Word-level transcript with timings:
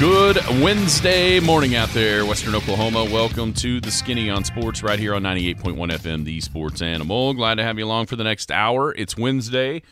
Good 0.00 0.38
Wednesday 0.62 1.40
morning 1.40 1.76
out 1.76 1.90
there, 1.90 2.24
Western 2.24 2.54
Oklahoma. 2.54 3.04
Welcome 3.04 3.52
to 3.52 3.82
the 3.82 3.90
Skinny 3.90 4.30
on 4.30 4.44
Sports 4.44 4.82
right 4.82 4.98
here 4.98 5.14
on 5.14 5.22
98.1 5.24 5.76
FM, 5.76 6.24
the 6.24 6.40
Sports 6.40 6.80
Animal. 6.80 7.34
Glad 7.34 7.56
to 7.56 7.64
have 7.64 7.78
you 7.78 7.84
along 7.84 8.06
for 8.06 8.16
the 8.16 8.24
next 8.24 8.50
hour. 8.50 8.94
It's 8.94 9.18
Wednesday, 9.18 9.82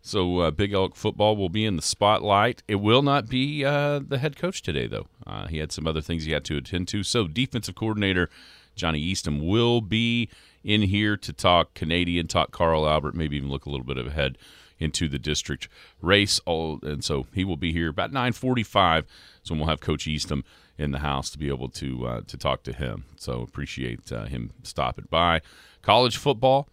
so 0.00 0.38
uh, 0.38 0.50
Big 0.50 0.72
Elk 0.72 0.96
football 0.96 1.36
will 1.36 1.50
be 1.50 1.66
in 1.66 1.76
the 1.76 1.82
spotlight. 1.82 2.62
It 2.68 2.76
will 2.76 3.02
not 3.02 3.28
be 3.28 3.62
uh, 3.62 3.98
the 3.98 4.16
head 4.16 4.38
coach 4.38 4.62
today, 4.62 4.86
though. 4.86 5.08
Uh, 5.26 5.46
he 5.48 5.58
had 5.58 5.72
some 5.72 5.86
other 5.86 6.00
things 6.00 6.24
he 6.24 6.32
had 6.32 6.46
to 6.46 6.56
attend 6.56 6.88
to. 6.88 7.02
So, 7.02 7.28
defensive 7.28 7.74
coordinator 7.74 8.30
Johnny 8.76 9.00
Eastham 9.00 9.46
will 9.46 9.82
be 9.82 10.30
in 10.64 10.80
here 10.80 11.18
to 11.18 11.34
talk 11.34 11.74
Canadian, 11.74 12.28
talk 12.28 12.50
Carl 12.50 12.88
Albert, 12.88 13.14
maybe 13.14 13.36
even 13.36 13.50
look 13.50 13.66
a 13.66 13.70
little 13.70 13.84
bit 13.84 13.98
ahead 13.98 14.38
into 14.78 15.06
the 15.06 15.18
district 15.18 15.68
race. 16.00 16.40
All 16.46 16.80
and 16.82 17.04
so 17.04 17.26
he 17.34 17.44
will 17.44 17.58
be 17.58 17.74
here 17.74 17.90
about 17.90 18.10
nine 18.10 18.32
forty-five. 18.32 19.04
So 19.42 19.54
we'll 19.54 19.66
have 19.66 19.80
Coach 19.80 20.06
Eastham 20.06 20.44
in 20.78 20.90
the 20.90 20.98
house 20.98 21.30
to 21.30 21.38
be 21.38 21.48
able 21.48 21.68
to 21.70 22.06
uh, 22.06 22.20
to 22.26 22.36
talk 22.36 22.62
to 22.64 22.72
him. 22.72 23.04
So 23.16 23.42
appreciate 23.42 24.10
uh, 24.12 24.24
him 24.24 24.52
stopping 24.62 25.06
by. 25.10 25.40
College 25.82 26.16
football. 26.16 26.68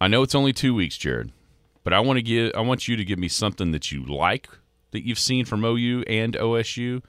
I 0.00 0.08
know 0.08 0.22
it's 0.22 0.34
only 0.34 0.52
two 0.52 0.74
weeks, 0.74 0.96
Jared, 0.96 1.32
but 1.84 1.92
I 1.92 2.00
want 2.00 2.16
to 2.18 2.22
give 2.22 2.52
I 2.54 2.60
want 2.60 2.88
you 2.88 2.96
to 2.96 3.04
give 3.04 3.18
me 3.18 3.28
something 3.28 3.72
that 3.72 3.92
you 3.92 4.04
like 4.04 4.48
that 4.92 5.06
you've 5.06 5.18
seen 5.18 5.44
from 5.44 5.64
OU 5.64 6.02
and 6.06 6.34
OSU, 6.34 7.02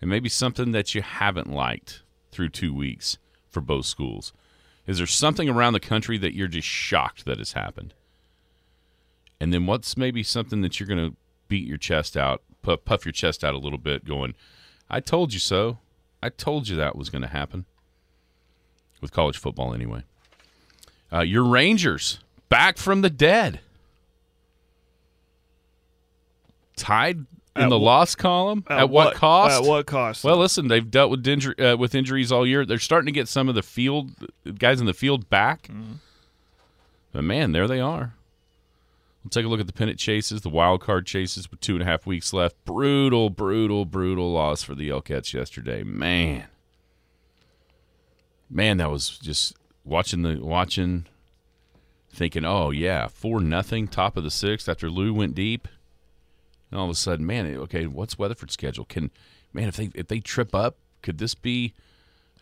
and 0.00 0.10
maybe 0.10 0.28
something 0.28 0.72
that 0.72 0.94
you 0.94 1.02
haven't 1.02 1.50
liked 1.50 2.02
through 2.30 2.50
two 2.50 2.74
weeks 2.74 3.18
for 3.48 3.60
both 3.60 3.86
schools. 3.86 4.32
Is 4.86 4.98
there 4.98 5.06
something 5.06 5.48
around 5.48 5.74
the 5.74 5.80
country 5.80 6.18
that 6.18 6.34
you're 6.34 6.48
just 6.48 6.66
shocked 6.66 7.24
that 7.24 7.38
has 7.38 7.52
happened? 7.52 7.94
And 9.40 9.52
then 9.52 9.66
what's 9.66 9.96
maybe 9.96 10.22
something 10.22 10.60
that 10.62 10.78
you're 10.78 10.88
going 10.88 11.10
to 11.10 11.16
beat 11.48 11.66
your 11.66 11.78
chest 11.78 12.16
out, 12.16 12.42
puff, 12.62 12.84
puff 12.84 13.04
your 13.04 13.12
chest 13.12 13.44
out 13.44 13.54
a 13.54 13.58
little 13.58 13.78
bit, 13.78 14.04
going, 14.04 14.34
I 14.88 15.00
told 15.00 15.32
you 15.32 15.38
so. 15.38 15.78
I 16.22 16.28
told 16.28 16.68
you 16.68 16.76
that 16.76 16.96
was 16.96 17.10
going 17.10 17.22
to 17.22 17.28
happen. 17.28 17.64
With 19.00 19.12
college 19.12 19.36
football, 19.36 19.74
anyway. 19.74 20.04
Uh, 21.12 21.20
your 21.20 21.44
Rangers 21.44 22.20
back 22.48 22.78
from 22.78 23.02
the 23.02 23.10
dead. 23.10 23.60
Tied 26.76 27.16
in 27.56 27.62
At 27.64 27.68
the 27.68 27.78
wh- 27.78 27.82
loss 27.82 28.14
column. 28.14 28.64
At, 28.68 28.88
what, 28.88 29.14
cost? 29.14 29.62
At 29.62 29.68
what 29.68 29.86
cost? 29.86 30.24
Well, 30.24 30.36
listen, 30.36 30.68
they've 30.68 30.88
dealt 30.88 31.10
with 31.10 31.26
injury, 31.26 31.58
uh, 31.58 31.76
with 31.76 31.94
injuries 31.94 32.30
all 32.32 32.46
year. 32.46 32.64
They're 32.64 32.78
starting 32.78 33.06
to 33.06 33.12
get 33.12 33.28
some 33.28 33.48
of 33.48 33.54
the 33.54 33.62
field 33.62 34.12
guys 34.58 34.80
in 34.80 34.86
the 34.86 34.94
field 34.94 35.28
back. 35.28 35.68
But 37.12 37.24
man, 37.24 37.52
there 37.52 37.66
they 37.68 37.80
are. 37.80 38.14
We'll 39.22 39.30
take 39.30 39.44
a 39.44 39.48
look 39.48 39.60
at 39.60 39.68
the 39.68 39.72
pennant 39.72 39.98
chases, 39.98 40.40
the 40.40 40.48
wild 40.48 40.80
card 40.80 41.06
chases 41.06 41.48
with 41.50 41.60
two 41.60 41.74
and 41.74 41.82
a 41.82 41.84
half 41.84 42.06
weeks 42.06 42.32
left. 42.32 42.56
Brutal, 42.64 43.30
brutal, 43.30 43.84
brutal 43.84 44.32
loss 44.32 44.62
for 44.62 44.74
the 44.74 44.88
Elkettes 44.88 45.32
yesterday. 45.32 45.84
Man, 45.84 46.46
man, 48.50 48.78
that 48.78 48.90
was 48.90 49.18
just 49.18 49.54
watching 49.84 50.22
the 50.22 50.38
watching, 50.40 51.06
thinking, 52.12 52.44
oh 52.44 52.70
yeah, 52.70 53.06
four 53.06 53.40
nothing, 53.40 53.86
top 53.86 54.16
of 54.16 54.24
the 54.24 54.30
sixth 54.30 54.68
after 54.68 54.90
Lou 54.90 55.14
went 55.14 55.36
deep. 55.36 55.68
And 56.70 56.80
all 56.80 56.86
of 56.86 56.90
a 56.90 56.94
sudden, 56.94 57.24
man, 57.24 57.46
okay, 57.58 57.86
what's 57.86 58.18
Weatherford's 58.18 58.54
schedule? 58.54 58.86
Can 58.86 59.10
man, 59.52 59.68
if 59.68 59.76
they 59.76 59.90
if 59.94 60.08
they 60.08 60.18
trip 60.18 60.52
up, 60.52 60.78
could 61.00 61.18
this 61.18 61.36
be 61.36 61.74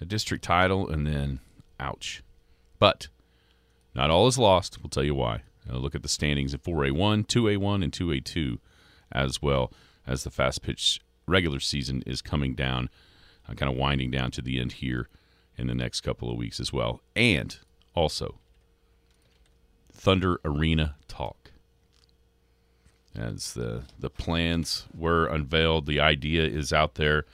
a 0.01 0.07
district 0.07 0.45
title? 0.45 0.89
And 0.89 1.07
then, 1.07 1.41
ouch. 1.79 2.23
But 2.79 3.09
not 3.95 4.09
all 4.09 4.29
is 4.29 4.39
lost. 4.39 4.79
We'll 4.83 4.89
tell 4.89 5.05
you 5.05 5.15
why. 5.15 5.43
Uh, 5.69 5.77
look 5.77 5.95
at 5.95 6.03
the 6.03 6.09
standings 6.09 6.55
at 6.55 6.63
4A1, 6.63 7.27
2A1, 7.27 7.83
and 7.83 7.93
2A2 7.93 8.59
as 9.13 9.43
well 9.43 9.73
as 10.07 10.25
the 10.25 10.31
fast 10.31 10.63
pitch 10.63 11.01
regular 11.27 11.61
season 11.61 12.03
is 12.07 12.23
coming 12.23 12.55
down, 12.55 12.89
uh, 13.49 13.55
kind 13.55 13.71
of 13.71 13.79
winding 13.79 14.11
down 14.11 14.31
to 14.31 14.43
the 14.43 14.61
end 14.61 14.73
here 14.73 15.09
in 15.57 15.67
the 15.67 15.75
next 15.75 16.01
couple 16.01 16.31
of 16.31 16.37
weeks 16.37 16.61
as 16.61 16.73
well. 16.73 17.01
And 17.15 17.59
also, 17.95 18.39
Thunder 19.93 20.41
Arena 20.45 20.97
talk. 21.09 21.53
As 23.15 23.55
the 23.55 23.83
the 23.99 24.09
plans 24.09 24.87
were 24.97 25.27
unveiled, 25.27 25.87
the 25.87 25.99
idea 25.99 26.45
is 26.45 26.73
out 26.73 26.95
there. 26.95 27.25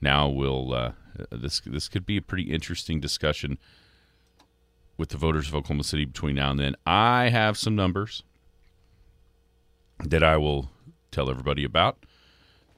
Now 0.00 0.26
we'll 0.26 0.72
uh, 0.72 0.92
this 1.30 1.60
this 1.66 1.88
could 1.88 2.06
be 2.06 2.16
a 2.16 2.22
pretty 2.22 2.50
interesting 2.50 2.98
discussion 2.98 3.58
with 4.96 5.10
the 5.10 5.18
voters 5.18 5.48
of 5.48 5.54
Oklahoma 5.54 5.84
City 5.84 6.04
between 6.04 6.36
now 6.36 6.50
and 6.50 6.60
then. 6.60 6.76
I 6.86 7.28
have 7.28 7.56
some 7.56 7.74
numbers 7.74 8.22
that 10.04 10.22
I 10.22 10.36
will 10.36 10.70
tell 11.10 11.30
everybody 11.30 11.64
about 11.64 12.04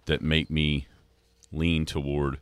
that 0.06 0.22
make 0.22 0.50
me 0.50 0.86
lean 1.52 1.86
toward 1.86 2.40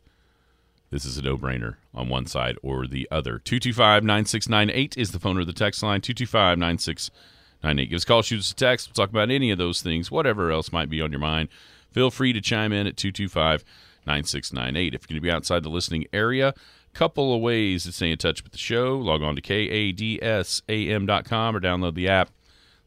this 0.93 1.05
is 1.05 1.17
a 1.17 1.23
no 1.23 1.37
brainer 1.37 1.77
on 1.93 2.07
one 2.07 2.27
side 2.27 2.57
or 2.61 2.85
the 2.85 3.07
other. 3.09 3.39
225 3.39 4.03
9698 4.03 4.95
is 4.95 5.11
the 5.11 5.19
phone 5.19 5.39
or 5.39 5.45
the 5.45 5.51
text 5.51 5.81
line. 5.81 6.01
225 6.01 6.57
9698. 6.59 7.89
Give 7.89 7.95
us 7.95 8.03
a 8.03 8.05
call, 8.05 8.21
shoot 8.21 8.39
us 8.39 8.51
a 8.51 8.55
text. 8.55 8.89
We'll 8.89 9.05
talk 9.05 9.09
about 9.09 9.31
any 9.31 9.49
of 9.49 9.57
those 9.57 9.81
things, 9.81 10.11
whatever 10.11 10.51
else 10.51 10.71
might 10.71 10.89
be 10.89 11.01
on 11.01 11.11
your 11.11 11.19
mind. 11.19 11.49
Feel 11.91 12.11
free 12.11 12.31
to 12.33 12.41
chime 12.41 12.71
in 12.71 12.85
at 12.85 12.97
225 12.97 13.63
9698. 14.05 14.93
If 14.93 15.01
you're 15.01 15.15
going 15.15 15.21
to 15.21 15.21
be 15.21 15.31
outside 15.31 15.63
the 15.63 15.69
listening 15.69 16.05
area, 16.13 16.53
couple 16.93 17.33
of 17.33 17.41
ways 17.41 17.83
to 17.83 17.91
stay 17.91 18.11
in 18.11 18.17
touch 18.17 18.43
with 18.43 18.51
the 18.51 18.57
show. 18.57 18.97
Log 18.97 19.23
on 19.23 19.35
to 19.35 19.41
kadsam.com 19.41 21.55
or 21.55 21.59
download 21.59 21.95
the 21.95 22.07
app. 22.07 22.29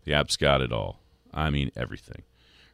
The 0.04 0.14
app's 0.14 0.36
got 0.36 0.60
it 0.60 0.72
all. 0.72 1.00
I 1.34 1.50
mean, 1.50 1.70
everything. 1.76 2.22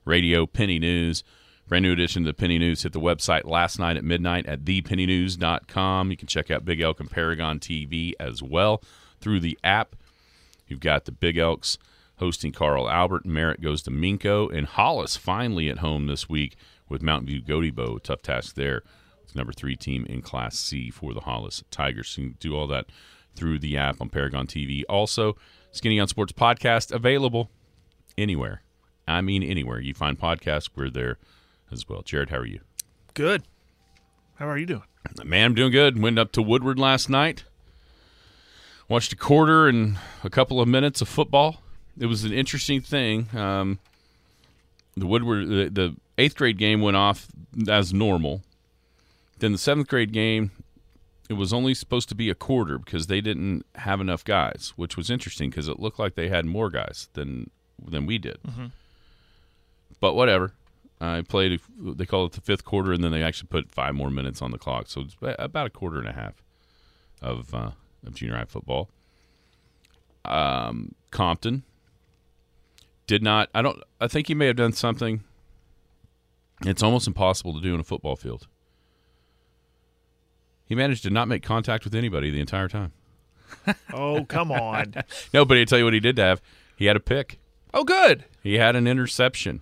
Radio, 0.05 0.47
Penny 0.47 0.79
News, 0.79 1.25
brand 1.67 1.85
new 1.85 1.93
edition 1.93 2.23
of 2.23 2.27
the 2.27 2.35
Penny 2.35 2.59
News 2.59 2.83
hit 2.83 2.93
the 2.93 3.01
website 3.01 3.45
last 3.45 3.79
night 3.79 3.97
at 3.97 4.05
midnight 4.05 4.47
at 4.47 4.65
thepennynews.com. 4.65 6.11
You 6.11 6.17
can 6.17 6.29
check 6.29 6.51
out 6.51 6.65
Big 6.65 6.81
Elk 6.81 7.01
and 7.01 7.11
Paragon 7.11 7.59
TV 7.59 8.13
as 8.21 8.43
well 8.43 8.83
through 9.21 9.41
the 9.41 9.59
app. 9.65 9.97
You've 10.67 10.81
got 10.81 11.05
the 11.05 11.13
Big 11.13 11.39
Elks 11.39 11.79
hosting 12.17 12.53
Carl 12.53 12.89
Albert. 12.89 13.27
Merritt 13.27 13.61
goes 13.61 13.83
to 13.83 13.91
Minco. 13.91 14.53
And 14.53 14.67
Hollis 14.67 15.17
finally 15.17 15.69
at 15.69 15.79
home 15.79 16.07
this 16.07 16.29
week 16.29 16.57
with 16.89 17.03
Mountain 17.03 17.29
View 17.29 17.43
Gotebo. 17.43 18.03
Tough 18.03 18.23
task 18.23 18.55
there. 18.55 18.83
Number 19.35 19.53
three 19.53 19.77
team 19.77 20.07
in 20.09 20.23
Class 20.23 20.59
C 20.59 20.91
for 20.91 21.15
the 21.15 21.21
Hollis 21.21 21.65
Tigers. 21.71 22.17
You 22.19 22.31
can 22.31 22.37
do 22.39 22.57
all 22.57 22.67
that 22.69 22.87
through 23.35 23.59
the 23.59 23.77
app 23.77 24.01
on 24.01 24.09
Paragon 24.09 24.47
TV. 24.47 24.83
Also, 24.89 25.37
Skinny 25.71 25.99
on 25.99 26.09
Sports 26.09 26.33
podcast 26.33 26.93
available 26.93 27.51
anywhere. 28.19 28.63
I 29.09 29.21
mean, 29.21 29.43
anywhere 29.43 29.81
you 29.81 29.95
find 29.95 30.19
podcasts, 30.19 30.69
we're 30.75 30.91
there 30.91 31.19
as 31.71 31.89
well. 31.89 32.03
Jared, 32.03 32.31
how 32.31 32.39
are 32.39 32.47
you? 32.47 32.61
Good. 33.15 33.43
How 34.37 34.49
are 34.49 34.59
you 34.59 34.67
doing? 34.67 34.83
Man, 35.25 35.47
I'm 35.47 35.55
doing 35.55 35.73
good. 35.73 36.01
Went 36.01 36.19
up 36.19 36.33
to 36.33 36.43
Woodward 36.43 36.79
last 36.79 37.09
night. 37.09 37.45
Watched 38.89 39.13
a 39.13 39.17
quarter 39.17 39.69
and 39.69 39.99
a 40.23 40.31
couple 40.31 40.61
of 40.61 40.69
minutes 40.69 41.01
of 41.01 41.09
football. 41.09 41.63
It 41.99 42.07
was 42.07 42.25
an 42.25 42.33
interesting 42.33 42.81
thing. 42.81 43.29
Um, 43.37 43.79
the 44.97 45.07
Woodward, 45.07 45.49
the, 45.49 45.71
the 45.71 45.97
eighth 46.19 46.37
grade 46.37 46.59
game 46.59 46.81
went 46.81 46.97
off 46.97 47.27
as 47.69 47.93
normal. 47.93 48.43
Then 49.43 49.51
the 49.51 49.59
seventh 49.59 49.89
grade 49.89 50.13
game, 50.13 50.53
it 51.29 51.33
was 51.33 51.53
only 51.53 51.75
supposed 51.75 52.09
to 52.11 52.15
be 52.15 52.31
a 52.31 52.35
quarter 52.35 52.79
because 52.79 53.09
they 53.09 53.21
didn't 53.21 53.67
have 53.75 54.01
enough 54.01 54.23
guys, 54.23 54.73
which 54.77 54.97
was 54.97 55.11
interesting 55.11 55.51
because 55.51 55.67
it 55.67 55.81
looked 55.81 55.99
like 55.99 56.15
they 56.15 56.29
had 56.29 56.47
more 56.47 56.71
guys 56.71 57.09
than 57.15 57.51
than 57.85 58.07
we 58.07 58.19
did. 58.19 58.39
But 59.99 60.15
whatever. 60.15 60.53
I 61.01 61.23
played. 61.23 61.61
They 61.77 62.07
call 62.07 62.27
it 62.27 62.33
the 62.35 62.41
fifth 62.41 62.65
quarter, 62.65 62.93
and 62.93 63.03
then 63.03 63.11
they 63.11 63.25
actually 63.25 63.49
put 63.49 63.69
five 63.69 63.97
more 63.97 64.11
minutes 64.11 64.43
on 64.43 64.53
the 64.53 64.59
clock, 64.59 64.87
so 64.87 65.01
it's 65.01 65.17
about 65.21 65.67
a 65.67 65.71
quarter 65.71 65.99
and 65.99 66.07
a 66.09 66.13
half 66.13 66.45
of 67.21 67.53
uh, 67.53 67.73
of 68.07 68.15
junior 68.15 68.37
high 68.37 68.45
football. 68.45 68.91
Um, 70.25 70.95
Compton 71.11 71.65
did 73.09 73.25
not. 73.25 73.49
I 73.53 73.63
don't. 73.63 73.83
I 74.01 74.07
think 74.07 74.29
he 74.29 74.37
may 74.37 74.47
have 74.47 74.55
done 74.55 74.73
something. 74.73 75.25
It's 76.65 76.85
almost 76.85 77.09
impossible 77.09 77.55
to 77.55 77.61
do 77.61 77.75
in 77.75 77.81
a 77.81 77.85
football 77.85 78.15
field. 78.15 78.47
He 80.73 80.77
managed 80.77 81.03
to 81.03 81.11
not 81.11 81.29
make 81.29 81.43
contact 81.43 81.85
with 81.85 81.95
anybody 81.95 82.31
the 82.31 82.41
entire 82.41 82.67
time. 82.67 82.93
Oh, 83.93 84.25
come 84.25 84.51
on. 84.51 84.95
No, 85.35 85.45
but 85.45 85.59
I 85.59 85.65
tell 85.67 85.79
you 85.79 85.85
what 85.85 85.93
he 85.93 86.01
did 86.01 86.17
to 86.17 86.23
have. 86.23 86.41
He 86.77 86.87
had 86.87 86.97
a 86.97 87.01
pick. 87.01 87.39
oh, 87.75 87.85
good. 87.85 88.25
He 88.43 88.55
had 88.55 88.75
an 88.75 88.87
interception. 88.87 89.61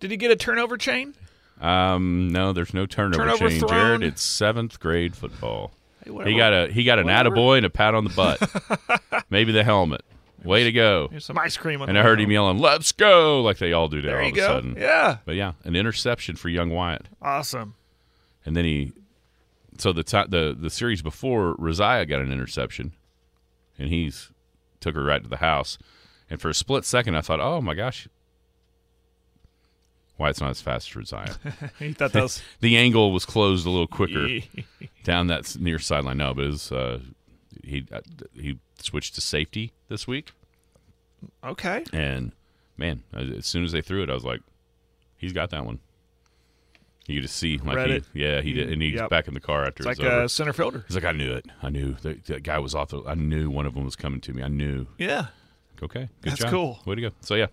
Did 0.00 0.10
he 0.12 0.16
get 0.16 0.30
a 0.30 0.36
turnover 0.36 0.78
chain? 0.78 1.12
Um, 1.60 2.28
no, 2.32 2.54
there's 2.54 2.72
no 2.72 2.86
turnover, 2.86 3.22
Turnover 3.24 3.50
chain, 3.50 3.58
thrown? 3.60 3.70
Jared. 3.70 4.02
It's 4.02 4.22
seventh 4.22 4.80
grade 4.80 5.14
football. 5.14 5.72
Hey, 6.06 6.32
He 6.32 6.38
got 6.38 6.54
a 6.54 6.72
he 6.72 6.84
got 6.84 6.98
an 6.98 7.04
Whatever. 7.04 7.36
attaboy 7.36 7.56
and 7.58 7.66
a 7.66 7.70
pat 7.70 7.94
on 7.94 8.04
the 8.04 8.10
butt. 8.16 9.24
Maybe 9.30 9.52
the 9.52 9.62
helmet. 9.62 10.00
Way 10.42 10.64
to 10.64 10.72
go! 10.72 11.08
Here's 11.10 11.26
some 11.26 11.36
ice 11.38 11.58
cream. 11.58 11.82
On 11.82 11.90
And 11.90 11.98
I 11.98 12.02
heard 12.02 12.18
him 12.18 12.30
yelling, 12.30 12.56
"Let's 12.58 12.92
go!" 12.92 13.42
like 13.42 13.58
they 13.58 13.74
all 13.74 13.88
do 13.88 13.98
now 14.00 14.02
There 14.08 14.16
all 14.22 14.22
you 14.22 14.28
of 14.30 14.34
a 14.34 14.40
go. 14.40 14.46
sudden. 14.46 14.76
Yeah. 14.78 15.18
But 15.26 15.34
yeah, 15.34 15.52
an 15.64 15.76
interception 15.76 16.36
for 16.36 16.48
young 16.48 16.70
Wyatt. 16.70 17.04
Awesome. 17.20 17.74
And 18.46 18.56
then 18.56 18.64
he, 18.64 18.92
so 19.78 19.92
the 19.92 20.02
ti 20.02 20.22
the 20.28 20.56
the 20.58 20.70
series 20.70 21.02
before, 21.02 21.54
Rosiah 21.58 22.06
got 22.06 22.20
an 22.20 22.32
interception, 22.32 22.92
and 23.78 23.88
he's 23.88 24.30
took 24.80 24.94
her 24.94 25.04
right 25.04 25.22
to 25.22 25.28
the 25.28 25.38
house. 25.38 25.78
And 26.28 26.40
for 26.40 26.48
a 26.48 26.54
split 26.54 26.84
second, 26.84 27.16
I 27.16 27.20
thought, 27.20 27.40
oh 27.40 27.60
my 27.60 27.74
gosh, 27.74 28.08
Wyatt's 30.18 30.40
not 30.40 30.50
as 30.50 30.60
fast 30.60 30.88
as 30.88 30.96
Rosiah. 30.96 31.34
He 31.78 31.92
thought 31.92 32.12
that 32.12 32.22
was 32.22 32.42
the 32.60 32.76
angle 32.76 33.12
was 33.12 33.24
closed 33.24 33.66
a 33.66 33.70
little 33.70 33.86
quicker 33.86 34.40
down 35.04 35.26
that 35.28 35.56
near 35.58 35.78
sideline. 35.78 36.18
No, 36.18 36.34
but 36.34 36.44
it 36.44 36.48
was, 36.48 36.72
uh, 36.72 37.00
he 37.62 37.86
uh, 37.92 38.00
he 38.34 38.58
switched 38.80 39.14
to 39.16 39.20
safety 39.20 39.72
this 39.88 40.06
week, 40.06 40.32
okay. 41.44 41.84
and 41.92 42.32
man, 42.76 43.02
as 43.14 43.46
soon 43.46 43.64
as 43.64 43.72
they 43.72 43.82
threw 43.82 44.02
it, 44.02 44.10
I 44.10 44.14
was 44.14 44.24
like, 44.24 44.40
he's 45.16 45.32
got 45.32 45.50
that 45.50 45.64
one. 45.64 45.80
You 47.08 47.20
just 47.20 47.36
see, 47.36 47.58
like, 47.58 47.76
Read 47.76 48.04
he, 48.12 48.22
yeah, 48.24 48.40
he 48.40 48.52
did, 48.52 48.72
and 48.72 48.82
he's 48.82 48.94
Yep. 48.94 49.10
back 49.10 49.28
in 49.28 49.34
the 49.34 49.40
car 49.40 49.64
after 49.64 49.88
It's 49.88 50.00
it 50.00 50.02
like 50.02 50.12
over. 50.12 50.24
a 50.24 50.28
center 50.28 50.52
fielder. 50.52 50.84
He's 50.88 50.96
like, 50.96 51.04
I 51.04 51.12
knew 51.12 51.32
it. 51.34 51.46
I 51.62 51.68
knew 51.70 51.94
that, 52.02 52.24
that 52.24 52.42
guy 52.42 52.58
was 52.58 52.74
off. 52.74 52.88
The, 52.88 53.02
I 53.06 53.14
knew 53.14 53.48
one 53.48 53.64
of 53.64 53.74
them 53.74 53.84
was 53.84 53.94
coming 53.94 54.20
to 54.22 54.32
me. 54.32 54.42
I 54.42 54.48
knew. 54.48 54.86
Yeah. 54.98 55.26
Okay, 55.82 56.08
good 56.22 56.30
That's 56.32 56.40
job. 56.42 56.50
cool. 56.50 56.78
Way 56.84 56.96
to 56.96 57.00
go. 57.02 57.10
So 57.20 57.34
yeah, 57.36 57.46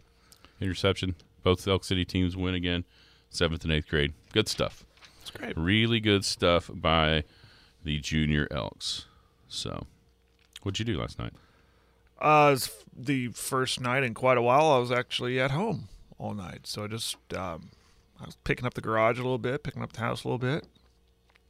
interception. 0.62 1.16
Both 1.44 1.68
Elk 1.68 1.84
City 1.84 2.06
teams 2.06 2.36
win 2.38 2.56
again. 2.56 2.86
Seventh 3.30 3.64
and 3.64 3.74
eighth 3.74 3.88
grade. 3.90 4.14
Good 4.32 4.48
stuff. 4.48 4.86
It's 5.22 5.30
great. 5.32 5.58
Really 5.58 6.00
good 6.00 6.24
stuff 6.26 6.70
by 6.74 7.24
the 7.84 8.00
junior 8.00 8.48
Elks. 8.50 9.06
So, 9.50 9.86
what'd 10.62 10.80
you 10.80 10.86
do 10.86 11.00
last 11.00 11.20
night? 11.20 11.34
Uh, 12.20 12.52
it's 12.54 12.72
the 12.96 13.28
first 13.30 13.82
night 13.82 14.04
in 14.04 14.14
quite 14.14 14.38
a 14.38 14.42
while. 14.42 14.72
I 14.72 14.78
was 14.78 14.92
actually 14.92 15.40
at 15.40 15.52
home 15.52 15.90
all 16.18 16.34
night, 16.34 16.66
so 16.66 16.86
I 16.86 16.88
just 16.88 17.18
um, 17.36 17.72
I 18.22 18.26
was 18.26 18.38
picking 18.44 18.66
up 18.66 18.74
the 18.74 18.82
garage 18.82 19.20
a 19.20 19.24
little 19.24 19.38
bit, 19.38 19.64
picking 19.64 19.82
up 19.82 19.94
the 19.94 20.00
house 20.00 20.24
a 20.24 20.28
little 20.28 20.38
bit. 20.38 20.66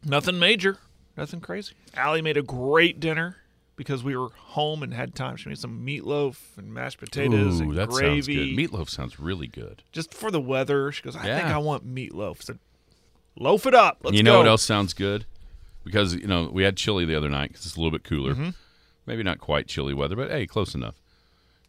Nothing 0.04 0.40
major, 0.40 0.78
nothing 1.16 1.40
crazy. 1.40 1.74
Allie 1.96 2.22
made 2.22 2.38
a 2.38 2.42
great 2.42 3.00
dinner 3.00 3.38
because 3.76 4.04
we 4.04 4.16
were 4.16 4.30
home 4.30 4.84
and 4.84 4.94
had 4.94 5.16
time. 5.16 5.36
She 5.36 5.50
made 5.50 5.58
some 5.58 5.86
meatloaf 5.86 6.38
and 6.58 6.74
mashed 6.74 7.00
potatoes 7.00 7.60
Ooh, 7.60 7.64
and 7.64 7.78
that 7.78 7.90
gravy. 7.90 8.22
sounds 8.22 8.28
good. 8.28 8.58
Meatloaf 8.58 8.90
sounds 8.90 9.20
really 9.20 9.48
good. 9.48 9.84
just 9.92 10.14
for 10.14 10.32
the 10.32 10.42
weather. 10.42 10.92
She 10.92 11.02
goes, 11.04 11.16
I 11.16 11.24
think 11.24 11.48
I 11.48 11.58
want 11.58 11.86
meatloaf. 11.88 12.38
I 12.42 12.44
said, 12.44 12.60
loaf 13.38 13.66
it 13.66 13.74
up. 13.74 14.00
Let's 14.04 14.18
you 14.18 14.24
know 14.24 14.34
go. 14.34 14.38
what 14.40 14.48
else 14.48 14.64
sounds 14.64 14.94
good? 14.94 15.26
Because 15.84 16.16
you 16.16 16.28
know 16.28 16.50
we 16.52 16.64
had 16.64 16.78
chili 16.78 17.06
the 17.06 17.16
other 17.16 17.30
night 17.30 17.50
because 17.50 17.66
it's 17.66 17.76
a 17.76 17.80
little 17.80 17.92
bit 17.92 18.04
cooler. 18.04 18.34
Mm-hmm. 18.34 18.50
Maybe 19.06 19.24
not 19.24 19.40
quite 19.40 19.68
chilly 19.68 19.94
weather, 19.94 20.16
but 20.16 20.32
hey, 20.32 20.48
close 20.48 20.74
enough. 20.76 21.02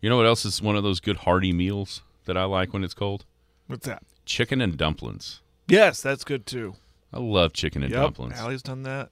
You 0.00 0.08
know 0.08 0.16
what 0.16 0.26
else 0.26 0.44
is 0.44 0.62
one 0.62 0.76
of 0.76 0.82
those 0.82 1.00
good 1.00 1.16
hearty 1.18 1.52
meals 1.52 2.02
that 2.26 2.36
I 2.36 2.44
like 2.44 2.72
when 2.72 2.84
it's 2.84 2.94
cold? 2.94 3.24
What's 3.66 3.86
that? 3.86 4.02
Chicken 4.26 4.60
and 4.60 4.76
dumplings. 4.76 5.40
Yes, 5.68 6.00
that's 6.02 6.24
good 6.24 6.46
too. 6.46 6.74
I 7.12 7.18
love 7.20 7.52
chicken 7.52 7.82
and 7.82 7.92
Yep, 7.92 8.00
dumplings. 8.02 8.34
Allie's 8.38 8.62
done 8.62 8.82
that. 8.82 9.10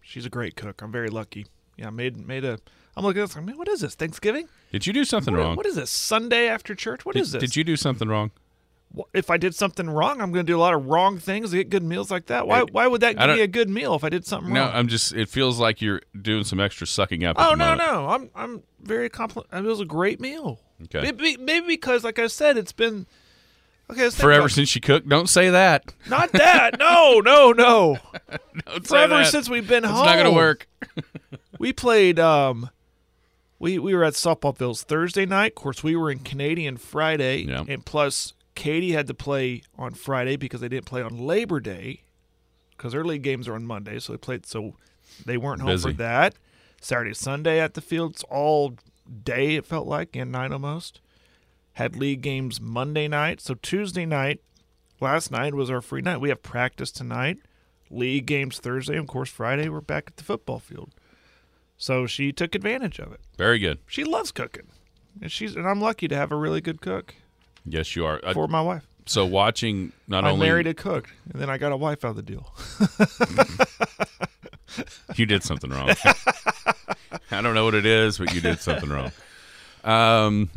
She's 0.00 0.24
a 0.26 0.30
great 0.30 0.56
cook. 0.56 0.82
I'm 0.82 0.90
very 0.92 1.10
lucky. 1.10 1.46
Yeah, 1.76 1.88
I 1.88 1.90
made 1.90 2.16
made 2.26 2.44
a. 2.44 2.58
I'm 2.96 3.04
looking 3.04 3.22
at 3.22 3.28
this. 3.28 3.36
I 3.36 3.40
mean, 3.40 3.56
what 3.56 3.68
is 3.68 3.80
this? 3.80 3.94
Thanksgiving? 3.94 4.48
Did 4.70 4.86
you 4.86 4.92
do 4.92 5.04
something 5.04 5.34
What- 5.34 5.40
wrong? 5.40 5.56
what 5.56 5.66
is 5.66 5.76
this? 5.76 5.90
Sunday 5.90 6.46
after 6.48 6.74
church? 6.74 7.04
What 7.04 7.14
did, 7.14 7.22
is 7.22 7.32
this? 7.32 7.40
Did 7.40 7.56
you 7.56 7.64
do 7.64 7.76
something 7.76 8.08
wrong? 8.08 8.30
If 9.14 9.30
I 9.30 9.38
did 9.38 9.54
something 9.54 9.88
wrong, 9.88 10.20
I'm 10.20 10.32
going 10.32 10.44
to 10.44 10.52
do 10.52 10.58
a 10.58 10.60
lot 10.60 10.74
of 10.74 10.84
wrong 10.84 11.18
things 11.18 11.50
to 11.50 11.56
get 11.56 11.70
good 11.70 11.82
meals 11.82 12.10
like 12.10 12.26
that. 12.26 12.46
Why? 12.46 12.60
I- 12.60 12.64
why 12.64 12.86
would 12.86 13.00
that 13.00 13.16
give 13.16 13.30
me 13.30 13.40
a 13.40 13.46
good 13.46 13.70
meal 13.70 13.94
if 13.94 14.04
I 14.04 14.10
did 14.10 14.26
something 14.26 14.52
No, 14.52 14.60
wrong? 14.64 14.72
No, 14.72 14.78
I'm 14.78 14.88
just. 14.88 15.12
It 15.14 15.28
feels 15.30 15.58
like 15.58 15.80
you're 15.80 16.02
doing 16.20 16.44
some 16.44 16.60
extra 16.60 16.86
sucking 16.86 17.24
up. 17.24 17.36
oh 17.38 17.54
no, 17.54 17.56
moment. 17.76 17.78
no. 17.80 18.08
I'm 18.08 18.30
I'm 18.34 18.62
very 18.80 19.08
compliment. 19.08 19.52
It 19.52 19.62
was 19.68 19.80
a 19.80 19.86
great 19.86 20.20
meal. 20.20 20.60
Okay. 20.84 21.00
Maybe, 21.00 21.36
maybe 21.38 21.66
because, 21.68 22.02
like 22.04 22.18
I 22.18 22.26
said, 22.26 22.56
it's 22.58 22.72
been 22.72 23.06
okay. 23.92 24.10
Forever 24.10 24.40
about 24.42 24.50
since 24.52 24.68
she 24.68 24.80
cooked. 24.80 25.08
Don't 25.08 25.28
say 25.28 25.50
that. 25.50 25.94
Not 26.08 26.32
that. 26.32 26.78
No, 26.78 27.20
no, 27.20 27.52
no. 27.52 27.98
Forever 28.84 29.24
since 29.24 29.48
we've 29.48 29.68
been 29.68 29.84
It's 29.84 29.92
home. 29.92 30.02
It's 30.02 30.06
not 30.06 30.14
going 30.16 30.26
to 30.32 30.36
work. 30.36 30.68
We 31.58 31.72
played. 31.72 32.18
Um, 32.18 32.70
we 33.60 33.78
we 33.78 33.94
were 33.94 34.02
at 34.02 34.14
Softballville's 34.14 34.82
Thursday 34.82 35.24
night. 35.26 35.52
Of 35.52 35.54
course, 35.62 35.84
we 35.84 35.94
were 35.94 36.10
in 36.10 36.18
Canadian 36.18 36.76
Friday, 36.76 37.42
Yeah. 37.42 37.62
and 37.68 37.84
plus 37.86 38.32
Katie 38.56 38.90
had 38.92 39.06
to 39.06 39.14
play 39.14 39.62
on 39.78 39.92
Friday 39.94 40.34
because 40.34 40.60
they 40.60 40.68
didn't 40.68 40.86
play 40.86 41.02
on 41.02 41.16
Labor 41.18 41.60
Day 41.60 42.00
because 42.76 42.92
their 42.92 43.04
league 43.04 43.22
games 43.22 43.46
are 43.46 43.54
on 43.54 43.64
Monday, 43.64 44.00
so 44.00 44.12
they 44.12 44.16
played. 44.16 44.44
So 44.44 44.74
they 45.24 45.36
weren't 45.36 45.60
home 45.60 45.70
Busy. 45.70 45.90
for 45.90 45.96
that. 45.98 46.34
Saturday, 46.80 47.14
Sunday 47.14 47.60
at 47.60 47.74
the 47.74 47.80
fields 47.80 48.24
all 48.28 48.74
day. 49.22 49.54
It 49.54 49.64
felt 49.64 49.86
like 49.86 50.16
and 50.16 50.32
night 50.32 50.50
almost. 50.50 51.00
Had 51.74 51.96
league 51.96 52.20
games 52.20 52.60
Monday 52.60 53.08
night. 53.08 53.40
So 53.40 53.54
Tuesday 53.54 54.04
night, 54.06 54.40
last 55.00 55.30
night 55.30 55.54
was 55.54 55.70
our 55.70 55.80
free 55.80 56.02
night. 56.02 56.20
We 56.20 56.28
have 56.28 56.42
practice 56.42 56.90
tonight. 56.90 57.38
League 57.90 58.26
games 58.26 58.58
Thursday, 58.58 58.94
and 58.94 59.02
of 59.02 59.08
course 59.08 59.30
Friday. 59.30 59.68
We're 59.68 59.80
back 59.80 60.04
at 60.08 60.16
the 60.16 60.24
football 60.24 60.58
field. 60.58 60.90
So 61.76 62.06
she 62.06 62.32
took 62.32 62.54
advantage 62.54 62.98
of 62.98 63.12
it. 63.12 63.20
Very 63.36 63.58
good. 63.58 63.78
She 63.86 64.04
loves 64.04 64.32
cooking, 64.32 64.68
and 65.20 65.30
she's 65.30 65.56
and 65.56 65.66
I'm 65.66 65.80
lucky 65.80 66.08
to 66.08 66.16
have 66.16 66.32
a 66.32 66.36
really 66.36 66.60
good 66.60 66.80
cook 66.80 67.14
Yes, 67.64 67.94
you 67.94 68.04
are. 68.06 68.20
For 68.32 68.48
my 68.48 68.60
wife. 68.60 68.86
so 69.06 69.24
watching 69.24 69.92
not 70.08 70.24
I 70.24 70.30
only 70.30 70.46
married 70.46 70.66
a 70.66 70.74
cook, 70.74 71.08
and 71.32 71.40
then 71.40 71.48
I 71.48 71.58
got 71.58 71.72
a 71.72 71.76
wife 71.76 72.04
out 72.04 72.10
of 72.10 72.16
the 72.16 72.22
deal. 72.22 72.52
you 75.16 75.26
did 75.26 75.42
something 75.42 75.70
wrong. 75.70 75.90
I 77.30 77.40
don't 77.40 77.54
know 77.54 77.64
what 77.64 77.74
it 77.74 77.86
is, 77.86 78.18
but 78.18 78.34
you 78.34 78.40
did 78.40 78.60
something 78.60 78.90
wrong. 78.90 79.12
Um, 79.84 80.50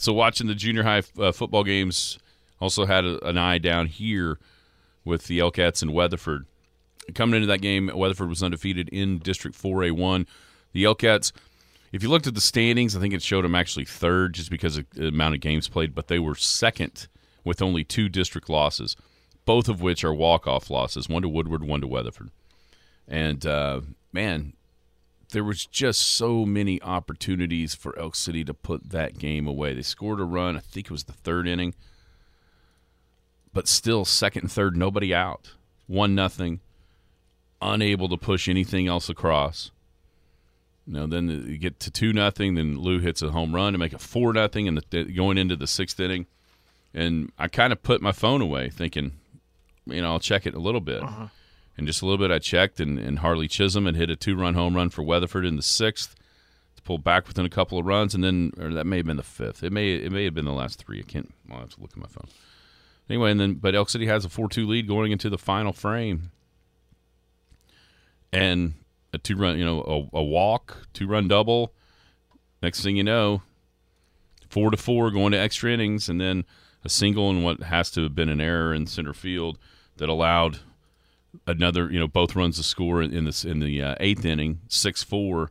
so 0.00 0.14
watching 0.14 0.46
the 0.46 0.54
junior 0.54 0.82
high 0.82 1.02
uh, 1.18 1.30
football 1.30 1.62
games, 1.62 2.18
also 2.60 2.86
had 2.86 3.04
a, 3.04 3.26
an 3.26 3.36
eye 3.36 3.58
down 3.58 3.86
here 3.86 4.38
with 5.04 5.26
the 5.26 5.38
Elkettes 5.38 5.82
and 5.82 5.92
Weatherford. 5.92 6.46
Coming 7.14 7.36
into 7.36 7.46
that 7.48 7.60
game, 7.60 7.90
Weatherford 7.94 8.28
was 8.28 8.42
undefeated 8.42 8.88
in 8.90 9.18
District 9.18 9.56
4A1. 9.56 10.26
The 10.72 10.84
Elkettes, 10.84 11.32
if 11.92 12.02
you 12.02 12.08
looked 12.08 12.26
at 12.26 12.34
the 12.34 12.40
standings, 12.40 12.96
I 12.96 13.00
think 13.00 13.12
it 13.12 13.22
showed 13.22 13.44
them 13.44 13.54
actually 13.54 13.84
third 13.84 14.34
just 14.34 14.50
because 14.50 14.78
of 14.78 14.88
the 14.90 15.08
amount 15.08 15.34
of 15.34 15.40
games 15.40 15.68
played, 15.68 15.94
but 15.94 16.08
they 16.08 16.18
were 16.18 16.34
second 16.34 17.08
with 17.44 17.60
only 17.60 17.84
two 17.84 18.08
district 18.08 18.48
losses, 18.48 18.96
both 19.44 19.68
of 19.68 19.82
which 19.82 20.04
are 20.04 20.14
walk-off 20.14 20.70
losses, 20.70 21.08
one 21.08 21.22
to 21.22 21.28
Woodward, 21.28 21.64
one 21.64 21.80
to 21.80 21.86
Weatherford. 21.86 22.30
And 23.08 23.44
uh, 23.44 23.80
man, 24.12 24.52
there 25.30 25.44
was 25.44 25.66
just 25.66 26.00
so 26.00 26.44
many 26.44 26.80
opportunities 26.82 27.74
for 27.74 27.98
Elk 27.98 28.14
City 28.14 28.44
to 28.44 28.54
put 28.54 28.90
that 28.90 29.18
game 29.18 29.46
away. 29.46 29.74
They 29.74 29.82
scored 29.82 30.20
a 30.20 30.24
run, 30.24 30.56
I 30.56 30.60
think 30.60 30.86
it 30.86 30.92
was 30.92 31.04
the 31.04 31.12
third 31.12 31.48
inning, 31.48 31.74
but 33.52 33.66
still 33.66 34.04
second 34.04 34.42
and 34.42 34.52
third, 34.52 34.76
nobody 34.76 35.14
out, 35.14 35.52
one 35.86 36.14
nothing, 36.14 36.60
unable 37.60 38.08
to 38.08 38.16
push 38.16 38.48
anything 38.48 38.86
else 38.86 39.08
across. 39.08 39.70
Know, 40.86 41.06
then 41.06 41.28
you 41.28 41.56
get 41.56 41.78
to 41.80 41.90
two 41.90 42.12
nothing. 42.12 42.56
Then 42.56 42.76
Lou 42.76 42.98
hits 42.98 43.22
a 43.22 43.30
home 43.30 43.54
run 43.54 43.74
to 43.74 43.78
make 43.78 43.92
it 43.92 44.00
four 44.00 44.32
nothing, 44.32 44.66
and 44.66 44.82
the, 44.90 45.04
going 45.04 45.38
into 45.38 45.54
the 45.54 45.68
sixth 45.68 46.00
inning, 46.00 46.26
and 46.92 47.30
I 47.38 47.46
kind 47.46 47.72
of 47.72 47.82
put 47.82 48.02
my 48.02 48.10
phone 48.10 48.40
away, 48.40 48.70
thinking, 48.70 49.12
you 49.86 50.02
know, 50.02 50.10
I'll 50.10 50.18
check 50.20 50.46
it 50.46 50.54
a 50.54 50.58
little 50.58 50.80
bit. 50.80 51.02
Uh-huh. 51.02 51.28
And 51.80 51.86
just 51.86 52.02
a 52.02 52.04
little 52.04 52.18
bit, 52.18 52.30
I 52.30 52.38
checked, 52.38 52.78
and, 52.78 52.98
and 52.98 53.20
Harley 53.20 53.48
Chisholm 53.48 53.86
had 53.86 53.96
hit 53.96 54.10
a 54.10 54.14
two-run 54.14 54.52
home 54.52 54.76
run 54.76 54.90
for 54.90 55.02
Weatherford 55.02 55.46
in 55.46 55.56
the 55.56 55.62
sixth 55.62 56.14
to 56.76 56.82
pull 56.82 56.98
back 56.98 57.26
within 57.26 57.46
a 57.46 57.48
couple 57.48 57.78
of 57.78 57.86
runs, 57.86 58.14
and 58.14 58.22
then 58.22 58.52
or 58.60 58.68
that 58.74 58.84
may 58.84 58.98
have 58.98 59.06
been 59.06 59.16
the 59.16 59.22
fifth. 59.22 59.64
It 59.64 59.72
may 59.72 59.94
it 59.94 60.12
may 60.12 60.24
have 60.24 60.34
been 60.34 60.44
the 60.44 60.52
last 60.52 60.78
three. 60.78 60.98
I 60.98 61.04
can't. 61.04 61.32
I'll 61.50 61.60
have 61.60 61.70
to 61.70 61.80
look 61.80 61.92
at 61.92 61.96
my 61.96 62.06
phone. 62.06 62.28
Anyway, 63.08 63.30
and 63.30 63.40
then 63.40 63.54
but 63.54 63.74
Elk 63.74 63.88
City 63.88 64.04
has 64.04 64.26
a 64.26 64.28
four-two 64.28 64.66
lead 64.66 64.88
going 64.88 65.10
into 65.10 65.30
the 65.30 65.38
final 65.38 65.72
frame, 65.72 66.32
and 68.30 68.74
a 69.14 69.18
two-run, 69.18 69.58
you 69.58 69.64
know, 69.64 70.10
a, 70.12 70.18
a 70.18 70.22
walk, 70.22 70.86
two-run 70.92 71.28
double. 71.28 71.72
Next 72.62 72.82
thing 72.82 72.96
you 72.96 73.04
know, 73.04 73.40
four 74.50 74.70
to 74.70 74.76
four 74.76 75.10
going 75.10 75.32
to 75.32 75.38
extra 75.38 75.72
innings, 75.72 76.10
and 76.10 76.20
then 76.20 76.44
a 76.84 76.90
single 76.90 77.30
and 77.30 77.42
what 77.42 77.62
has 77.62 77.90
to 77.92 78.02
have 78.02 78.14
been 78.14 78.28
an 78.28 78.42
error 78.42 78.74
in 78.74 78.86
center 78.86 79.14
field 79.14 79.58
that 79.96 80.10
allowed 80.10 80.58
another, 81.46 81.90
you 81.90 81.98
know, 81.98 82.08
both 82.08 82.34
runs 82.34 82.56
the 82.56 82.62
score 82.62 83.02
in 83.02 83.24
this 83.24 83.44
in 83.44 83.60
the 83.60 83.82
uh, 83.82 83.94
eighth 84.00 84.24
inning, 84.24 84.60
six 84.68 85.02
four, 85.02 85.50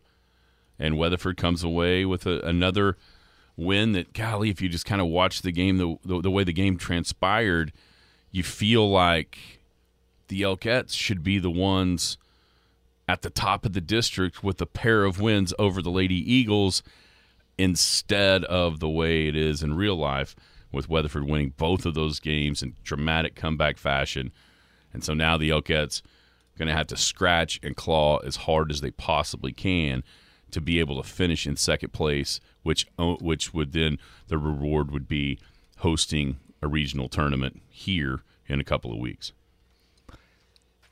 and 0.77 0.97
Weatherford 0.97 1.37
comes 1.37 1.63
away 1.63 2.05
with 2.05 2.25
a, 2.25 2.39
another 2.41 2.97
win. 3.55 3.93
That 3.93 4.13
golly, 4.13 4.49
if 4.49 4.61
you 4.61 4.69
just 4.69 4.85
kind 4.85 5.01
of 5.01 5.07
watch 5.07 5.41
the 5.41 5.51
game, 5.51 5.77
the, 5.77 5.97
the 6.03 6.21
the 6.21 6.31
way 6.31 6.43
the 6.43 6.53
game 6.53 6.77
transpired, 6.77 7.71
you 8.31 8.43
feel 8.43 8.89
like 8.89 9.37
the 10.27 10.41
Elkettes 10.41 10.93
should 10.93 11.23
be 11.23 11.39
the 11.39 11.51
ones 11.51 12.17
at 13.07 13.23
the 13.23 13.29
top 13.31 13.65
of 13.65 13.73
the 13.73 13.81
district 13.81 14.43
with 14.43 14.61
a 14.61 14.67
pair 14.67 15.03
of 15.03 15.19
wins 15.19 15.53
over 15.57 15.81
the 15.81 15.89
Lady 15.89 16.15
Eagles 16.31 16.83
instead 17.57 18.45
of 18.45 18.79
the 18.79 18.89
way 18.89 19.27
it 19.27 19.35
is 19.35 19.63
in 19.63 19.75
real 19.75 19.95
life 19.95 20.35
with 20.71 20.87
Weatherford 20.87 21.25
winning 21.25 21.53
both 21.57 21.85
of 21.85 21.95
those 21.95 22.19
games 22.19 22.61
in 22.61 22.75
dramatic 22.83 23.35
comeback 23.35 23.77
fashion 23.79 24.31
And 24.99 25.03
so 25.05 25.13
now 25.13 25.37
the 25.37 25.49
Elkettes 25.49 26.01
going 26.57 26.67
to 26.67 26.75
have 26.75 26.87
to 26.87 26.97
scratch 26.97 27.57
and 27.63 27.73
claw 27.73 28.17
as 28.17 28.35
hard 28.35 28.69
as 28.69 28.81
they 28.81 28.91
possibly 28.91 29.53
can 29.53 30.03
to 30.51 30.59
be 30.59 30.81
able 30.81 31.01
to 31.01 31.07
finish 31.07 31.47
in 31.47 31.55
second 31.55 31.93
place, 31.93 32.41
which 32.63 32.85
uh, 32.99 33.13
which 33.21 33.53
would 33.53 33.71
then 33.71 33.97
the 34.27 34.37
reward 34.37 34.91
would 34.91 35.07
be 35.07 35.39
hosting 35.77 36.37
a 36.61 36.67
regional 36.67 37.07
tournament 37.07 37.61
here 37.69 38.23
in 38.47 38.59
a 38.59 38.65
couple 38.65 38.91
of 38.91 38.99
weeks. 38.99 39.31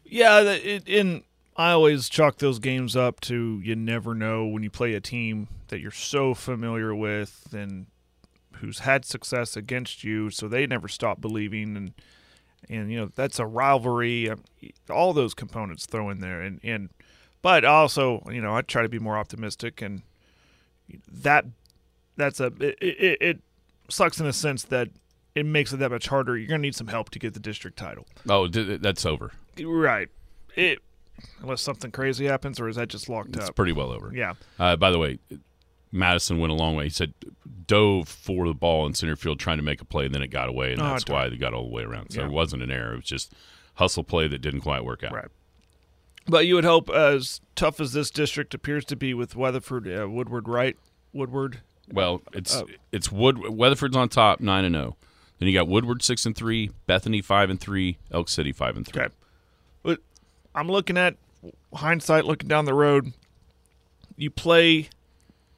Yeah, 0.05 0.39
it, 0.39 0.87
in 0.87 1.23
I 1.57 1.71
always 1.71 2.07
chalk 2.07 2.37
those 2.37 2.59
games 2.59 2.95
up 2.95 3.19
to 3.21 3.59
you 3.61 3.75
never 3.75 4.15
know 4.15 4.45
when 4.45 4.63
you 4.63 4.69
play 4.69 4.93
a 4.93 5.01
team 5.01 5.49
that 5.67 5.81
you're 5.81 5.91
so 5.91 6.33
familiar 6.33 6.95
with 6.95 7.49
and 7.51 7.87
who's 8.61 8.79
had 8.79 9.03
success 9.03 9.57
against 9.57 10.05
you, 10.05 10.29
so 10.29 10.47
they 10.47 10.65
never 10.65 10.87
stop 10.87 11.19
believing 11.19 11.75
and 11.75 11.93
and 12.69 12.91
you 12.91 12.97
know 12.99 13.11
that's 13.15 13.39
a 13.39 13.45
rivalry. 13.45 14.29
um, 14.29 14.43
All 14.89 15.13
those 15.13 15.33
components 15.33 15.85
throw 15.85 16.09
in 16.09 16.19
there, 16.19 16.41
and 16.41 16.59
and 16.63 16.89
but 17.41 17.63
also 17.65 18.23
you 18.31 18.41
know 18.41 18.55
I 18.55 18.61
try 18.61 18.81
to 18.81 18.89
be 18.89 18.99
more 18.99 19.17
optimistic, 19.17 19.81
and 19.81 20.01
that 21.11 21.45
that's 22.15 22.39
a 22.39 22.47
it, 22.59 22.77
it, 22.81 23.17
it 23.21 23.39
sucks 23.89 24.19
in 24.19 24.25
a 24.25 24.33
sense 24.33 24.63
that 24.63 24.89
it 25.35 25.45
makes 25.45 25.71
it 25.73 25.77
that 25.77 25.91
much 25.91 26.07
harder. 26.07 26.37
You're 26.37 26.47
gonna 26.47 26.59
need 26.61 26.75
some 26.75 26.87
help 26.87 27.09
to 27.11 27.19
get 27.19 27.33
the 27.33 27.39
district 27.39 27.77
title. 27.77 28.05
Oh, 28.27 28.47
that's 28.47 29.05
over. 29.05 29.31
Right. 29.61 30.09
It 30.55 30.79
unless 31.41 31.61
something 31.61 31.91
crazy 31.91 32.25
happens, 32.25 32.59
or 32.59 32.67
is 32.69 32.75
that 32.75 32.89
just 32.89 33.09
locked 33.09 33.29
It's 33.29 33.37
up? 33.37 33.43
It's 33.43 33.49
pretty 33.51 33.71
well 33.71 33.91
over. 33.91 34.11
yeah. 34.13 34.33
Uh, 34.59 34.75
by 34.75 34.91
the 34.91 34.99
way, 34.99 35.19
Madison 35.97 36.37
went 36.39 36.51
a 36.51 36.55
long 36.55 36.75
way. 36.75 36.85
He 36.85 36.89
said 36.89 37.13
dove 37.65 38.07
for 38.07 38.47
the 38.47 38.53
ball 38.53 38.85
in 38.85 38.93
center 38.93 39.15
field 39.17 39.39
trying 39.39 39.57
to 39.57 39.63
make 39.63 39.81
a 39.81 39.85
play, 39.85 40.05
and 40.05 40.15
then 40.15 40.21
it 40.21 40.27
got 40.29 40.47
away, 40.47 40.71
and 40.71 40.81
Oh, 40.81 40.85
that's 40.85 41.05
why 41.07 41.27
they 41.27 41.35
got 41.35 41.53
all 41.53 41.63
the 41.63 41.73
way 41.73 41.83
around. 41.83 42.11
So 42.11 42.21
Yeah. 42.21 42.27
it 42.27 42.31
wasn't 42.31 42.63
an 42.63 42.71
error. 42.71 42.93
It 42.93 42.97
was 42.97 43.05
just 43.05 43.33
hustle 43.75 44.03
play 44.03 44.27
that 44.27 44.39
didn't 44.39 44.61
quite 44.61 44.85
work 44.85 45.03
out. 45.03 45.11
Right. 45.13 45.27
But 46.27 46.45
you 46.47 46.55
would 46.55 46.65
hope, 46.65 46.89
as 46.89 47.41
tough 47.55 47.79
as 47.79 47.93
this 47.93 48.09
district 48.11 48.53
appears 48.53 48.85
to 48.85 48.95
be 48.95 49.13
with 49.13 49.35
Weatherford, 49.35 49.87
uh, 49.87 50.07
Woodward, 50.09 50.47
right? 50.47 50.75
Woodward. 51.13 51.61
Well, 51.91 52.21
it's 52.33 52.55
Uh, 52.55 52.65
it's 52.91 53.11
Wood 53.11 53.37
Weatherford's 53.37 53.95
on 53.95 54.09
top 54.09 54.39
nine 54.41 54.65
and 54.65 54.75
zero. 54.75 54.97
Then 55.39 55.47
you 55.47 55.53
got 55.53 55.67
Woodward 55.67 56.01
six 56.03 56.25
and 56.25 56.35
three, 56.35 56.71
Bethany 56.85 57.21
five 57.21 57.49
and 57.49 57.59
three, 57.59 57.97
Elk 58.11 58.27
City 58.27 58.51
five 58.51 58.75
and 58.75 58.85
three. 58.85 59.01
Okay. 59.03 59.13
But 59.83 59.99
I'm 60.55 60.67
looking 60.67 60.97
at 60.97 61.15
hindsight, 61.73 62.25
looking 62.25 62.49
down 62.49 62.65
the 62.65 62.73
road. 62.73 63.13
You 64.17 64.29
play 64.31 64.89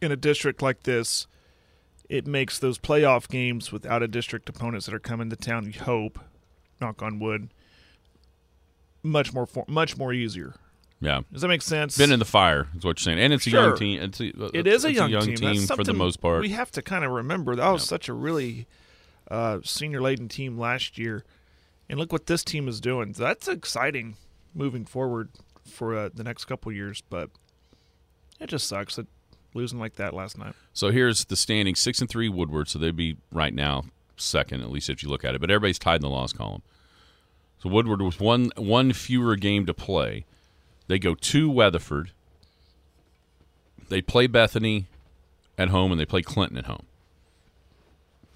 in 0.02 0.12
a 0.12 0.16
district 0.16 0.62
like 0.62 0.84
this, 0.84 1.28
it 2.10 2.26
makes 2.26 2.58
those 2.60 2.78
playoff 2.78 3.28
games 3.28 3.72
without 3.72 4.02
a 4.02 4.08
district 4.08 4.50
opponents 4.50 4.86
that 4.86 4.96
are 4.96 5.00
coming 5.00 5.30
to 5.30 5.36
town. 5.36 5.66
You 5.66 5.80
hope, 5.80 6.20
knock 6.82 7.02
on 7.02 7.20
wood, 7.20 7.50
much 9.04 9.34
more 9.34 9.46
for, 9.46 9.66
much 9.68 9.98
more 9.98 10.14
easier. 10.14 10.56
Yeah, 11.02 11.22
Does 11.32 11.44
that 11.44 11.48
make 11.48 11.62
sense? 11.62 11.98
been 11.98 12.12
in 12.12 12.20
the 12.20 12.26
fire 12.26 12.68
is 12.76 12.84
what 12.84 13.00
you're 13.00 13.04
saying, 13.14 13.20
and 13.20 13.32
it's 13.32 13.48
a 13.48 13.52
young 13.52 13.78
team. 13.78 14.02
It's 14.02 14.20
a, 14.20 14.58
It 14.58 14.68
is 14.68 14.84
a 14.84 14.90
it's 14.90 14.98
young, 14.98 15.10
team, 15.22 15.38
That's 15.40 15.74
for 15.74 15.86
the 15.86 15.94
most 15.94 16.20
part. 16.20 16.42
We 16.42 16.50
have 16.50 16.72
to 16.72 16.82
kind 16.82 17.06
of 17.06 17.12
remember 17.12 17.56
that 17.56 17.70
was 17.70 17.86
such 17.86 18.10
a 18.10 18.14
really 18.14 18.68
uh, 19.32 19.60
senior 19.64 20.02
laden 20.02 20.28
team 20.28 20.58
last 20.58 20.98
year, 20.98 21.24
and 21.88 21.98
look 22.00 22.12
what 22.12 22.26
this 22.26 22.44
team 22.44 22.68
is 22.68 22.82
doing. 22.82 23.14
That's 23.14 23.48
exciting 23.48 24.18
moving 24.54 24.84
forward 24.84 25.30
for 25.64 25.96
uh, 25.96 26.10
the 26.14 26.24
next 26.24 26.46
couple 26.46 26.70
years. 26.74 27.02
But 27.10 27.30
it 28.42 28.48
just 28.48 28.68
sucks 28.68 28.98
that 28.98 29.08
losing 29.54 29.80
like 29.80 29.96
that 29.96 30.14
last 30.14 30.38
night. 30.38 30.54
So 30.74 30.92
here's 30.92 31.26
the 31.26 31.36
standing: 31.36 31.76
six 31.76 32.00
and 32.00 32.10
three 32.10 32.30
Woodward, 32.30 32.68
so 32.70 32.80
they'd 32.80 32.96
be 32.96 33.18
right 33.32 33.54
now 33.54 33.86
second, 34.18 34.62
at 34.62 34.70
least 34.70 34.90
if 34.90 35.02
you 35.04 35.10
look 35.10 35.24
at 35.24 35.36
it. 35.36 35.42
But 35.42 35.52
everybody's 35.52 35.80
tied 35.80 35.98
in 35.98 36.02
the 36.02 36.10
loss 36.10 36.34
column. 36.34 36.62
So 37.62 37.70
Woodward 37.70 38.02
with 38.02 38.22
one 38.22 38.52
one 38.56 38.94
fewer 38.94 39.36
game 39.36 39.66
to 39.66 39.74
play, 39.74 40.26
they 40.88 41.00
go 41.00 41.16
to 41.16 41.50
Weatherford. 41.50 42.12
They 43.90 44.02
play 44.02 44.28
Bethany 44.28 44.86
at 45.58 45.70
home, 45.70 45.92
and 45.92 46.00
they 46.00 46.06
play 46.06 46.22
Clinton 46.22 46.58
at 46.58 46.66
home. 46.66 46.86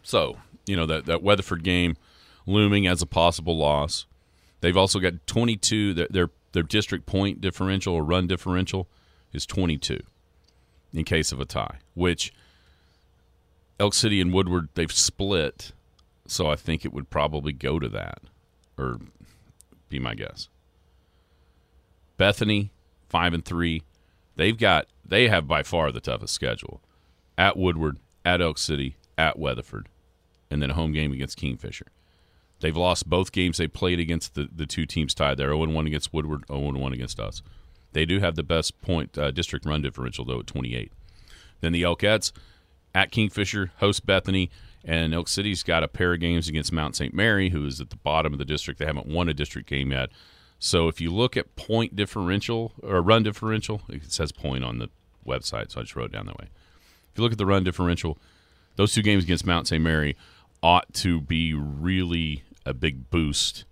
So 0.01 0.37
you 0.65 0.75
know 0.75 0.85
that 0.85 1.05
that 1.05 1.23
Weatherford 1.23 1.63
game 1.63 1.95
looming 2.45 2.87
as 2.87 3.01
a 3.01 3.05
possible 3.05 3.57
loss. 3.57 4.05
They've 4.61 4.77
also 4.77 4.99
got 4.99 5.25
22. 5.27 5.93
Their 5.93 6.07
their, 6.09 6.29
their 6.53 6.63
district 6.63 7.05
point 7.05 7.41
differential 7.41 7.93
or 7.93 8.03
run 8.03 8.27
differential 8.27 8.87
is 9.31 9.45
22 9.45 9.99
in 10.93 11.03
case 11.03 11.31
of 11.31 11.39
a 11.39 11.45
tie, 11.45 11.77
which 11.93 12.33
Elk 13.79 13.93
City 13.93 14.21
and 14.21 14.33
Woodward 14.33 14.69
they've 14.75 14.91
split, 14.91 15.71
so 16.27 16.47
I 16.47 16.55
think 16.55 16.85
it 16.85 16.93
would 16.93 17.09
probably 17.09 17.51
go 17.51 17.79
to 17.79 17.89
that, 17.89 18.19
or 18.77 18.99
be 19.89 19.99
my 19.99 20.15
guess. 20.15 20.49
Bethany 22.17 22.71
five 23.13 23.33
and 23.33 23.45
three, 23.45 23.83
they've 24.35 24.57
got 24.57 24.87
they 25.05 25.27
have 25.27 25.47
by 25.47 25.61
far 25.61 25.91
the 25.91 26.01
toughest 26.01 26.33
schedule, 26.33 26.81
at 27.37 27.55
Woodward, 27.55 27.97
at 28.25 28.41
Elk 28.41 28.57
City, 28.57 28.95
at 29.17 29.37
Weatherford, 29.37 29.87
and 30.49 30.61
then 30.61 30.71
a 30.71 30.73
home 30.73 30.93
game 30.93 31.11
against 31.11 31.37
Kingfisher. 31.37 31.87
They've 32.59 32.75
lost 32.75 33.09
both 33.09 33.31
games 33.31 33.57
they 33.57 33.67
played 33.67 33.99
against 33.99 34.35
the, 34.35 34.47
the 34.51 34.65
two 34.65 34.85
teams 34.85 35.13
tied. 35.13 35.37
They're 35.37 35.49
0 35.49 35.67
1 35.67 35.85
against 35.85 36.13
Woodward, 36.13 36.45
0 36.47 36.71
1 36.71 36.93
against 36.93 37.19
us. 37.19 37.43
They 37.93 38.05
do 38.05 38.19
have 38.19 38.35
the 38.35 38.43
best 38.43 38.81
point 38.81 39.17
uh, 39.17 39.31
district 39.31 39.65
run 39.65 39.81
differential, 39.81 40.25
though, 40.25 40.39
at 40.39 40.47
28. 40.47 40.91
Then 41.61 41.71
the 41.71 41.83
Elkettes 41.83 42.31
at 42.93 43.11
Kingfisher 43.11 43.71
host 43.77 44.05
Bethany, 44.05 44.51
and 44.83 45.13
Elk 45.13 45.27
City's 45.27 45.63
got 45.63 45.83
a 45.83 45.87
pair 45.87 46.13
of 46.13 46.19
games 46.19 46.49
against 46.49 46.73
Mount 46.73 46.95
St. 46.95 47.13
Mary, 47.13 47.49
who 47.49 47.65
is 47.65 47.79
at 47.79 47.89
the 47.89 47.95
bottom 47.97 48.33
of 48.33 48.39
the 48.39 48.45
district. 48.45 48.79
They 48.79 48.85
haven't 48.85 49.07
won 49.07 49.29
a 49.29 49.33
district 49.33 49.69
game 49.69 49.91
yet. 49.91 50.09
So 50.59 50.87
if 50.87 51.01
you 51.01 51.11
look 51.11 51.35
at 51.35 51.55
point 51.55 51.95
differential 51.95 52.73
or 52.81 53.01
run 53.01 53.23
differential, 53.23 53.81
it 53.89 54.11
says 54.11 54.31
point 54.31 54.63
on 54.63 54.79
the 54.79 54.89
website, 55.25 55.71
so 55.71 55.79
I 55.79 55.83
just 55.83 55.95
wrote 55.95 56.05
it 56.05 56.13
down 56.13 56.25
that 56.27 56.37
way. 56.37 56.49
If 57.11 57.17
you 57.17 57.23
look 57.23 57.31
at 57.31 57.37
the 57.37 57.45
run 57.45 57.63
differential, 57.63 58.17
those 58.75 58.93
two 58.93 59.01
games 59.01 59.23
against 59.23 59.45
Mount 59.45 59.67
St. 59.67 59.83
Mary 59.83 60.15
ought 60.61 60.93
to 60.95 61.21
be 61.21 61.53
really 61.53 62.43
a 62.65 62.73
big 62.73 63.09
boost 63.09 63.65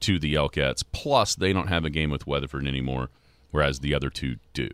to 0.00 0.18
the 0.18 0.34
Elkettes. 0.34 0.82
Plus, 0.92 1.34
they 1.34 1.52
don't 1.52 1.68
have 1.68 1.84
a 1.84 1.90
game 1.90 2.10
with 2.10 2.26
Weatherford 2.26 2.66
anymore, 2.66 3.10
whereas 3.50 3.80
the 3.80 3.94
other 3.94 4.10
two 4.10 4.36
do. 4.52 4.68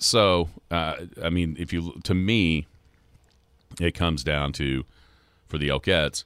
So, 0.00 0.48
uh, 0.70 0.96
I 1.22 1.30
mean, 1.30 1.56
if 1.58 1.72
you 1.72 2.00
to 2.04 2.14
me, 2.14 2.66
it 3.80 3.94
comes 3.94 4.24
down 4.24 4.52
to 4.54 4.84
for 5.46 5.58
the 5.58 5.68
Elkettes 5.68 6.24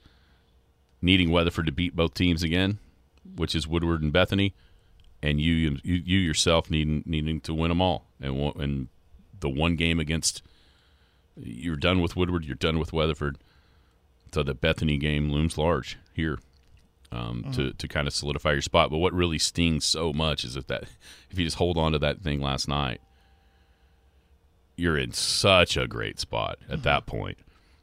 needing 1.02 1.30
Weatherford 1.30 1.66
to 1.66 1.73
beat 1.73 1.95
both 1.95 2.14
teams 2.14 2.42
again, 2.42 2.78
which 3.37 3.54
is 3.54 3.68
Woodward 3.68 4.02
and 4.02 4.12
Bethany, 4.12 4.54
and 5.23 5.40
you 5.40 5.78
you, 5.83 5.95
you 5.97 6.18
yourself 6.18 6.71
needing 6.71 7.02
needing 7.07 7.40
to 7.42 7.54
win 7.54 7.68
them 7.68 7.83
all, 7.83 8.07
and 8.21 8.54
and 8.57 8.88
the 9.40 9.50
one 9.50 9.76
game 9.76 10.00
against 10.00 10.42
you're 11.37 11.76
done 11.76 12.00
with 12.00 12.16
Woodward, 12.16 12.45
you're 12.45 12.57
done 12.57 12.78
with 12.78 12.92
Weatherford, 12.92 13.38
so 14.33 14.42
the 14.42 14.54
Bethany 14.54 14.97
game 14.97 15.30
looms 15.30 15.57
large 15.57 15.99
here. 16.12 16.38
Um, 17.10 17.46
to, 17.52 17.72
to 17.72 17.88
kind 17.88 18.06
of 18.06 18.12
solidify 18.12 18.52
your 18.52 18.60
spot, 18.60 18.90
but 18.90 18.98
what 18.98 19.14
really 19.14 19.38
stings 19.38 19.86
so 19.86 20.12
much 20.12 20.44
is 20.44 20.56
if 20.56 20.66
that 20.66 20.82
if 21.30 21.38
you 21.38 21.44
just 21.46 21.56
hold 21.56 21.78
on 21.78 21.92
to 21.92 21.98
that 22.00 22.20
thing 22.20 22.42
last 22.42 22.68
night, 22.68 23.00
you're 24.76 24.98
in 24.98 25.12
such 25.12 25.78
a 25.78 25.86
great 25.86 26.20
spot 26.20 26.58
at 26.68 26.82
that 26.82 27.06
point. 27.06 27.38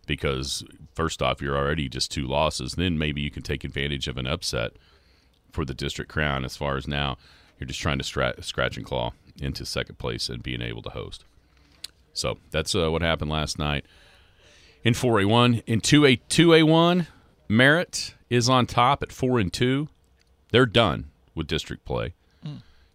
Because 0.06 0.64
first 0.94 1.24
off 1.24 1.42
you're 1.42 1.58
already 1.58 1.90
just 1.90 2.12
two 2.12 2.28
losses. 2.28 2.74
Then 2.74 3.00
maybe 3.00 3.20
you 3.22 3.32
can 3.32 3.42
take 3.42 3.64
advantage 3.64 4.08
of 4.08 4.18
an 4.18 4.28
upset 4.28 4.74
for 5.52 5.66
the 5.66 5.74
district 5.74 6.12
crown 6.12 6.46
as 6.46 6.56
far 6.56 6.78
as 6.78 6.88
now 6.88 7.18
you're 7.60 7.68
just 7.68 7.80
trying 7.80 7.98
to 7.98 8.04
stra- 8.04 8.42
scratch 8.44 8.78
and 8.78 8.86
claw 8.86 9.14
into 9.40 9.66
second 9.66 9.98
place 9.98 10.30
and 10.30 10.44
being 10.44 10.62
able 10.62 10.82
to 10.84 10.90
host. 10.90 11.24
So 12.14 12.38
that's 12.52 12.76
uh, 12.76 12.92
what 12.92 13.02
happened 13.02 13.32
last 13.32 13.60
night 13.60 13.86
in 14.84 14.94
4a1 14.94 15.64
in 15.66 15.82
2a 15.82 16.22
2a1 16.30 17.08
Merritt 17.48 18.14
is 18.30 18.50
on 18.50 18.66
top 18.66 19.04
at 19.04 19.12
4 19.12 19.40
and 19.40 19.52
2 19.54 19.88
they're 20.52 20.66
done 20.66 21.06
with 21.34 21.48
district 21.48 21.86
play 21.86 22.14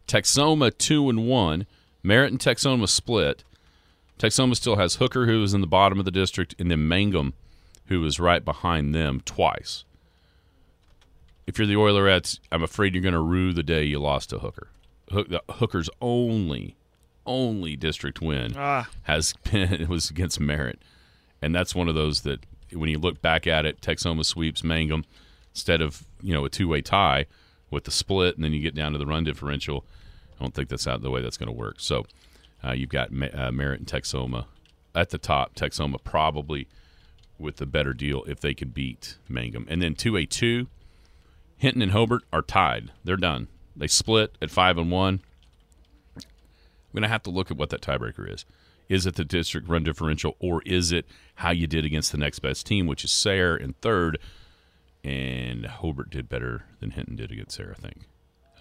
Texhoma 0.09 0.77
2 0.77 1.09
and 1.09 1.27
1 1.29 1.67
Merritt 2.03 2.33
and 2.33 2.41
Texhoma 2.41 2.89
split 2.89 3.45
Texhoma 4.19 4.55
still 4.55 4.77
has 4.77 4.97
Hooker, 4.97 5.25
who 5.25 5.43
is 5.43 5.55
in 5.55 5.63
the 5.63 5.67
bottom 5.67 5.99
of 5.99 6.05
the 6.05 6.11
district, 6.11 6.55
and 6.59 6.71
then 6.71 6.87
Mangum, 6.87 7.33
who 7.87 8.05
is 8.05 8.21
right 8.21 8.45
behind 8.45 8.95
them 8.95 9.23
twice. 9.25 9.85
If 11.47 11.57
you're 11.57 11.67
the 11.67 11.73
Oilerettes, 11.77 12.39
I'm 12.53 12.63
afraid 12.63 12.95
you're 12.95 13.03
going 13.03 13.15
to 13.15 13.19
rue 13.19 13.55
the 13.55 13.63
day 13.63 13.83
you 13.85 13.99
lost 13.99 14.29
to 14.29 14.39
Hooker. 14.41 14.69
The, 15.11 15.43
Hooker's 15.53 15.89
only, 16.03 16.77
only 17.25 17.77
district 17.77 18.21
win 18.21 18.53
Ah. 18.59 18.91
has 19.05 19.33
been 19.51 19.73
it 19.73 19.89
was 19.89 20.11
against 20.11 20.39
Merritt, 20.39 20.81
and 21.41 21.55
that's 21.55 21.75
one 21.75 21.89
of 21.89 21.95
those 21.95 22.21
that 22.21 22.45
when 22.73 22.89
you 22.89 22.99
look 22.99 23.21
back 23.21 23.47
at 23.47 23.65
it, 23.67 23.81
Texhoma 23.81 24.25
sweeps 24.25 24.63
Mangum 24.65 25.05
instead 25.53 25.81
of 25.81 26.05
you 26.23 26.33
know 26.33 26.45
a 26.45 26.51
two 26.51 26.69
way 26.69 26.81
tie 26.81 27.27
with 27.71 27.85
the 27.85 27.91
split, 27.91 28.37
and 28.37 28.45
then 28.45 28.53
you 28.53 28.61
get 28.61 28.75
down 28.75 28.93
to 28.93 28.99
the 28.99 29.07
run 29.07 29.25
differential. 29.25 29.85
I 30.39 30.43
don't 30.43 30.55
think 30.55 30.69
that's 30.69 30.87
out 30.87 31.03
the 31.03 31.11
way 31.11 31.23
that's 31.23 31.37
going 31.37 31.49
to 31.49 31.53
work. 31.53 31.77
So 31.79 32.07
uh, 32.65 32.73
you've 32.73 32.89
got 32.91 33.11
uh, 33.11 33.53
Merritt 33.53 33.81
and 33.81 33.87
Texhoma 33.87 34.47
at 34.95 35.11
the 35.11 35.19
top. 35.19 35.55
Texhoma 35.55 36.03
probably 36.03 36.67
with 37.39 37.57
the 37.57 37.67
better 37.67 37.93
deal 37.93 38.25
if 38.25 38.41
they 38.41 38.55
could 38.55 38.75
beat 38.75 39.17
Mangum, 39.29 39.67
and 39.69 39.81
then 39.83 39.95
two 39.95 40.17
a 40.17 40.27
two. 40.27 40.69
Hinton 41.57 41.83
and 41.83 41.93
Hobart 41.93 42.23
are 42.33 42.41
tied. 42.41 42.91
They're 43.05 43.19
done. 43.19 43.49
They 43.77 43.87
split 43.87 44.37
at 44.41 44.51
five 44.51 44.79
and 44.79 44.91
one. 44.91 45.21
I'm 46.17 46.23
going 46.95 47.03
to 47.03 47.09
have 47.09 47.23
to 47.25 47.31
look 47.31 47.51
at 47.51 47.59
what 47.59 47.69
that 47.71 47.83
tiebreaker 47.83 48.33
is. 48.33 48.47
Is 48.91 49.07
it 49.07 49.15
the 49.15 49.25
district 49.25 49.69
run 49.69 49.85
differential, 49.85 50.35
or 50.41 50.63
is 50.67 50.91
it 50.91 51.07
how 51.37 51.53
you 51.53 51.69
did 51.69 51.85
against 51.85 52.11
the 52.11 52.19
next 52.19 52.41
best 52.41 52.67
team, 52.67 52.89
which 52.89 53.05
is 53.05 53.13
Sayre 53.13 53.57
in 53.57 53.75
third? 53.75 54.19
And 55.05 55.65
Hobart 55.65 56.11
did 56.11 56.29
better 56.29 56.65
than 56.81 56.91
Hinton 56.91 57.15
did 57.15 57.31
against 57.31 57.57
Sayre, 57.57 57.75
I 57.79 57.81
think. 57.81 57.99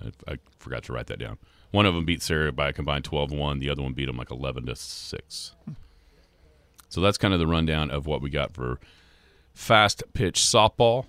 I, 0.02 0.34
I 0.34 0.38
forgot 0.60 0.84
to 0.84 0.94
write 0.94 1.08
that 1.08 1.18
down. 1.18 1.40
One 1.72 1.88
of 1.88 1.96
them 1.96 2.06
beat 2.06 2.22
Sayre 2.22 2.52
by 2.52 2.70
a 2.70 2.74
combined 2.74 3.06
12 3.06 3.32
1. 3.32 3.58
The 3.58 3.72
other 3.72 3.82
one 3.82 3.94
beat 3.94 4.06
them 4.06 4.18
like 4.18 4.30
11 4.30 4.68
to 4.68 4.76
6. 4.76 5.56
So 6.90 7.02
that's 7.02 7.18
kind 7.18 7.34
of 7.34 7.40
the 7.40 7.48
rundown 7.48 7.90
of 7.90 8.06
what 8.06 8.22
we 8.22 8.30
got 8.30 8.54
for 8.54 8.80
fast 9.56 10.04
pitch 10.14 10.40
softball. 10.40 11.06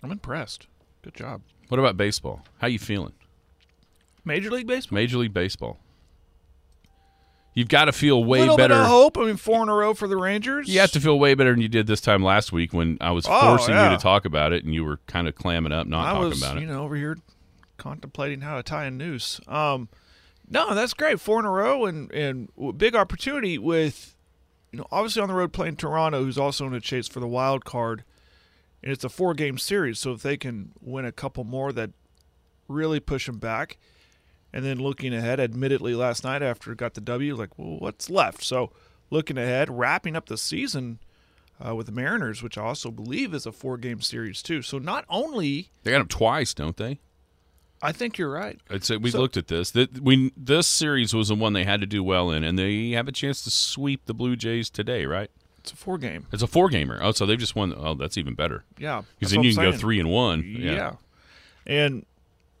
I'm 0.00 0.12
impressed. 0.12 0.68
Good 1.02 1.14
job. 1.14 1.42
What 1.68 1.80
about 1.80 1.96
baseball? 1.96 2.42
How 2.58 2.68
you 2.68 2.78
feeling? 2.78 3.14
Major 4.24 4.50
League 4.50 4.68
Baseball. 4.68 4.94
Major 4.94 5.18
League 5.18 5.34
Baseball. 5.34 5.78
You've 7.54 7.68
got 7.68 7.86
to 7.86 7.92
feel 7.92 8.22
way 8.22 8.40
little 8.40 8.56
better. 8.56 8.74
bit 8.74 8.80
of 8.82 8.86
hope. 8.86 9.18
I 9.18 9.24
mean, 9.24 9.36
four 9.36 9.62
in 9.64 9.68
a 9.68 9.74
row 9.74 9.92
for 9.92 10.06
the 10.06 10.16
Rangers. 10.16 10.68
You 10.68 10.78
have 10.80 10.92
to 10.92 11.00
feel 11.00 11.18
way 11.18 11.34
better 11.34 11.50
than 11.50 11.60
you 11.60 11.68
did 11.68 11.88
this 11.88 12.00
time 12.00 12.22
last 12.22 12.52
week 12.52 12.72
when 12.72 12.98
I 13.00 13.10
was 13.10 13.26
Oh, 13.28 13.40
forcing 13.56 13.74
you 13.74 13.88
to 13.90 13.96
talk 13.98 14.24
about 14.24 14.52
it 14.52 14.64
and 14.64 14.72
you 14.74 14.84
were 14.84 14.98
kind 15.08 15.26
of 15.26 15.34
clamming 15.34 15.72
up, 15.72 15.86
not 15.88 16.06
I 16.06 16.12
talking 16.12 16.28
was, 16.28 16.42
about 16.42 16.56
it. 16.58 16.60
you 16.60 16.66
know, 16.66 16.84
over 16.84 16.94
here 16.94 17.18
contemplating 17.76 18.42
how 18.42 18.56
to 18.56 18.62
tie 18.62 18.84
a 18.84 18.90
noose. 18.90 19.40
Um, 19.48 19.88
no, 20.48 20.72
that's 20.74 20.94
great. 20.94 21.20
Four 21.20 21.40
in 21.40 21.46
a 21.46 21.50
row 21.50 21.84
and 21.84 22.10
and 22.12 22.48
big 22.78 22.94
opportunity 22.94 23.58
with, 23.58 24.16
you 24.72 24.78
know, 24.78 24.86
obviously 24.92 25.20
on 25.22 25.28
the 25.28 25.34
road 25.34 25.52
playing 25.52 25.76
Toronto, 25.76 26.22
who's 26.22 26.38
also 26.38 26.66
in 26.66 26.74
a 26.74 26.80
chase 26.80 27.08
for 27.08 27.18
the 27.20 27.26
wild 27.28 27.64
card, 27.64 28.04
and 28.82 28.92
it's 28.92 29.04
a 29.04 29.08
four 29.08 29.34
game 29.34 29.58
series. 29.58 29.98
So 29.98 30.12
if 30.12 30.22
they 30.22 30.36
can 30.36 30.72
win 30.80 31.04
a 31.04 31.12
couple 31.12 31.42
more, 31.44 31.72
that 31.72 31.90
really 32.68 33.00
push 33.00 33.26
them 33.26 33.38
back. 33.38 33.78
And 34.52 34.64
then 34.64 34.78
looking 34.78 35.12
ahead, 35.14 35.40
admittedly 35.40 35.94
last 35.94 36.24
night 36.24 36.42
after 36.42 36.72
it 36.72 36.78
got 36.78 36.94
the 36.94 37.00
W, 37.02 37.34
like, 37.36 37.50
well, 37.58 37.76
what's 37.78 38.08
left? 38.08 38.42
So 38.42 38.70
looking 39.10 39.36
ahead, 39.38 39.68
wrapping 39.70 40.16
up 40.16 40.26
the 40.26 40.38
season. 40.38 40.98
Uh, 41.60 41.74
with 41.74 41.86
the 41.86 41.92
Mariners, 41.92 42.40
which 42.40 42.56
I 42.56 42.62
also 42.62 42.92
believe 42.92 43.34
is 43.34 43.44
a 43.44 43.50
four-game 43.50 44.00
series 44.00 44.44
too. 44.44 44.62
So 44.62 44.78
not 44.78 45.04
only 45.08 45.70
they 45.82 45.90
got 45.90 45.98
them 45.98 46.06
twice, 46.06 46.54
don't 46.54 46.76
they? 46.76 47.00
I 47.82 47.90
think 47.90 48.16
you're 48.16 48.30
right. 48.30 48.60
I'd 48.70 48.84
say 48.84 48.96
we 48.96 49.10
So- 49.10 49.18
looked 49.18 49.36
at 49.36 49.48
this. 49.48 49.72
That 49.72 49.98
we 50.00 50.32
this 50.36 50.68
series 50.68 51.14
was 51.14 51.26
the 51.30 51.34
one 51.34 51.54
they 51.54 51.64
had 51.64 51.80
to 51.80 51.86
do 51.88 52.04
well 52.04 52.30
in, 52.30 52.44
and 52.44 52.56
they 52.56 52.90
have 52.90 53.08
a 53.08 53.12
chance 53.12 53.42
to 53.42 53.50
sweep 53.50 54.06
the 54.06 54.14
Blue 54.14 54.36
Jays 54.36 54.70
today, 54.70 55.04
right? 55.04 55.32
It's 55.58 55.72
a 55.72 55.76
four 55.76 55.98
game. 55.98 56.26
It's 56.32 56.44
a 56.44 56.46
four 56.46 56.68
gamer. 56.68 57.00
Oh, 57.02 57.10
so 57.10 57.26
they've 57.26 57.36
just 57.36 57.56
won. 57.56 57.74
Oh, 57.76 57.94
that's 57.94 58.16
even 58.16 58.34
better. 58.34 58.62
Yeah. 58.78 59.02
Because 59.18 59.32
then 59.32 59.42
you 59.42 59.50
I'm 59.50 59.56
can 59.56 59.70
go 59.72 59.76
three 59.76 59.98
and 59.98 60.08
one. 60.10 60.44
Yeah. 60.44 60.92
And 61.66 62.06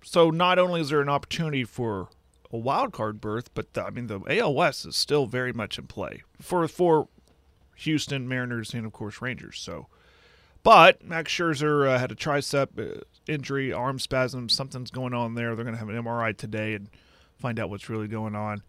so 0.02 0.30
not 0.30 0.58
only 0.58 0.80
is 0.80 0.90
there 0.90 1.00
an 1.00 1.08
opportunity 1.08 1.64
for 1.64 2.08
a 2.52 2.56
wild 2.56 2.92
card 2.92 3.20
berth, 3.20 3.52
but 3.54 3.74
the, 3.74 3.84
I 3.84 3.90
mean 3.90 4.06
the 4.06 4.20
AL 4.28 4.54
West 4.54 4.86
is 4.86 4.96
still 4.96 5.26
very 5.26 5.52
much 5.52 5.78
in 5.78 5.86
play 5.86 6.22
for 6.40 6.66
for 6.68 7.08
Houston 7.76 8.28
Mariners 8.28 8.74
and 8.74 8.86
of 8.86 8.92
course 8.92 9.20
Rangers. 9.20 9.58
So, 9.58 9.86
but 10.62 11.04
Max 11.04 11.32
Scherzer 11.32 11.88
uh, 11.88 11.98
had 11.98 12.10
a 12.10 12.16
tricep 12.16 12.78
uh, 12.78 13.00
injury, 13.26 13.72
arm 13.72 13.98
spasm, 13.98 14.48
something's 14.48 14.90
going 14.90 15.14
on 15.14 15.34
there. 15.34 15.54
They're 15.54 15.64
going 15.64 15.76
to 15.76 15.78
have 15.78 15.88
an 15.88 16.02
MRI 16.02 16.36
today 16.36 16.74
and 16.74 16.88
find 17.38 17.60
out 17.60 17.70
what's 17.70 17.88
really 17.88 18.08
going 18.08 18.34
on. 18.34 18.62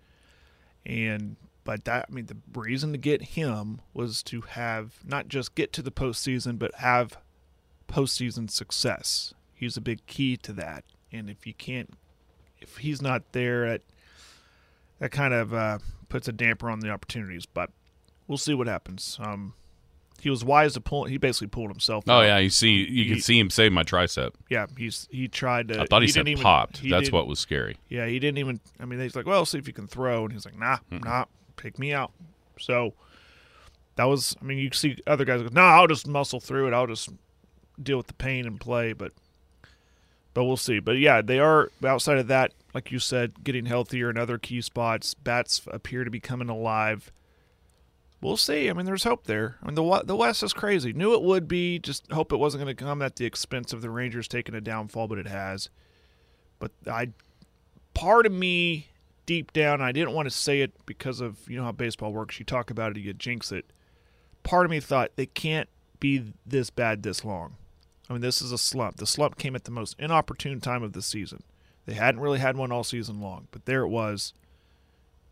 And 0.86 1.36
but 1.64 1.86
that 1.86 2.08
I 2.10 2.14
mean 2.14 2.26
the 2.26 2.38
reason 2.60 2.92
to 2.92 2.98
get 2.98 3.22
him 3.22 3.82
was 3.94 4.24
to 4.24 4.42
have 4.42 5.00
not 5.06 5.28
just 5.28 5.56
get 5.56 5.74
to 5.74 5.82
the 5.82 5.92
postseason, 5.92 6.58
but 6.58 6.76
have 6.76 7.18
postseason 7.88 8.50
success. 8.50 9.34
He's 9.54 9.78
a 9.78 9.82
big 9.82 10.06
key 10.06 10.38
to 10.38 10.54
that. 10.54 10.84
And 11.12 11.30
if 11.30 11.48
you 11.48 11.54
can't, 11.54 11.90
if 12.60 12.78
he's 12.78 13.02
not 13.02 13.32
there, 13.32 13.66
it, 13.66 13.84
that 15.00 15.12
kind 15.12 15.34
of 15.34 15.54
uh, 15.54 15.80
puts 16.10 16.28
a 16.28 16.32
damper 16.32 16.70
on 16.70 16.80
the 16.82 16.90
opportunities. 16.90 17.46
But 17.46 17.72
we'll 18.28 18.38
see 18.38 18.54
what 18.54 18.68
happens. 18.68 19.18
Um, 19.22 19.54
he 20.22 20.30
was 20.30 20.44
wise 20.44 20.74
to 20.74 20.82
pull. 20.82 21.06
He 21.06 21.18
basically 21.18 21.48
pulled 21.48 21.70
himself. 21.72 22.04
Oh 22.08 22.16
out. 22.20 22.22
yeah, 22.24 22.38
you 22.40 22.50
see, 22.50 22.72
you 22.90 23.06
He- 23.06 23.10
can 23.12 23.22
see 23.22 23.40
him 23.40 23.50
save 23.50 23.72
my 23.72 23.84
tricep. 23.84 24.32
yeah. 24.50 24.66
He's 24.78 25.08
he 25.10 25.28
tried 25.30 25.70
to. 25.70 25.82
I 25.82 25.86
thought 25.86 26.02
he, 26.02 26.08
he 26.08 26.12
said 26.12 26.20
didn't 26.26 26.30
even- 26.40 26.44
popped. 26.44 26.80
he 26.80 26.90
That's 26.90 27.12
what 27.12 27.26
was 27.28 27.40
scary. 27.40 27.78
Yeah, 27.88 28.06
he 28.06 28.20
didn't 28.20 28.38
even. 28.38 28.60
I 28.80 28.86
mean, 28.86 29.00
he's 29.00 29.16
like, 29.16 29.26
"Well, 29.26 29.46
see 29.46 29.58
if 29.58 29.66
you 29.68 29.74
can 29.74 29.88
throw," 29.88 30.26
and 30.26 30.34
he's 30.34 30.46
like, 30.46 30.58
"Nah, 30.60 30.80
nah, 30.92 31.26
pick 31.56 31.80
me 31.80 31.94
out." 31.94 32.12
So 32.60 32.94
that 33.96 34.04
was. 34.04 34.36
I 34.42 34.44
mean, 34.44 34.58
you 34.58 34.70
see 34.74 34.98
other 35.08 35.24
guys 35.24 35.42
go, 35.42 35.48
"Nah, 35.54 35.78
I'll 35.80 35.88
just 35.88 36.06
muscle 36.06 36.42
through 36.42 36.68
it. 36.68 36.74
I'll 36.74 36.88
just 36.88 37.10
deal 37.82 37.96
with 37.98 38.08
the 38.08 38.14
pain 38.14 38.46
and 38.46 38.60
play." 38.60 38.92
But 38.92 39.14
but 40.40 40.46
we'll 40.46 40.56
see. 40.56 40.80
But 40.80 41.00
yeah, 41.00 41.22
they 41.22 41.38
are 41.38 41.70
outside 41.84 42.18
of 42.18 42.28
that, 42.28 42.54
like 42.74 42.94
you 42.94 43.00
said, 43.00 43.44
getting 43.44 43.66
healthier 43.66 44.10
in 44.10 44.18
other 44.18 44.38
key 44.38 44.62
spots. 44.62 45.14
Bats 45.14 45.62
appear 45.68 46.06
to 46.06 46.10
be 46.10 46.22
coming 46.22 46.48
alive. 46.48 47.12
We'll 48.22 48.38
see. 48.38 48.70
I 48.70 48.74
mean, 48.74 48.86
there's 48.86 49.04
hope 49.04 49.26
there. 49.26 49.58
I 49.62 49.66
mean, 49.66 49.76
the 49.76 50.04
the 50.06 50.16
West 50.16 50.42
is 50.42 50.54
crazy. 50.54 50.94
Knew 50.94 51.14
it 51.14 51.24
would 51.24 51.50
be. 51.50 51.78
Just 51.78 52.10
hope 52.14 52.32
it 52.32 52.38
wasn't 52.38 52.64
going 52.64 52.74
to 52.74 52.82
come 52.82 53.02
at 53.02 53.18
the 53.18 53.26
expense 53.26 53.74
of 53.74 53.82
the 53.82 53.90
Rangers 53.90 54.30
taking 54.30 54.56
a 54.56 54.62
downfall, 54.62 55.10
but 55.10 55.18
it 55.18 55.28
has. 55.28 55.68
But 56.58 56.72
I 56.90 57.10
part 57.94 58.26
of 58.26 58.32
me 58.32 58.88
deep 59.26 59.52
down 59.52 59.82
i 59.82 59.92
didn't 59.92 60.14
want 60.14 60.26
to 60.26 60.34
say 60.34 60.62
it 60.62 60.72
because 60.86 61.20
of 61.20 61.38
you 61.50 61.58
know 61.58 61.66
how 61.66 61.72
baseball 61.72 62.14
works 62.14 62.40
you 62.40 62.46
talk 62.46 62.72
about 62.72 62.96
it 62.96 63.02
you 63.02 63.14
jinx 63.14 63.52
it 63.52 63.66
part 64.42 64.66
of 64.66 64.72
me 64.72 64.80
thought 64.80 65.12
they 65.18 65.26
can't 65.26 65.70
be 66.00 66.32
this 66.46 66.70
bad 66.70 67.04
this 67.04 67.26
long 67.26 67.56
i 68.10 68.14
mean 68.14 68.22
this 68.22 68.42
is 68.42 68.52
a 68.52 68.58
slump. 68.58 68.98
The 68.98 69.06
slump 69.08 69.38
came 69.38 69.56
at 69.56 69.64
the 69.66 69.72
most 69.72 69.96
inopportune 70.00 70.60
time 70.62 70.84
of 70.84 70.94
the 70.94 71.02
season. 71.02 71.44
They 71.86 71.94
hadn't 71.94 72.22
really 72.22 72.40
had 72.40 72.58
one 72.58 72.72
all 72.72 72.84
season 72.84 73.22
long 73.22 73.48
but 73.52 73.66
there 73.66 73.82
it 73.82 73.90
was. 73.90 74.34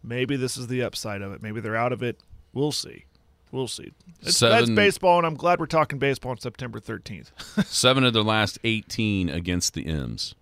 Maybe 0.03 0.35
this 0.37 0.57
is 0.57 0.67
the 0.67 0.83
upside 0.83 1.21
of 1.21 1.33
it. 1.33 1.41
Maybe 1.41 1.59
they're 1.59 1.75
out 1.75 1.91
of 1.91 2.01
it. 2.03 2.19
We'll 2.53 2.71
see. 2.71 3.05
We'll 3.51 3.67
see. 3.67 3.91
It's, 4.21 4.39
that's 4.39 4.69
baseball 4.69 5.17
and 5.17 5.25
i'm 5.25 5.35
glad 5.35 5.59
we're 5.59 5.67
talking 5.67 5.99
baseball 5.99 6.31
on 6.31 6.37
september 6.39 6.79
13th 6.79 7.31
Seven 7.65 8.03
of 8.03 8.13
their 8.13 8.23
last 8.23 8.59
18 8.63 9.29
against 9.29 9.73
the 9.73 9.85
M's. 9.87 10.35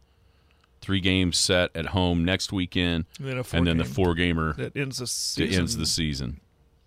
Three 0.81 0.99
games 1.01 1.37
set 1.37 1.75
at 1.75 1.87
home 1.87 2.23
next 2.23 2.53
weekend, 2.53 3.05
And 3.17 3.27
then 3.27 3.37
a 3.39 3.43
and 3.53 3.65
then 3.65 3.77
the 3.77 3.85
four 3.85 4.13
gamer 4.13 4.53
that 4.53 4.75
ends 4.77 4.97
the 4.97 5.05
that 5.05 5.09
season. 5.09 5.59
ends 5.59 5.77
the 5.77 5.85
season, 5.87 6.39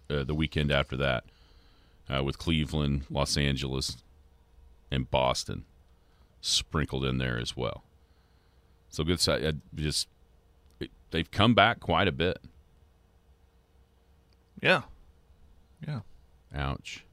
uh, 0.09 0.23
the 0.23 0.35
weekend 0.35 0.71
after 0.71 0.97
that, 0.99 1.25
uh, 2.09 2.23
with 2.23 2.39
Cleveland, 2.39 3.07
Los 3.11 3.37
Angeles, 3.37 3.97
and 4.91 5.11
Boston 5.11 5.65
sprinkled 6.41 7.05
in 7.05 7.19
there 7.19 7.39
as 7.39 7.57
well. 7.57 7.85
So 8.91 9.05
good 9.05 9.21
side. 9.21 9.45
Uh, 9.45 9.53
just 9.75 10.09
it, 10.81 10.91
they've 11.11 11.31
come 11.31 11.55
back 11.55 11.81
quite 11.81 12.09
a 12.09 12.13
bit. 12.13 12.39
yeah 14.63 14.83
yeah 15.87 16.01
Ouch! 16.55 17.05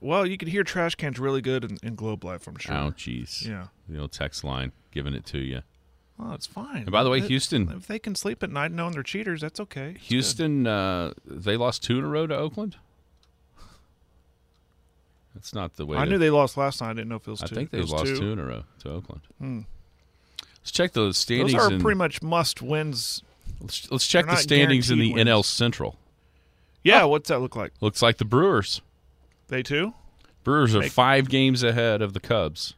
Well, 0.00 0.24
you 0.24 0.38
can 0.38 0.48
hear 0.48 0.64
trash 0.64 0.94
cans 0.94 1.18
really 1.18 1.42
good 1.42 1.64
in, 1.64 1.76
in 1.82 1.94
Globe 1.94 2.24
Life, 2.24 2.46
I'm 2.46 2.56
sure. 2.56 2.74
Ouchies! 2.74 3.46
Yeah. 3.46 3.66
The 3.88 3.98
old 4.00 4.12
text 4.12 4.44
line 4.44 4.72
giving 4.92 5.12
it 5.14 5.26
to 5.26 5.38
you. 5.38 5.60
Well, 6.16 6.32
it's 6.32 6.46
fine. 6.46 6.82
And 6.82 6.90
by 6.90 7.02
the 7.02 7.10
way, 7.10 7.18
If- 7.18 7.28
Houston- 7.28 7.68
If 7.70 7.86
they 7.86 7.98
can 7.98 8.14
sleep 8.14 8.42
at 8.42 8.50
night 8.50 8.72
knowing 8.72 8.92
they're 8.92 9.02
cheaters, 9.02 9.40
that's 9.42 9.60
okay. 9.60 9.94
It's 9.96 10.06
Houston, 10.06 10.66
uh, 10.66 11.12
they 11.26 11.56
lost 11.56 11.82
two 11.82 11.98
in 11.98 12.04
a 12.04 12.08
row 12.08 12.26
to 12.26 12.34
Oakland. 12.36 12.76
That's 15.34 15.54
not 15.54 15.76
the 15.76 15.86
way. 15.86 15.96
I 15.96 16.04
to- 16.04 16.10
knew 16.10 16.18
they 16.18 16.30
lost 16.30 16.56
last 16.56 16.80
night. 16.80 16.90
I 16.90 16.94
didn't 16.94 17.08
know 17.08 17.16
if 17.16 17.26
it 17.26 17.30
was 17.30 17.42
I 17.42 17.46
two. 17.46 17.54
think 17.54 17.70
they 17.70 17.82
lost 17.82 18.06
two. 18.06 18.18
two. 18.18 18.32
in 18.32 18.38
a 18.38 18.44
row 18.44 18.64
to 18.80 18.90
Oakland. 18.90 19.22
Hmm. 19.38 19.60
Let's 20.60 20.72
check 20.72 20.92
the 20.92 21.12
standings. 21.14 21.52
Those 21.52 21.62
are 21.62 21.72
in- 21.72 21.80
pretty 21.80 21.96
much 21.98 22.20
must 22.22 22.60
wins. 22.62 23.22
let's, 23.60 23.90
let's 23.90 24.06
check 24.06 24.26
they're 24.26 24.34
the 24.34 24.40
standings 24.42 24.90
in 24.90 24.98
the 24.98 25.10
guaranteed 25.12 25.26
NL. 25.32 25.44
Central. 25.44 25.96
Yeah, 26.82 27.04
what's 27.04 27.28
that 27.28 27.40
look 27.40 27.56
like? 27.56 27.72
Looks 27.80 28.02
like 28.02 28.18
the 28.18 28.24
Brewers. 28.24 28.80
They 29.48 29.62
too? 29.62 29.94
Brewers 30.44 30.74
are 30.74 30.80
Make- 30.80 30.92
five 30.92 31.28
games 31.28 31.62
ahead 31.62 32.02
of 32.02 32.12
the 32.14 32.20
Cubs. 32.20 32.74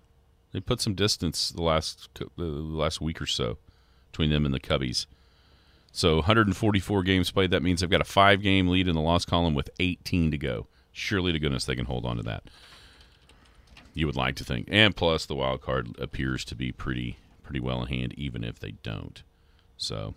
They 0.52 0.60
put 0.60 0.80
some 0.80 0.94
distance 0.94 1.50
the 1.50 1.62
last 1.62 2.08
the 2.14 2.44
last 2.44 3.00
week 3.00 3.22
or 3.22 3.26
so 3.26 3.58
between 4.10 4.30
them 4.30 4.44
and 4.44 4.52
the 4.54 4.60
Cubbies. 4.60 5.06
So 5.92 6.16
144 6.16 7.02
games 7.02 7.30
played. 7.30 7.50
That 7.50 7.62
means 7.62 7.80
they've 7.80 7.88
got 7.90 8.00
a 8.00 8.04
five 8.04 8.42
game 8.42 8.68
lead 8.68 8.88
in 8.88 8.94
the 8.94 9.00
loss 9.00 9.24
column 9.24 9.54
with 9.54 9.70
18 9.80 10.30
to 10.30 10.38
go. 10.38 10.66
Surely 10.92 11.32
to 11.32 11.38
goodness 11.38 11.64
they 11.64 11.76
can 11.76 11.86
hold 11.86 12.04
on 12.04 12.16
to 12.16 12.22
that. 12.22 12.44
You 13.94 14.06
would 14.06 14.16
like 14.16 14.36
to 14.36 14.44
think, 14.44 14.68
and 14.70 14.96
plus 14.96 15.26
the 15.26 15.34
wild 15.34 15.60
card 15.60 15.94
appears 15.98 16.44
to 16.46 16.54
be 16.54 16.72
pretty 16.72 17.18
pretty 17.42 17.60
well 17.60 17.82
in 17.82 17.88
hand, 17.88 18.14
even 18.16 18.44
if 18.44 18.58
they 18.58 18.72
don't. 18.82 19.22
So 19.76 20.14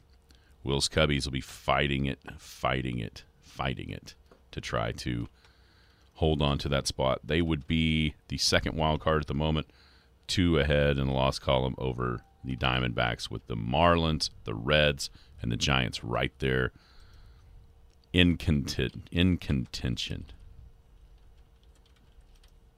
Will's 0.64 0.88
Cubbies 0.88 1.26
will 1.26 1.32
be 1.32 1.42
fighting 1.42 2.06
it, 2.06 2.20
fighting 2.38 3.00
it, 3.00 3.24
fighting 3.42 3.90
it 3.90 4.16
to 4.52 4.62
try 4.62 4.92
to 4.94 5.28
hold 6.16 6.42
on 6.42 6.58
to 6.60 6.70
that 6.70 6.88
spot. 6.88 7.20
They 7.24 7.42
would 7.42 7.68
be 7.68 8.16
the 8.30 8.38
second 8.38 8.76
wild 8.78 9.02
card 9.02 9.22
at 9.22 9.28
the 9.28 9.34
moment, 9.34 9.68
two 10.28 10.58
ahead 10.58 10.98
in 10.98 11.08
the 11.08 11.14
loss 11.14 11.40
column 11.40 11.76
over 11.78 12.22
the 12.44 12.56
Diamondbacks 12.56 13.30
with 13.30 13.46
the 13.48 13.56
Marlins, 13.56 14.30
the 14.44 14.54
Reds, 14.54 15.10
and 15.42 15.52
the 15.52 15.58
Giants 15.58 16.04
right 16.04 16.32
there 16.40 16.72
in 18.14 18.38
content, 18.38 19.10
in 19.12 19.38
contention. 19.38 20.26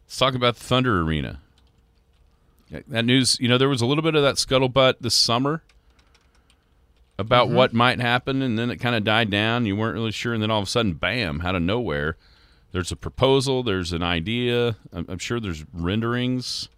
Let's 0.08 0.18
talk 0.18 0.36
about 0.36 0.56
the 0.56 0.64
Thunder 0.64 1.02
Arena. 1.02 1.42
That 2.88 3.06
news, 3.06 3.38
you 3.40 3.48
know, 3.48 3.58
there 3.58 3.70
was 3.70 3.82
a 3.82 3.86
little 3.86 4.02
bit 4.02 4.16
of 4.16 4.24
that 4.24 4.36
scuttlebutt 4.36 4.96
this 5.02 5.14
summer 5.14 5.62
about 7.20 7.50
what 7.50 7.74
might 7.74 8.00
happen, 8.00 8.42
and 8.42 8.58
then 8.58 8.70
it 8.70 8.78
kind 8.78 8.96
of 8.96 9.04
died 9.04 9.30
down. 9.30 9.66
You 9.66 9.76
weren't 9.76 9.96
really 9.96 10.12
sure, 10.12 10.34
and 10.34 10.42
then 10.42 10.52
all 10.52 10.60
of 10.60 10.68
a 10.68 10.70
sudden, 10.70 10.94
bam, 10.94 11.42
out 11.42 11.56
of 11.56 11.62
nowhere, 11.62 12.16
there's 12.72 12.92
a 12.92 12.96
proposal, 12.96 13.64
there's 13.64 13.92
an 13.92 14.04
idea. 14.04 14.78
I'm, 14.94 15.06
I'm 15.10 15.18
sure 15.18 15.40
there's 15.40 15.66
renderings 15.74 16.70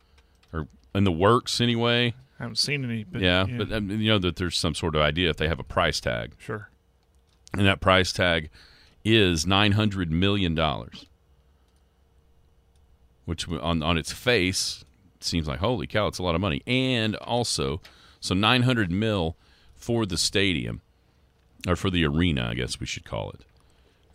or 0.54 0.68
in 0.96 1.04
the 1.04 1.12
works 1.12 1.60
anyway. 1.60 2.14
I 2.40 2.44
haven't 2.44 2.58
seen 2.58 2.86
any. 2.86 3.04
But, 3.04 3.22
yeah, 3.22 3.46
but 3.46 3.72
um, 3.72 3.90
you 3.90 4.10
know 4.10 4.20
that 4.20 4.38
there's 4.38 4.58
some 4.58 4.74
sort 4.74 4.96
of 4.96 5.02
idea 5.02 5.30
if 5.30 5.38
they 5.38 5.48
have 5.48 5.60
a 5.60 5.64
price 5.64 6.00
tag, 6.00 6.34
sure. 6.40 6.70
and 7.54 7.66
that 7.66 7.82
price 7.82 8.14
tag 8.14 8.50
is 9.04 9.46
nine 9.46 9.74
hundred 9.74 10.12
million 10.12 10.56
dollars, 10.56 11.06
which 13.30 13.48
on 13.48 13.84
on 13.84 13.98
its 13.98 14.12
face 14.12 14.84
seems 15.22 15.48
like 15.48 15.60
holy 15.60 15.86
cow, 15.86 16.08
it's 16.08 16.18
a 16.18 16.24
lot 16.24 16.34
of 16.34 16.42
money, 16.42 16.64
and 16.66 17.16
also 17.18 17.80
so 18.20 18.34
nine 18.34 18.64
hundred 18.64 18.92
mil 18.92 19.38
for 19.76 20.06
the 20.06 20.18
stadium 20.18 20.82
or 21.68 21.76
for 21.76 21.90
the 21.90 22.04
arena, 22.06 22.48
I 22.50 22.56
guess 22.56 22.80
we 22.80 22.86
should 22.86 23.06
call 23.06 23.30
it. 23.32 23.42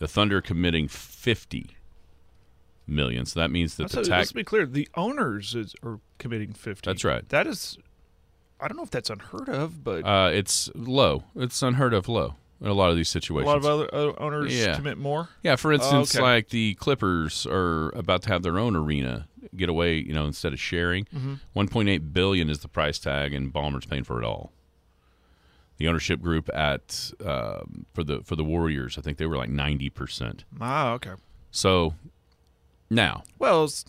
The 0.00 0.08
Thunder 0.08 0.40
committing 0.40 0.88
fifty 0.88 1.76
million, 2.86 3.24
so 3.24 3.38
that 3.38 3.50
means 3.50 3.76
that 3.76 3.90
the 3.90 4.02
let's 4.02 4.32
be 4.32 4.44
clear. 4.44 4.66
The 4.66 4.88
owners 4.96 5.54
is, 5.54 5.76
are 5.82 6.00
committing 6.18 6.52
fifty. 6.52 6.90
That's 6.90 7.04
right. 7.04 7.26
That 7.28 7.46
is. 7.46 7.78
I 8.60 8.68
don't 8.68 8.76
know 8.76 8.82
if 8.82 8.90
that's 8.90 9.10
unheard 9.10 9.48
of, 9.48 9.84
but 9.84 10.04
Uh, 10.04 10.30
it's 10.32 10.70
low. 10.74 11.24
It's 11.36 11.62
unheard 11.62 11.94
of 11.94 12.08
low 12.08 12.34
in 12.60 12.68
a 12.68 12.72
lot 12.72 12.90
of 12.90 12.96
these 12.96 13.08
situations. 13.08 13.46
a 13.46 13.48
lot 13.48 13.58
of 13.58 13.66
other 13.66 13.94
uh, 13.94 14.14
owners 14.22 14.54
Yeah. 14.58 14.76
commit 14.76 14.96
more. 14.98 15.28
Yeah, 15.42 15.56
for 15.56 15.72
instance, 15.72 16.14
okay. 16.14 16.22
like 16.22 16.48
the 16.50 16.74
Clippers 16.74 17.46
are 17.46 17.90
about 17.90 18.22
to 18.22 18.28
have 18.30 18.42
their 18.42 18.58
own 18.58 18.76
arena 18.76 19.28
get 19.56 19.68
away, 19.68 19.96
you 19.96 20.12
know, 20.12 20.24
instead 20.24 20.52
of 20.52 20.60
sharing. 20.60 21.04
Mm-hmm. 21.06 21.34
1.8 21.58 22.12
billion 22.12 22.48
is 22.50 22.60
the 22.60 22.68
price 22.68 22.98
tag, 22.98 23.32
and 23.34 23.52
Ballmer's 23.52 23.86
paying 23.86 24.04
for 24.04 24.20
it 24.20 24.24
all. 24.24 24.52
The 25.76 25.88
ownership 25.88 26.20
group 26.22 26.48
at 26.54 27.12
um, 27.24 27.84
for 27.92 28.04
the 28.04 28.20
for 28.22 28.36
the 28.36 28.44
Warriors, 28.44 28.96
I 28.96 29.00
think 29.00 29.18
they 29.18 29.26
were 29.26 29.36
like 29.36 29.50
90 29.50 29.90
percent. 29.90 30.44
Ah, 30.60 30.92
okay. 30.92 31.12
So 31.50 31.94
now, 32.88 33.24
Well, 33.40 33.64
it's 33.64 33.84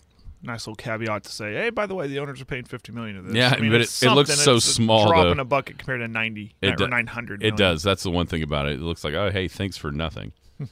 nice 0.46 0.66
little 0.66 0.76
caveat 0.76 1.24
to 1.24 1.32
say, 1.32 1.52
hey, 1.54 1.70
by 1.70 1.86
the 1.86 1.94
way, 1.94 2.06
the 2.06 2.18
owners 2.20 2.40
are 2.40 2.44
paying 2.44 2.64
fifty 2.64 2.92
million 2.92 3.16
of 3.16 3.24
this. 3.26 3.34
Yeah, 3.34 3.52
I 3.54 3.60
mean, 3.60 3.70
but 3.72 3.80
it- 3.82 4.02
it 4.02 4.10
looks 4.12 4.34
so 4.34 4.56
It's 4.56 4.64
small, 4.64 5.08
Drop 5.08 5.24
though. 5.24 5.32
in 5.32 5.40
a 5.40 5.44
bucket 5.44 5.78
compared 5.78 6.00
to 6.00 6.08
ninety 6.08 6.54
It 6.62 6.76
do- 6.76 6.86
nine 6.88 7.06
hundred. 7.08 7.42
It 7.42 7.56
does. 7.56 7.82
That's 7.82 8.02
the 8.02 8.10
one 8.10 8.26
thing 8.26 8.42
about 8.42 8.66
it. 8.66 8.74
It 8.74 8.80
looks 8.80 9.04
like, 9.04 9.14
oh, 9.14 9.30
hey, 9.30 9.48
thanks 9.48 9.76
for 9.76 9.90
nothing. 9.92 10.32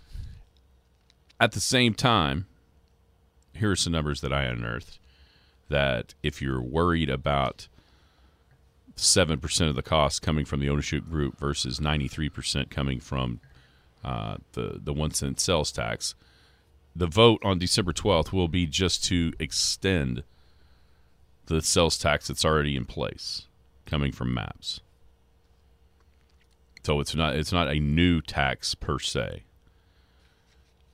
At 1.41 1.53
the 1.53 1.61
same 1.61 1.95
time, 1.95 2.47
here 3.55 3.71
are 3.73 3.77
some 3.77 3.93
numbers 3.93 4.21
that 4.23 4.33
I 4.33 4.45
unearthed 4.45 4.99
that 5.69 6.15
if 6.23 6.41
you're 6.41 6.61
worried 6.63 7.11
about 7.11 7.69
7% 8.97 9.69
of 9.69 9.75
the 9.75 9.83
cost 9.83 10.23
coming 10.23 10.45
from 10.45 10.61
the 10.61 10.69
ownership 10.69 11.09
group 11.09 11.39
versus 11.39 11.81
93% 11.81 12.71
coming 12.71 13.01
from 13.01 13.41
uh, 14.05 14.37
the, 14.53 14.79
the 14.83 14.93
one 14.93 15.11
cent 15.11 15.41
sales 15.41 15.73
tax, 15.73 16.15
the 16.97 17.07
vote 17.07 17.41
on 17.45 17.59
December 17.59 17.93
12th 17.93 18.33
will 18.33 18.49
be 18.49 18.67
just 18.67 19.05
to 19.05 19.33
extend 19.39 20.23
the 21.47 21.61
sales 21.61 21.99
tax 21.99 22.29
that's 22.29 22.45
already 22.45 22.77
in 22.77 22.85
place 22.85 23.47
coming 23.87 24.13
from 24.13 24.33
MAPS. 24.33 24.81
So 26.83 27.01
it's 27.01 27.15
not 27.15 27.35
it's 27.35 27.53
not 27.53 27.69
a 27.69 27.81
new 27.81 28.21
tax 28.21 28.75
per 28.75 28.99
se. 28.99 29.43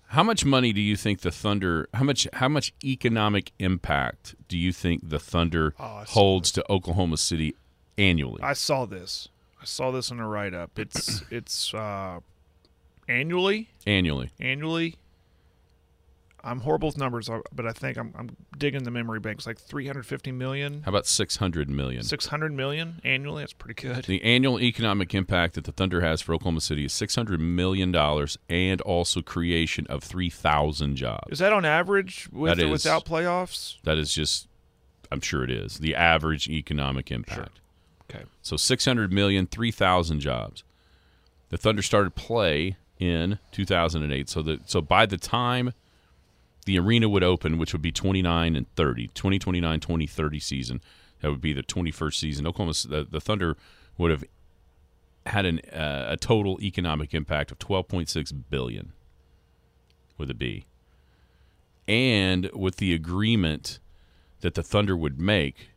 How 0.09 0.23
much 0.25 0.45
money 0.45 0.73
do 0.73 0.81
you 0.81 0.97
think 0.97 1.21
the 1.21 1.31
Thunder 1.31 1.89
how 1.95 2.05
much 2.05 2.27
how 2.35 2.49
much 2.49 2.73
economic 2.85 3.53
impact 3.59 4.35
do 4.49 4.57
you 4.57 4.73
think 4.73 5.09
the 5.09 5.19
Thunder 5.19 5.75
Oh, 5.79 6.05
holds 6.09 6.51
to 6.53 6.73
Oklahoma 6.73 7.17
City 7.17 7.55
annually? 7.99 8.43
I 8.43 8.53
saw 8.55 8.87
this. 8.87 9.29
I 9.61 9.65
saw 9.65 9.91
this 9.91 10.11
in 10.11 10.19
a 10.21 10.27
write 10.27 10.55
up. 10.55 10.79
It's 10.79 11.23
it's 11.31 11.75
uh, 11.75 12.21
annually. 13.09 13.69
annually. 13.87 14.31
Annually. 14.41 14.97
I'm 16.43 16.61
horrible 16.61 16.89
with 16.89 16.99
numbers, 16.99 17.29
but 17.53 17.67
I 17.67 17.73
think 17.73 17.97
I'm, 17.97 18.15
I'm 18.17 18.37
digging 18.57 18.85
the 18.85 18.91
memory 18.91 19.21
banks 19.21 19.47
like 19.47 19.59
350 19.59 20.33
million, 20.33 20.83
How 20.83 20.91
about 20.91 21.07
600 21.07 21.69
million? 21.69 22.03
600 22.03 22.53
million 22.53 23.01
annually. 23.05 23.43
That's 23.43 23.53
pretty 23.53 23.81
good. 23.81 24.05
The 24.05 24.23
annual 24.23 24.61
economic 24.61 25.15
impact 25.15 25.55
that 25.55 25.65
the 25.65 25.73
Thunder 25.73 26.01
has 26.01 26.21
for 26.21 26.35
Oklahoma 26.35 26.61
City 26.61 26.85
is 26.85 26.93
600 26.93 27.41
million 27.41 27.93
dollars 27.93 28.39
and 28.49 28.81
also 28.83 29.23
creation 29.23 29.87
of 29.89 30.03
3,000 30.03 30.97
jobs. 30.97 31.33
Is 31.33 31.39
that 31.41 31.53
on 31.53 31.65
average 31.65 32.29
with 32.33 32.59
or 32.59 32.65
is. 32.65 32.71
without 32.71 33.05
playoffs? 33.05 33.77
That 33.85 33.99
is 33.99 34.13
just 34.13 34.49
I'm 35.13 35.21
sure 35.21 35.43
it 35.43 35.51
is. 35.51 35.79
The 35.79 35.95
average 35.95 36.49
economic 36.49 37.11
impact. 37.11 37.61
Okay. 38.11 38.25
So 38.43 38.57
600 38.57 39.13
million, 39.13 39.47
3,000 39.47 40.21
jobs. 40.21 40.65
The 41.51 41.59
Thunder 41.59 41.83
started 41.83 42.15
play 42.15 42.77
in 42.99 43.39
2008. 43.51 44.29
So 44.29 44.43
that 44.43 44.71
so 44.71 44.81
by 44.81 45.07
the 45.07 45.17
time 45.17 45.73
the 46.67 46.79
arena 46.79 47.09
would 47.09 47.25
open, 47.25 47.59
which 47.59 47.73
would 47.73 47.83
be 47.83 47.93
29 47.93 48.57
and 48.57 48.75
30, 48.75 49.09
2029, 49.09 49.81
2030 49.81 50.41
season, 50.41 50.81
that 51.21 51.31
would 51.31 51.41
be 51.41 51.53
the 51.53 51.63
21st 51.63 52.15
season. 52.15 52.47
Oklahoma, 52.47 52.75
the, 52.89 53.07
the 53.09 53.21
Thunder 53.21 53.57
would 53.99 54.11
have 54.11 54.25
had 55.27 55.45
an, 55.45 55.61
uh, 55.73 56.07
a 56.09 56.17
total 56.17 56.59
economic 56.61 57.15
impact 57.15 57.51
of 57.51 57.59
12.6 57.59 58.43
billion 58.49 58.93
with 60.17 60.31
a 60.31 60.35
B. 60.35 60.67
And 61.87 62.51
with 62.53 62.77
the 62.77 62.95
agreement 62.95 63.79
that 64.41 64.55
the 64.55 64.63
Thunder 64.63 64.97
would 64.97 65.21
make 65.21 65.71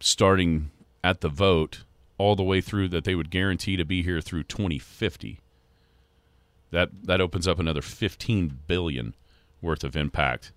starting 0.00 0.70
at 1.02 1.20
the 1.20 1.28
vote 1.28 1.84
all 2.18 2.36
the 2.36 2.42
way 2.42 2.60
through 2.60 2.88
that 2.88 3.04
they 3.04 3.14
would 3.14 3.30
guarantee 3.30 3.76
to 3.76 3.84
be 3.84 4.02
here 4.02 4.20
through 4.20 4.42
2050 4.44 5.40
that 6.70 6.90
that 7.04 7.20
opens 7.20 7.48
up 7.48 7.58
another 7.58 7.82
15 7.82 8.58
billion 8.66 9.14
worth 9.60 9.84
of 9.84 9.96
impact 9.96 10.52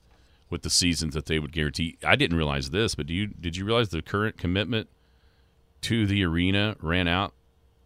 with 0.50 0.62
the 0.64 0.70
seasons 0.70 1.14
that 1.14 1.26
they 1.26 1.40
would 1.40 1.52
guarantee 1.52 1.98
I 2.06 2.16
didn't 2.16 2.38
realize 2.38 2.70
this 2.72 2.96
but 2.96 3.08
do 3.08 3.14
you 3.14 3.28
did 3.28 3.56
you 3.56 3.66
realize 3.66 3.90
the 3.90 4.02
current 4.02 4.38
commitment 4.38 4.90
to 5.82 6.06
the 6.06 6.24
arena 6.24 6.76
ran 6.82 7.08
out 7.08 7.34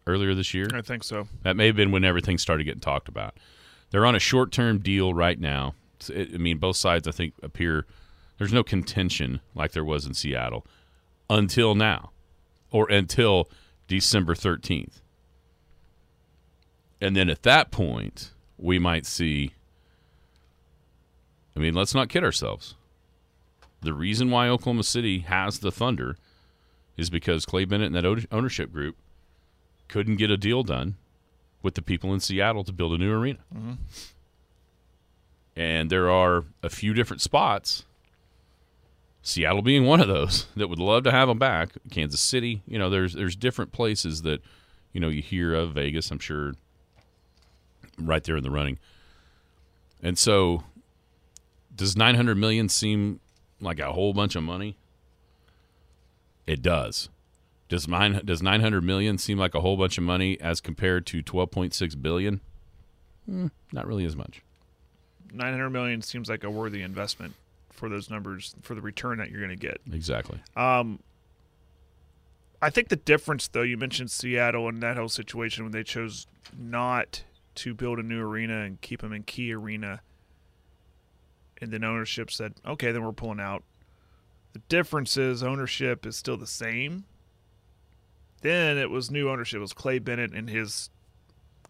earlier 0.06 0.34
this 0.34 0.52
year 0.54 0.68
I 0.74 0.82
think 0.82 1.02
so. 1.04 1.28
that 1.42 1.56
may 1.56 1.66
have 1.66 1.76
been 1.76 1.90
when 1.92 2.04
everything 2.04 2.38
started 2.38 2.64
getting 2.64 2.80
talked 2.80 3.08
about. 3.08 3.34
They're 3.90 4.06
on 4.06 4.14
a 4.14 4.20
short 4.20 4.52
term 4.52 4.78
deal 4.80 5.14
right 5.14 5.38
now. 5.40 5.74
It- 6.08 6.34
I 6.34 6.38
mean, 6.38 6.58
both 6.58 6.76
sides, 6.76 7.08
I 7.08 7.10
think, 7.12 7.34
appear 7.42 7.86
there's 8.38 8.52
no 8.52 8.62
contention 8.62 9.40
like 9.54 9.72
there 9.72 9.84
was 9.84 10.04
in 10.06 10.12
Seattle 10.14 10.66
until 11.30 11.74
now 11.74 12.10
or 12.70 12.90
until 12.90 13.48
December 13.88 14.34
13th. 14.34 15.00
And 17.00 17.16
then 17.16 17.28
at 17.28 17.42
that 17.42 17.70
point, 17.70 18.32
we 18.58 18.78
might 18.78 19.06
see. 19.06 19.52
I 21.56 21.58
mean, 21.58 21.74
let's 21.74 21.94
not 21.94 22.08
kid 22.08 22.22
ourselves. 22.22 22.74
The 23.80 23.94
reason 23.94 24.30
why 24.30 24.48
Oklahoma 24.48 24.82
City 24.82 25.20
has 25.20 25.60
the 25.60 25.72
Thunder 25.72 26.16
is 26.96 27.10
because 27.10 27.46
Clay 27.46 27.64
Bennett 27.64 27.94
and 27.94 27.96
that 27.96 28.26
ownership 28.30 28.72
group 28.72 28.96
couldn't 29.88 30.16
get 30.16 30.30
a 30.30 30.36
deal 30.36 30.62
done 30.62 30.96
with 31.62 31.74
the 31.74 31.82
people 31.82 32.12
in 32.12 32.20
Seattle 32.20 32.64
to 32.64 32.72
build 32.72 32.92
a 32.92 32.98
new 32.98 33.12
arena. 33.12 33.38
Mm-hmm. 33.54 33.72
And 35.56 35.90
there 35.90 36.10
are 36.10 36.44
a 36.62 36.68
few 36.68 36.92
different 36.92 37.22
spots, 37.22 37.84
Seattle 39.22 39.62
being 39.62 39.84
one 39.84 40.00
of 40.00 40.08
those, 40.08 40.46
that 40.56 40.68
would 40.68 40.78
love 40.78 41.04
to 41.04 41.10
have 41.10 41.28
them 41.28 41.38
back. 41.38 41.70
Kansas 41.90 42.20
City, 42.20 42.62
you 42.66 42.78
know, 42.78 42.90
there's 42.90 43.14
there's 43.14 43.36
different 43.36 43.72
places 43.72 44.22
that 44.22 44.40
you 44.92 45.00
know 45.00 45.08
you 45.08 45.22
hear 45.22 45.54
of. 45.54 45.72
Vegas, 45.72 46.10
I'm 46.10 46.18
sure, 46.18 46.54
right 47.98 48.22
there 48.22 48.36
in 48.36 48.44
the 48.44 48.50
running. 48.50 48.78
And 50.02 50.18
so, 50.18 50.62
does 51.76 51.96
900 51.96 52.36
million 52.36 52.68
seem 52.68 53.20
like 53.60 53.78
a 53.78 53.92
whole 53.92 54.12
bunch 54.12 54.34
of 54.34 54.42
money? 54.42 54.76
It 56.46 56.62
does. 56.62 57.08
Does 57.68 57.88
mine 57.88 58.20
does 58.24 58.42
900 58.42 58.82
million 58.82 59.18
seem 59.18 59.38
like 59.38 59.54
a 59.54 59.60
whole 59.60 59.76
bunch 59.76 59.98
of 59.98 60.04
money 60.04 60.40
as 60.40 60.60
compared 60.60 61.04
to 61.06 61.22
12.6 61.22 62.00
billion? 62.00 62.40
Hmm, 63.26 63.48
not 63.72 63.86
really 63.86 64.04
as 64.04 64.14
much. 64.14 64.42
900 65.32 65.70
million 65.70 66.02
seems 66.02 66.28
like 66.28 66.44
a 66.44 66.50
worthy 66.50 66.82
investment 66.82 67.34
for 67.70 67.88
those 67.88 68.08
numbers 68.08 68.54
for 68.62 68.74
the 68.74 68.80
return 68.80 69.18
that 69.18 69.30
you're 69.30 69.40
going 69.40 69.50
to 69.50 69.56
get. 69.56 69.80
Exactly. 69.92 70.38
Um, 70.56 71.00
I 72.62 72.70
think 72.70 72.88
the 72.88 72.96
difference, 72.96 73.48
though, 73.48 73.62
you 73.62 73.76
mentioned 73.76 74.10
Seattle 74.10 74.68
and 74.68 74.82
that 74.82 74.96
whole 74.96 75.08
situation 75.08 75.64
when 75.64 75.72
they 75.72 75.82
chose 75.82 76.26
not 76.56 77.24
to 77.56 77.74
build 77.74 77.98
a 77.98 78.02
new 78.02 78.20
arena 78.20 78.62
and 78.62 78.80
keep 78.80 79.00
them 79.02 79.12
in 79.12 79.24
Key 79.24 79.52
Arena, 79.52 80.00
and 81.60 81.70
then 81.70 81.84
ownership 81.84 82.30
said, 82.30 82.54
"Okay, 82.66 82.92
then 82.92 83.04
we're 83.04 83.12
pulling 83.12 83.40
out." 83.40 83.62
The 84.52 84.60
difference 84.68 85.16
is 85.16 85.42
ownership 85.42 86.06
is 86.06 86.16
still 86.16 86.36
the 86.36 86.46
same. 86.46 87.04
Then 88.42 88.78
it 88.78 88.90
was 88.90 89.10
new 89.10 89.28
ownership. 89.28 89.58
It 89.58 89.60
was 89.60 89.72
Clay 89.72 89.98
Bennett 89.98 90.32
and 90.32 90.48
his 90.48 90.90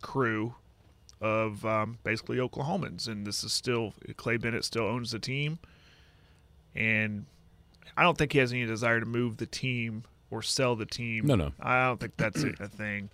crew 0.03 0.55
of 1.21 1.65
um, 1.65 1.99
basically 2.05 2.37
Oklahomans, 2.37 3.09
and 3.09 3.27
this 3.27 3.43
is 3.43 3.53
still 3.53 3.95
Clay 4.17 4.37
Bennett 4.37 4.65
still 4.65 4.85
owns 4.85 5.11
the 5.13 5.19
team, 5.19 5.59
and 6.75 7.27
I 7.97 8.03
don't 8.03 8.19
think 8.19 8.33
he 8.33 8.39
has 8.39 8.53
any 8.53 8.67
desire 8.67 9.01
to 9.01 9.07
move 9.07 9.39
the 9.39 9.47
team 9.47 10.05
or 10.31 10.43
sell 10.43 10.77
the 10.77 10.87
team. 10.87 11.27
No, 11.27 11.35
no. 11.35 11.53
I 11.61 11.87
don't 11.87 12.01
think 12.01 12.17
that's 12.17 12.43
a 12.43 12.53
a 12.61 12.69
thing. 12.69 13.11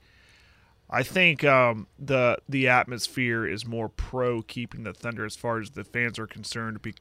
I 0.94 1.02
think 1.02 1.42
um, 1.42 1.87
the 1.98 2.37
the 2.46 2.68
atmosphere 2.68 3.46
is 3.46 3.66
more 3.66 3.88
pro 3.88 4.42
keeping 4.42 4.83
the 4.83 4.92
Thunder 4.92 5.24
as 5.24 5.35
far 5.35 5.59
as 5.59 5.70
the 5.70 5.85
fans 5.85 6.18
are 6.18 6.26
concerned. 6.26 6.83
Be- 6.83 6.94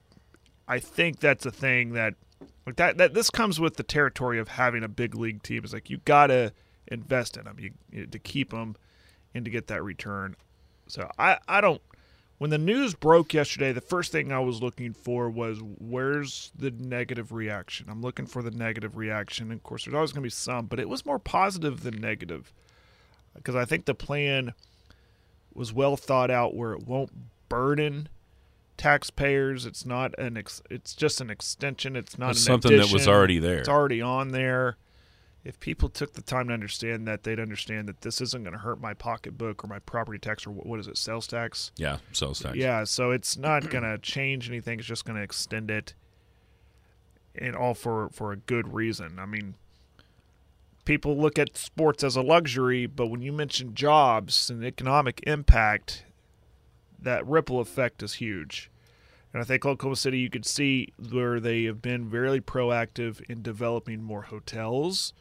I 0.65 0.79
think 0.79 1.19
that's 1.19 1.45
a 1.45 1.51
thing 1.51 1.91
that 1.91 2.13
like 2.65 2.77
that 2.77 2.97
that 2.97 3.13
this 3.13 3.29
comes 3.29 3.59
with 3.59 3.75
the 3.75 3.83
territory 3.83 4.39
of 4.39 4.47
having 4.47 4.85
a 4.85 4.87
big 4.87 5.13
league 5.13 5.43
team. 5.43 5.65
It's 5.65 5.73
like 5.73 5.89
you 5.89 5.99
gotta 6.05 6.53
invest 6.87 7.35
in 7.35 7.43
them 7.43 7.57
you, 7.59 7.71
you- 7.91 8.05
to 8.07 8.17
keep 8.17 8.51
them 8.51 8.77
and 9.35 9.43
to 9.43 9.51
get 9.51 9.67
that 9.67 9.83
return. 9.83 10.37
So 10.87 11.11
I 11.19 11.39
I 11.49 11.59
don't. 11.59 11.81
When 12.37 12.49
the 12.49 12.57
news 12.57 12.95
broke 12.95 13.33
yesterday, 13.35 13.71
the 13.71 13.81
first 13.81 14.11
thing 14.11 14.31
I 14.31 14.39
was 14.39 14.63
looking 14.63 14.93
for 14.93 15.29
was 15.29 15.59
where's 15.61 16.51
the 16.57 16.71
negative 16.71 17.31
reaction. 17.33 17.87
I'm 17.87 18.01
looking 18.01 18.25
for 18.25 18.41
the 18.41 18.49
negative 18.49 18.97
reaction. 18.97 19.51
Of 19.51 19.61
course, 19.61 19.83
there's 19.85 19.93
always 19.93 20.11
going 20.11 20.23
to 20.23 20.25
be 20.25 20.31
some, 20.31 20.65
but 20.65 20.79
it 20.79 20.89
was 20.89 21.05
more 21.05 21.19
positive 21.19 21.83
than 21.83 22.01
negative 22.01 22.51
because 23.35 23.55
I 23.55 23.65
think 23.65 23.85
the 23.85 23.95
plan 23.95 24.53
was 25.53 25.73
well 25.73 25.97
thought 25.97 26.31
out 26.31 26.55
where 26.55 26.73
it 26.73 26.87
won't 26.87 27.11
burden 27.49 28.09
taxpayers. 28.77 29.65
It's 29.65 29.85
not 29.85 30.17
an 30.17 30.37
ex- 30.37 30.61
it's 30.69 30.95
just 30.95 31.21
an 31.21 31.29
extension. 31.29 31.95
It's 31.95 32.17
not 32.17 32.31
It's 32.31 32.43
something 32.43 32.75
that 32.77 32.91
was 32.91 33.07
already 33.07 33.39
there. 33.39 33.59
It's 33.59 33.69
already 33.69 34.01
on 34.01 34.29
there. 34.29 34.77
If 35.43 35.59
people 35.59 35.89
took 35.89 36.13
the 36.13 36.21
time 36.21 36.49
to 36.49 36.53
understand 36.53 37.07
that, 37.07 37.23
they'd 37.23 37.39
understand 37.39 37.87
that 37.89 38.01
this 38.01 38.21
isn't 38.21 38.43
going 38.43 38.53
to 38.53 38.59
hurt 38.59 38.79
my 38.79 38.93
pocketbook 38.93 39.63
or 39.63 39.67
my 39.67 39.79
property 39.79 40.19
tax 40.19 40.45
or 40.45 40.51
what 40.51 40.65
what 40.65 40.79
is 40.79 40.87
it, 40.87 40.97
sales 40.97 41.27
tax? 41.27 41.71
Yeah, 41.77 41.97
sales 42.11 42.39
tax. 42.39 42.55
Yeah, 42.55 42.83
so 42.83 43.11
it's 43.11 43.37
not 43.37 43.69
going 43.69 43.83
to 43.83 43.97
change 43.97 44.49
anything. 44.49 44.79
It's 44.79 44.87
just 44.87 45.05
going 45.05 45.17
to 45.17 45.23
extend 45.23 45.71
it, 45.71 45.95
and 47.35 47.55
all 47.55 47.73
for 47.73 48.09
for 48.09 48.31
a 48.31 48.37
good 48.37 48.73
reason. 48.73 49.17
I 49.17 49.25
mean, 49.25 49.55
people 50.85 51.17
look 51.17 51.37
at 51.37 51.57
sports 51.57 52.03
as 52.03 52.15
a 52.15 52.21
luxury, 52.21 52.85
but 52.85 53.07
when 53.07 53.21
you 53.21 53.31
mention 53.31 53.75
jobs 53.75 54.49
and 54.49 54.63
economic 54.63 55.21
impact, 55.27 56.03
that 56.99 57.25
ripple 57.25 57.59
effect 57.59 58.03
is 58.03 58.15
huge. 58.15 58.69
And 59.33 59.41
I 59.41 59.45
think 59.45 59.65
Oklahoma 59.65 59.95
City, 59.95 60.19
you 60.19 60.29
could 60.29 60.45
see 60.45 60.93
where 61.09 61.39
they 61.39 61.63
have 61.63 61.81
been 61.81 62.09
very 62.09 62.41
proactive 62.41 63.21
in 63.29 63.41
developing 63.41 64.03
more 64.03 64.23
hotels, 64.23 65.13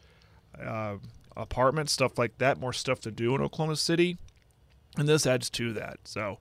uh, 0.60 0.96
apartments, 1.36 1.92
stuff 1.92 2.18
like 2.18 2.38
that, 2.38 2.58
more 2.58 2.72
stuff 2.72 3.00
to 3.00 3.10
do 3.10 3.34
in 3.34 3.40
Oklahoma 3.40 3.76
City. 3.76 4.18
And 4.96 5.08
this 5.08 5.26
adds 5.26 5.48
to 5.50 5.72
that. 5.74 5.98
So 6.04 6.38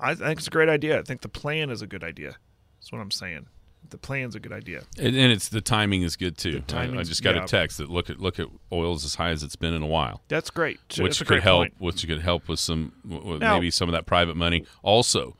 I 0.00 0.14
think 0.14 0.38
it's 0.38 0.46
a 0.46 0.50
great 0.50 0.70
idea. 0.70 0.98
I 0.98 1.02
think 1.02 1.20
the 1.20 1.28
plan 1.28 1.68
is 1.68 1.82
a 1.82 1.86
good 1.86 2.02
idea. 2.02 2.36
That's 2.78 2.92
what 2.92 3.00
I'm 3.00 3.10
saying. 3.10 3.46
The 3.90 3.96
plan's 3.98 4.34
a 4.34 4.40
good 4.40 4.52
idea. 4.52 4.82
And, 4.98 5.16
and 5.16 5.32
it's 5.32 5.48
the 5.48 5.62
timing 5.62 6.02
is 6.02 6.14
good 6.16 6.36
too. 6.36 6.62
I, 6.74 6.82
I 6.98 7.02
just 7.04 7.22
got 7.22 7.36
yeah. 7.36 7.44
a 7.44 7.46
text 7.46 7.78
that 7.78 7.88
look 7.88 8.10
at 8.10 8.20
look 8.20 8.38
at 8.38 8.46
oil's 8.70 9.04
as 9.04 9.14
high 9.14 9.30
as 9.30 9.42
it's 9.42 9.56
been 9.56 9.72
in 9.72 9.82
a 9.82 9.86
while, 9.86 10.20
That's 10.28 10.50
great. 10.50 10.78
which 10.88 10.98
That's 10.98 11.18
could 11.18 11.28
great 11.28 11.42
help. 11.42 11.60
point. 11.60 11.74
Which 11.78 12.06
could 12.06 12.20
help 12.20 12.48
with 12.48 12.60
some 12.60 12.92
with 13.04 13.40
Now- 13.40 13.54
maybe 13.54 13.70
some 13.70 13.88
of 13.88 13.94
that 13.94 14.04
private 14.04 14.36
money. 14.36 14.66
Also, 14.82 15.36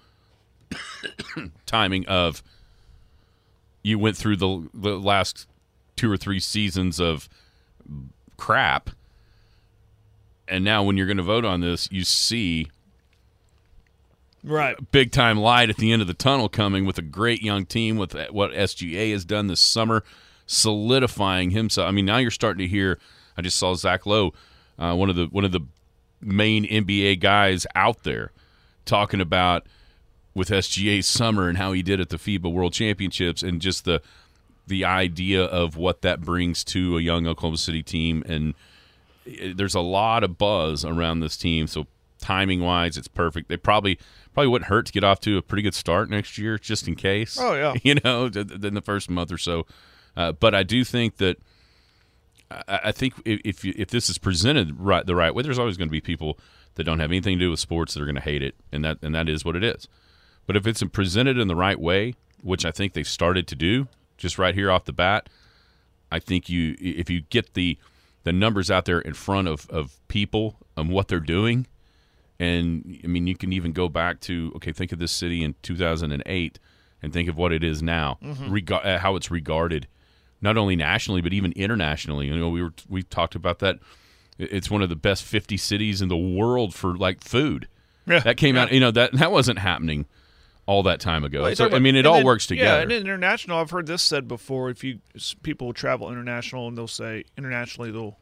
timing 1.67 2.07
of 2.07 2.43
you 3.83 3.99
went 3.99 4.17
through 4.17 4.37
the 4.37 4.69
the 4.73 4.99
last 4.99 5.47
two 5.97 6.11
or 6.11 6.17
three 6.17 6.41
seasons 6.41 6.99
of 6.99 7.29
crap, 8.39 8.91
and 10.47 10.65
now 10.65 10.83
when 10.83 10.97
you're 10.97 11.07
going 11.07 11.17
to 11.19 11.23
vote 11.23 11.45
on 11.45 11.61
this, 11.61 11.89
you 11.93 12.05
see 12.05 12.69
Right. 14.49 14.77
big 14.93 15.13
time 15.13 15.39
light 15.39 15.69
at 15.69 15.77
the 15.77 15.93
end 15.93 16.01
of 16.01 16.09
the 16.09 16.15
tunnel 16.15 16.49
coming 16.49 16.87
with 16.87 16.97
a 16.97 17.03
great 17.03 17.43
young 17.43 17.67
team 17.67 17.97
with 17.97 18.15
what 18.31 18.53
SGA 18.53 19.13
has 19.13 19.25
done 19.25 19.47
this 19.47 19.61
summer, 19.61 20.03
solidifying 20.47 21.51
himself. 21.51 21.87
I 21.87 21.91
mean, 21.91 22.07
now 22.07 22.17
you're 22.17 22.31
starting 22.31 22.67
to 22.67 22.69
hear. 22.69 22.99
I 23.37 23.43
just 23.43 23.59
saw 23.59 23.75
Zach 23.75 24.07
Lowe, 24.07 24.33
uh, 24.79 24.95
one 24.95 25.11
of 25.11 25.17
the 25.17 25.27
one 25.27 25.45
of 25.45 25.53
the 25.53 25.61
main 26.21 26.65
NBA 26.65 27.21
guys 27.21 27.67
out 27.75 28.05
there, 28.05 28.33
talking 28.85 29.21
about 29.21 29.67
with 30.35 30.49
SGA's 30.49 31.07
summer 31.07 31.49
and 31.49 31.59
how 31.59 31.73
he 31.73 31.83
did 31.83 32.01
at 32.01 32.09
the 32.09 32.17
FIBA 32.17 32.51
World 32.51 32.73
Championships 32.73 33.43
and 33.43 33.61
just 33.61 33.85
the 33.85 34.01
the 34.67 34.85
idea 34.85 35.45
of 35.45 35.77
what 35.77 36.03
that 36.03 36.21
brings 36.21 36.63
to 36.63 36.97
a 36.97 37.01
young 37.01 37.27
Oklahoma 37.27 37.57
City 37.57 37.83
team 37.83 38.23
and 38.27 38.55
there's 39.55 39.75
a 39.75 39.81
lot 39.81 40.25
of 40.25 40.39
buzz 40.39 40.85
around 40.85 41.21
this 41.21 41.37
team. 41.37 41.67
So 41.67 41.87
timing 42.19 42.61
wise, 42.61 42.97
it's 42.97 43.09
perfect. 43.09 43.49
They 43.49 43.57
probably 43.57 43.99
probably 44.35 44.49
wouldn't 44.49 44.69
hurt 44.69 44.87
to 44.87 44.93
get 44.93 45.05
off 45.05 45.21
to 45.21 45.39
a 45.39 45.43
pretty 45.43 45.63
good 45.63 45.75
start 45.75 46.11
next 46.11 46.39
year, 46.39 46.59
just 46.59 46.87
in 46.87 46.95
case. 46.95 47.39
Oh, 47.41 47.55
yeah. 47.55 47.75
you 47.83 47.97
know, 48.05 48.27
in 48.27 48.75
the 48.75 48.83
first 48.85 49.11
month 49.11 49.33
or 49.33 49.39
so. 49.39 49.67
Uh, 50.17 50.33
but 50.33 50.55
I 50.55 50.63
do 50.63 50.85
think 50.85 51.17
that 51.17 51.39
I, 52.51 52.81
I 52.85 52.93
think 52.93 53.15
if 53.25 53.41
if, 53.45 53.65
you, 53.65 53.75
if 53.77 53.91
this 53.91 54.09
is 54.11 54.19
presented 54.19 54.79
right 54.79 55.05
the 55.05 55.15
right 55.15 55.35
way, 55.35 55.43
there's 55.43 55.59
always 55.59 55.77
going 55.77 55.89
to 55.89 55.93
be 55.93 56.01
people 56.01 56.39
that 56.75 56.85
don't 56.85 57.01
have 57.01 57.11
anything 57.11 57.39
to 57.39 57.45
do 57.45 57.51
with 57.51 57.61
sports 57.61 57.95
that 57.95 58.03
are 58.03 58.07
going 58.07 58.15
to 58.15 58.21
hate 58.21 58.43
it, 58.43 58.55
and 58.73 58.85
that 58.85 58.99
and 59.03 59.15
that 59.15 59.29
is 59.29 59.45
what 59.45 59.57
it 59.57 59.65
is. 59.65 59.89
But 60.47 60.57
if 60.57 60.67
it's 60.67 60.83
presented 60.85 61.39
in 61.39 61.49
the 61.49 61.57
right 61.57 61.79
way, 61.79 62.15
which 62.43 62.65
I 62.65 62.71
think 62.71 62.95
they've 62.95 63.07
started 63.07 63.47
to 63.49 63.55
do, 63.55 63.89
just 64.17 64.39
right 64.39 64.55
here 64.55 64.71
off 64.71 64.85
the 64.85 64.93
bat, 64.93 65.29
I 66.11 66.19
think 66.19 66.49
you 66.49 66.77
if 66.81 67.11
you 67.11 67.23
get 67.23 67.55
the 67.55 67.79
the 68.25 68.33
numbers 68.33 68.71
out 68.71 68.85
there 68.85 69.01
in 69.01 69.15
front 69.15 69.49
of, 69.49 69.69
of 69.71 69.97
people 70.09 70.57
and 70.77 70.91
what 70.91 71.09
they're 71.09 71.21
doing, 71.21 71.67
and 72.39 73.01
I 73.05 73.07
mean 73.07 73.27
you 73.27 73.37
can 73.37 73.53
even 73.53 73.73
go 73.73 73.89
back 73.89 74.21
to 74.21 74.53
okay, 74.57 74.73
think 74.73 74.93
of 74.93 74.99
this 74.99 75.13
city 75.13 75.43
in 75.43 75.55
2008 75.63 76.59
and 77.03 77.13
think 77.13 77.29
of 77.29 77.37
what 77.37 77.53
it 77.53 77.63
is 77.63 77.83
now, 77.83 78.19
rega- 78.49 78.85
uh, 78.85 78.99
how 78.99 79.15
it's 79.17 79.31
regarded, 79.31 79.87
not 80.41 80.57
only 80.57 80.77
nationally 80.77 81.21
but 81.21 81.33
even 81.33 81.53
internationally. 81.53 82.27
You 82.27 82.37
know, 82.37 82.49
we 82.49 82.63
were 82.63 82.73
we 82.89 83.03
talked 83.03 83.35
about 83.35 83.59
that. 83.61 83.79
It's 84.39 84.71
one 84.71 84.83
of 84.83 84.89
the 84.89 84.97
best 84.97 85.25
50 85.25 85.57
cities 85.57 86.01
in 86.01 86.09
the 86.09 86.17
world 86.17 86.75
for 86.75 86.97
like 86.97 87.23
food. 87.23 87.67
Yeah. 88.07 88.21
That 88.21 88.37
came 88.37 88.55
Yeah. 88.57 88.63
out, 88.63 88.73
you 88.73 88.81
know 88.81 88.91
that 88.93 89.13
that 89.15 89.33
wasn't 89.33 89.59
happening 89.59 90.07
all 90.67 90.83
that 90.85 91.01
time 91.01 91.25
ago. 91.25 91.43
Well, 91.43 91.57
so 91.57 91.69
talk 91.69 91.75
I 91.77 91.79
mean, 91.81 91.97
it 91.97 92.05
all 92.07 92.17
then- 92.17 92.25
works 92.27 92.47
together. 92.47 92.77
Yeah, 92.79 92.83
and 92.83 92.93
international, 92.93 93.59
I've 93.59 93.71
heard 93.71 93.87
this 93.87 94.03
said 94.03 94.29
before. 94.29 94.71
If 94.71 94.85
you 94.85 95.01
people 95.43 95.73
travel 95.73 96.11
international 96.11 96.69
and 96.69 96.77
they'll 96.77 96.87
say 96.89 97.25
internationally, 97.37 97.91
they'll 97.91 98.19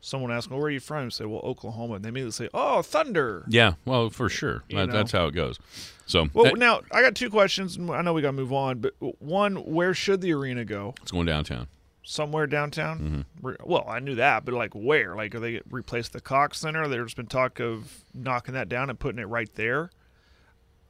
someone 0.00 0.30
ask, 0.32 0.50
"Well, 0.50 0.58
where 0.58 0.68
are 0.68 0.70
you 0.70 0.80
from?" 0.80 1.04
You 1.04 1.10
say, 1.10 1.24
"Well, 1.24 1.40
Oklahoma," 1.44 1.94
and 1.94 2.04
they 2.04 2.08
immediately 2.08 2.32
say, 2.32 2.48
"Oh, 2.54 2.82
Thunder." 2.82 3.44
Yeah, 3.48 3.74
well, 3.84 4.10
for 4.10 4.28
sure. 4.28 4.64
That, 4.70 4.90
that's 4.90 5.12
how 5.12 5.26
it 5.26 5.34
goes. 5.34 5.58
So 6.06 6.28
Well, 6.34 6.44
that- 6.46 6.58
now 6.58 6.80
I 6.92 7.02
got 7.02 7.14
two 7.14 7.30
questions. 7.30 7.76
and 7.76 7.90
I 7.90 8.02
know 8.02 8.12
we 8.12 8.22
got 8.22 8.28
to 8.28 8.32
move 8.32 8.52
on, 8.52 8.78
but 8.80 8.94
one, 9.20 9.56
where 9.56 9.94
should 9.94 10.20
the 10.20 10.32
arena 10.32 10.64
go? 10.64 10.94
it's 11.02 11.12
going 11.12 11.26
downtown. 11.26 11.68
Somewhere 12.02 12.46
downtown. 12.46 13.26
Mm-hmm. 13.42 13.52
Well, 13.70 13.84
I 13.86 14.00
knew 14.00 14.16
that, 14.16 14.44
but 14.44 14.54
like 14.54 14.74
where? 14.74 15.14
Like, 15.14 15.34
are 15.34 15.40
they 15.40 15.60
replace 15.70 16.08
the 16.08 16.20
Cox 16.20 16.58
Center? 16.58 16.88
There's 16.88 17.14
been 17.14 17.26
talk 17.26 17.60
of 17.60 18.02
knocking 18.14 18.54
that 18.54 18.68
down 18.68 18.90
and 18.90 18.98
putting 18.98 19.20
it 19.20 19.28
right 19.28 19.52
there. 19.54 19.90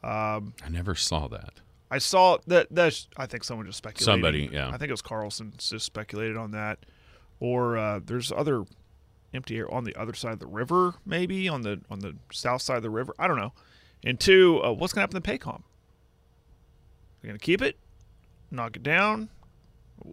I 0.03 0.41
never 0.71 0.95
saw 0.95 1.29
that. 1.29 1.61
I 1.91 1.99
saw 1.99 2.39
that. 2.47 2.69
That's 2.71 3.09
I 3.17 3.27
think 3.27 3.45
someone 3.45 3.67
just 3.67 3.79
speculated. 3.79 4.05
Somebody, 4.05 4.49
yeah. 4.53 4.69
I 4.69 4.79
think 4.79 4.89
it 4.89 4.93
was 4.93 5.03
Carlson 5.03 5.53
just 5.59 5.85
speculated 5.85 6.37
on 6.37 6.53
that. 6.53 6.87
Or 7.41 7.77
uh, 7.77 8.01
there's 8.05 8.31
other 8.33 8.65
empty 9.35 9.59
air 9.59 9.73
on 9.73 9.85
the 9.85 9.95
other 9.97 10.15
side 10.15 10.33
of 10.33 10.41
the 10.41 10.47
river, 10.47 10.95
maybe 11.05 11.49
on 11.49 11.63
the 11.63 11.81
on 11.91 12.01
the 12.01 12.17
south 12.33 12.63
side 12.63 12.77
of 12.79 12.83
the 12.83 12.91
river. 12.91 13.15
I 13.19 13.29
don't 13.29 13.39
know. 13.39 13.53
And 14.05 14.19
two, 14.19 14.63
uh, 14.63 14.73
what's 14.73 14.93
gonna 14.93 15.03
happen 15.03 15.21
to 15.21 15.31
Paycom? 15.31 15.63
They're 17.21 17.31
gonna 17.31 17.39
keep 17.39 17.63
it, 17.63 17.77
knock 18.51 18.77
it 18.77 18.83
down. 18.83 19.29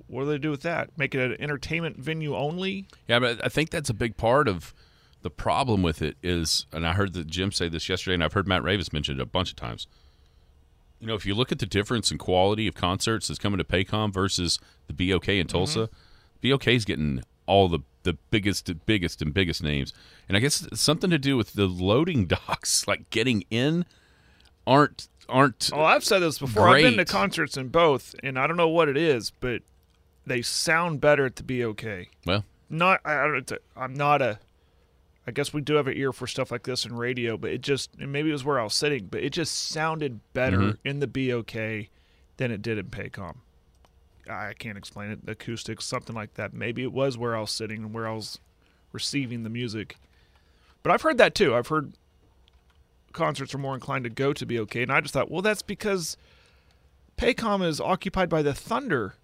What 0.07 0.23
do 0.23 0.29
they 0.29 0.37
do 0.37 0.51
with 0.51 0.63
that? 0.63 0.97
Make 0.97 1.15
it 1.15 1.21
an 1.21 1.41
entertainment 1.41 1.97
venue 1.97 2.35
only? 2.35 2.87
Yeah, 3.07 3.19
but 3.19 3.43
I 3.43 3.47
think 3.47 3.69
that's 3.69 3.89
a 3.89 3.93
big 3.93 4.17
part 4.17 4.47
of 4.47 4.73
the 5.21 5.29
problem 5.29 5.81
with 5.81 6.01
it 6.01 6.17
is, 6.21 6.65
and 6.71 6.85
I 6.85 6.93
heard 6.93 7.13
that 7.13 7.27
Jim 7.27 7.51
say 7.51 7.69
this 7.69 7.87
yesterday, 7.87 8.15
and 8.15 8.23
I've 8.23 8.33
heard 8.33 8.47
Matt 8.47 8.63
Ravis 8.63 8.91
mention 8.93 9.19
it 9.19 9.21
a 9.21 9.25
bunch 9.25 9.49
of 9.49 9.55
times. 9.55 9.87
You 10.99 11.07
know, 11.07 11.15
if 11.15 11.25
you 11.25 11.35
look 11.35 11.51
at 11.51 11.59
the 11.59 11.65
difference 11.65 12.11
in 12.11 12.17
quality 12.17 12.67
of 12.67 12.75
concerts 12.75 13.27
that's 13.27 13.39
coming 13.39 13.57
to 13.59 13.63
Paycom 13.63 14.13
versus 14.13 14.59
the 14.87 14.93
BOK 14.93 15.29
in 15.29 15.47
Tulsa, 15.47 15.89
BOK 16.43 16.67
is 16.67 16.85
getting 16.85 17.23
all 17.45 17.67
the 17.67 17.79
the 18.07 18.17
biggest, 18.31 18.71
biggest, 18.85 19.21
and 19.21 19.33
biggest 19.33 19.61
names, 19.61 19.93
and 20.27 20.35
I 20.35 20.39
guess 20.39 20.67
something 20.73 21.09
to 21.11 21.19
do 21.19 21.37
with 21.37 21.53
the 21.53 21.67
loading 21.67 22.25
docks, 22.47 22.87
like 22.87 23.09
getting 23.11 23.43
in, 23.51 23.85
aren't 24.65 25.07
aren't. 25.29 25.69
Oh, 25.73 25.83
I've 25.83 26.03
said 26.03 26.19
this 26.19 26.39
before. 26.39 26.69
I've 26.69 26.81
been 26.83 26.97
to 26.97 27.05
concerts 27.05 27.57
in 27.57 27.67
both, 27.67 28.15
and 28.23 28.39
I 28.39 28.47
don't 28.47 28.57
know 28.57 28.69
what 28.69 28.89
it 28.89 28.97
is, 28.97 29.31
but 29.31 29.61
they 30.25 30.41
sound 30.41 31.01
better 31.01 31.25
at 31.25 31.35
the 31.35 31.43
BOK. 31.43 32.07
Well, 32.25 32.43
not 32.69 33.01
I 33.05 33.13
I 33.13 33.27
don't 33.27 33.51
I'm 33.75 33.93
not 33.93 34.21
a 34.21 34.39
I 35.25 35.31
guess 35.31 35.53
we 35.53 35.59
do 35.61 35.73
have 35.75 35.87
an 35.87 35.97
ear 35.97 36.13
for 36.13 36.25
stuff 36.27 36.51
like 36.51 36.63
this 36.63 36.85
in 36.85 36.95
radio, 36.95 37.35
but 37.37 37.51
it 37.51 37.61
just 37.61 37.91
and 37.99 38.11
maybe 38.11 38.29
it 38.29 38.33
was 38.33 38.45
where 38.45 38.59
I 38.59 38.63
was 38.63 38.73
sitting, 38.73 39.07
but 39.07 39.21
it 39.23 39.31
just 39.31 39.69
sounded 39.69 40.21
better 40.33 40.57
Mm-hmm. 40.57 40.87
in 40.87 40.99
the 40.99 41.07
BOK 41.07 41.89
than 42.37 42.51
it 42.51 42.61
did 42.61 42.77
in 42.77 42.85
Paycom. 42.87 43.35
I 44.29 44.53
can't 44.53 44.77
explain 44.77 45.11
it. 45.11 45.19
Acoustics, 45.27 45.85
something 45.85 46.15
like 46.15 46.35
that. 46.35 46.53
Maybe 46.53 46.83
it 46.83 46.91
was 46.91 47.17
where 47.17 47.35
I 47.35 47.41
was 47.41 47.51
sitting 47.51 47.83
and 47.83 47.93
where 47.93 48.07
I 48.07 48.13
was 48.13 48.39
receiving 48.91 49.43
the 49.43 49.49
music. 49.49 49.97
But 50.83 50.91
I've 50.91 51.01
heard 51.01 51.17
that 51.17 51.35
too. 51.35 51.55
I've 51.55 51.67
heard 51.67 51.93
concerts 53.13 53.53
are 53.53 53.57
more 53.57 53.73
inclined 53.73 54.03
to 54.03 54.09
go 54.09 54.33
to 54.33 54.45
BOK. 54.45 54.75
and 54.75 54.91
I 54.91 55.01
just 55.01 55.13
thought, 55.13 55.31
well, 55.31 55.41
that's 55.41 55.61
because 55.61 56.17
Paycom 57.17 57.65
is 57.65 57.81
occupied 57.81 58.29
by 58.29 58.41
the 58.41 58.53
Thunder 58.53 59.15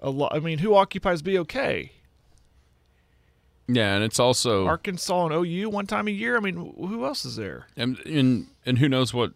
a 0.00 0.10
lot. 0.10 0.34
I 0.34 0.40
mean, 0.40 0.58
who 0.58 0.74
occupies 0.74 1.22
BOK? 1.22 1.54
Yeah, 3.66 3.94
and 3.94 4.04
it's 4.04 4.20
also 4.20 4.66
Arkansas 4.66 5.26
and 5.26 5.34
OU 5.34 5.70
one 5.70 5.86
time 5.86 6.06
a 6.06 6.10
year. 6.10 6.36
I 6.36 6.40
mean, 6.40 6.54
who 6.54 7.04
else 7.04 7.24
is 7.24 7.36
there? 7.36 7.66
and 7.76 7.98
and, 8.00 8.48
and 8.66 8.78
who 8.78 8.88
knows 8.88 9.14
what 9.14 9.32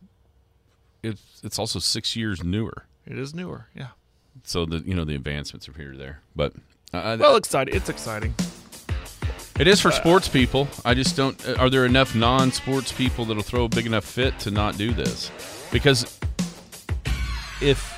it's 1.03 1.41
it's 1.43 1.59
also 1.59 1.79
six 1.79 2.15
years 2.15 2.45
newer. 2.45 2.85
It 3.07 3.19
is 3.19 3.35
newer. 3.35 3.69
Yeah. 3.75 3.89
So 4.45 4.65
the 4.67 4.79
you 4.79 4.95
know 4.95 5.05
the 5.05 5.15
advancements 5.15 5.69
are 5.69 5.73
here 5.73 5.93
or 5.93 5.97
there, 5.97 6.21
but 6.37 6.53
uh, 6.93 7.17
Well, 7.21 7.37
exciting. 7.37 7.75
It's 7.75 7.89
exciting. 7.89 8.35
it 9.59 9.67
is 9.67 9.81
for 9.81 9.91
sports 9.91 10.29
people. 10.29 10.69
I 10.85 10.95
just 10.95 11.17
don't. 11.17 11.37
uh, 11.49 11.55
Are 11.59 11.69
there 11.71 11.85
enough 11.85 12.15
non-sports 12.15 12.93
people 12.93 13.25
that'll 13.25 13.43
throw 13.43 13.65
a 13.65 13.69
big 13.69 13.87
enough 13.87 14.05
fit 14.05 14.39
to 14.41 14.51
not 14.51 14.77
do 14.79 14.93
this? 14.93 15.31
Because 15.73 16.19
if 17.61 17.95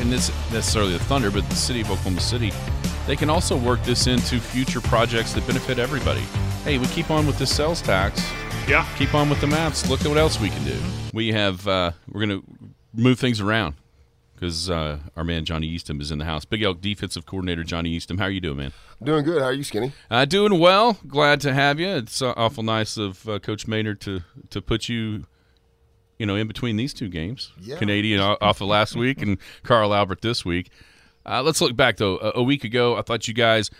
and 0.00 0.10
this 0.10 0.30
necessarily 0.52 0.92
the 0.94 0.98
Thunder, 1.00 1.30
but 1.30 1.46
the 1.50 1.56
city 1.56 1.80
of 1.82 1.90
Oklahoma 1.90 2.20
City, 2.20 2.52
they 3.06 3.16
can 3.16 3.28
also 3.28 3.56
work 3.56 3.82
this 3.84 4.06
into 4.06 4.40
future 4.40 4.80
projects 4.80 5.34
that 5.34 5.46
benefit 5.46 5.78
everybody. 5.78 6.22
Hey, 6.64 6.78
we 6.78 6.86
keep 6.86 7.10
on 7.10 7.26
with 7.26 7.38
this 7.38 7.54
sales 7.54 7.82
tax. 7.82 8.22
Yeah. 8.68 8.86
keep 8.96 9.14
on 9.14 9.28
with 9.28 9.40
the 9.40 9.46
maps. 9.46 9.88
Look 9.90 10.00
at 10.02 10.06
what 10.08 10.16
else 10.18 10.38
we 10.40 10.48
can 10.48 10.64
do. 10.64 10.76
We 11.12 11.32
have 11.32 11.66
uh, 11.66 11.92
we're 12.08 12.24
going 12.26 12.40
to 12.40 12.46
move 12.94 13.18
things 13.18 13.40
around 13.40 13.74
because 14.40 14.70
uh, 14.70 14.98
our 15.16 15.24
man 15.24 15.44
Johnny 15.44 15.66
Eastham 15.66 16.00
is 16.00 16.10
in 16.10 16.18
the 16.18 16.24
house. 16.24 16.46
Big 16.46 16.62
Elk 16.62 16.80
defensive 16.80 17.26
coordinator 17.26 17.62
Johnny 17.62 17.90
Eastham. 17.90 18.16
How 18.16 18.24
are 18.24 18.30
you 18.30 18.40
doing, 18.40 18.56
man? 18.56 18.72
Doing 19.02 19.22
good. 19.22 19.42
How 19.42 19.48
are 19.48 19.52
you, 19.52 19.62
Skinny? 19.62 19.92
Uh, 20.10 20.24
doing 20.24 20.58
well. 20.58 20.96
Glad 21.06 21.40
to 21.42 21.52
have 21.52 21.78
you. 21.78 21.88
It's 21.88 22.22
uh, 22.22 22.32
awful 22.36 22.62
nice 22.62 22.96
of 22.96 23.28
uh, 23.28 23.38
Coach 23.38 23.66
Maynard 23.68 24.00
to 24.02 24.20
to 24.48 24.62
put 24.62 24.88
you. 24.88 25.26
You 26.18 26.26
know, 26.26 26.36
in 26.36 26.46
between 26.48 26.76
these 26.76 26.92
two 26.92 27.08
games, 27.08 27.50
Yeah. 27.58 27.76
Canadian 27.78 28.20
off 28.20 28.60
of 28.60 28.68
last 28.68 28.94
week 28.94 29.22
and 29.22 29.38
Carl 29.62 29.94
Albert 29.94 30.20
this 30.20 30.44
week. 30.44 30.70
Uh, 31.24 31.42
let's 31.42 31.62
look 31.62 31.74
back 31.76 31.96
though. 31.96 32.18
A, 32.18 32.32
a 32.36 32.42
week 32.42 32.62
ago, 32.62 32.96
I 32.96 33.02
thought 33.02 33.26
you 33.26 33.32
guys 33.32 33.70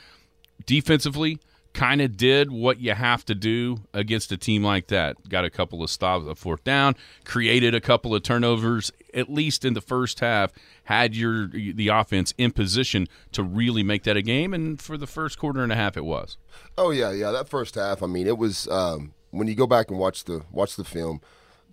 defensively 0.65 1.39
kind 1.73 2.01
of 2.01 2.17
did 2.17 2.51
what 2.51 2.81
you 2.81 2.95
have 2.95 3.25
to 3.27 3.35
do 3.35 3.79
against 3.95 4.33
a 4.33 4.37
team 4.37 4.63
like 4.63 4.89
that. 4.89 5.17
Got 5.29 5.45
a 5.45 5.51
couple 5.51 5.83
of 5.83 5.91
stops, 5.91 6.27
a 6.27 6.35
fourth 6.35 6.65
down, 6.65 6.97
created 7.25 7.75
a 7.75 7.81
couple 7.81 8.15
of 8.15 8.23
turnovers, 8.23 8.91
at 9.15 9.31
least 9.31 9.65
in 9.65 9.75
the 9.75 9.81
first 9.81 10.21
half. 10.21 10.53
Had 10.85 11.15
your 11.15 11.49
the 11.49 11.89
offense 11.89 12.35
in 12.37 12.51
position 12.51 13.07
to 13.33 13.43
really 13.43 13.83
make 13.83 14.03
that 14.05 14.17
a 14.17 14.23
game, 14.23 14.53
and 14.53 14.81
for 14.81 14.97
the 14.97 15.07
first 15.07 15.39
quarter 15.39 15.63
and 15.63 15.73
a 15.73 15.77
half, 15.77 15.97
it 15.97 16.05
was. 16.05 16.37
Oh 16.77 16.91
yeah, 16.91 17.13
yeah. 17.13 17.31
That 17.31 17.49
first 17.49 17.77
half, 17.77 18.03
I 18.03 18.07
mean, 18.07 18.27
it 18.27 18.39
was 18.39 18.67
um, 18.69 19.15
when 19.31 19.47
you 19.47 19.55
go 19.55 19.67
back 19.67 19.91
and 19.91 19.99
watch 19.99 20.25
the 20.25 20.43
watch 20.51 20.77
the 20.77 20.85
film 20.85 21.21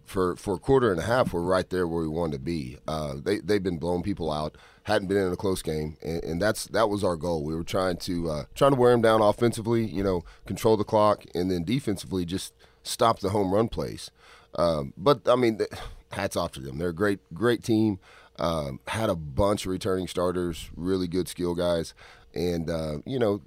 for 0.05 0.35
for 0.35 0.55
a 0.55 0.59
quarter 0.59 0.91
and 0.91 0.99
a 0.99 1.03
half, 1.03 1.33
we're 1.33 1.41
right 1.41 1.69
there 1.69 1.87
where 1.87 2.01
we 2.01 2.07
wanted 2.07 2.33
to 2.33 2.39
be. 2.39 2.77
Uh, 2.87 3.15
they 3.21 3.39
they've 3.39 3.63
been 3.63 3.77
blowing 3.77 4.03
people 4.03 4.31
out, 4.31 4.57
hadn't 4.87 5.09
been 5.09 5.17
in 5.17 5.33
a 5.33 5.35
close 5.35 5.61
game, 5.61 5.97
and, 6.01 6.23
and 6.23 6.41
that's 6.41 6.65
that 6.67 6.89
was 6.89 7.03
our 7.03 7.17
goal. 7.17 7.43
We 7.43 7.53
were 7.53 7.63
trying 7.63 7.97
to 7.97 8.29
uh, 8.29 8.43
trying 8.55 8.71
to 8.71 8.77
wear 8.77 8.91
them 8.91 9.01
down 9.01 9.21
offensively, 9.21 9.85
you 9.85 10.01
know, 10.01 10.23
control 10.45 10.77
the 10.77 10.85
clock, 10.85 11.25
and 11.35 11.51
then 11.51 11.65
defensively 11.65 12.23
just 12.25 12.53
stop 12.83 13.19
the 13.19 13.29
home 13.29 13.53
run 13.53 13.67
plays. 13.67 14.11
Um, 14.55 14.93
but 14.97 15.27
I 15.27 15.35
mean, 15.35 15.59
hats 16.13 16.37
off 16.37 16.53
to 16.53 16.61
them. 16.61 16.77
They're 16.77 16.89
a 16.89 16.95
great 16.95 17.19
great 17.33 17.63
team. 17.63 17.99
Um, 18.39 18.79
had 18.87 19.09
a 19.09 19.15
bunch 19.15 19.65
of 19.65 19.71
returning 19.71 20.07
starters, 20.07 20.69
really 20.75 21.07
good 21.07 21.27
skill 21.27 21.55
guys 21.55 21.93
and 22.35 22.69
uh, 22.69 22.97
you 23.03 23.17
know 23.17 23.41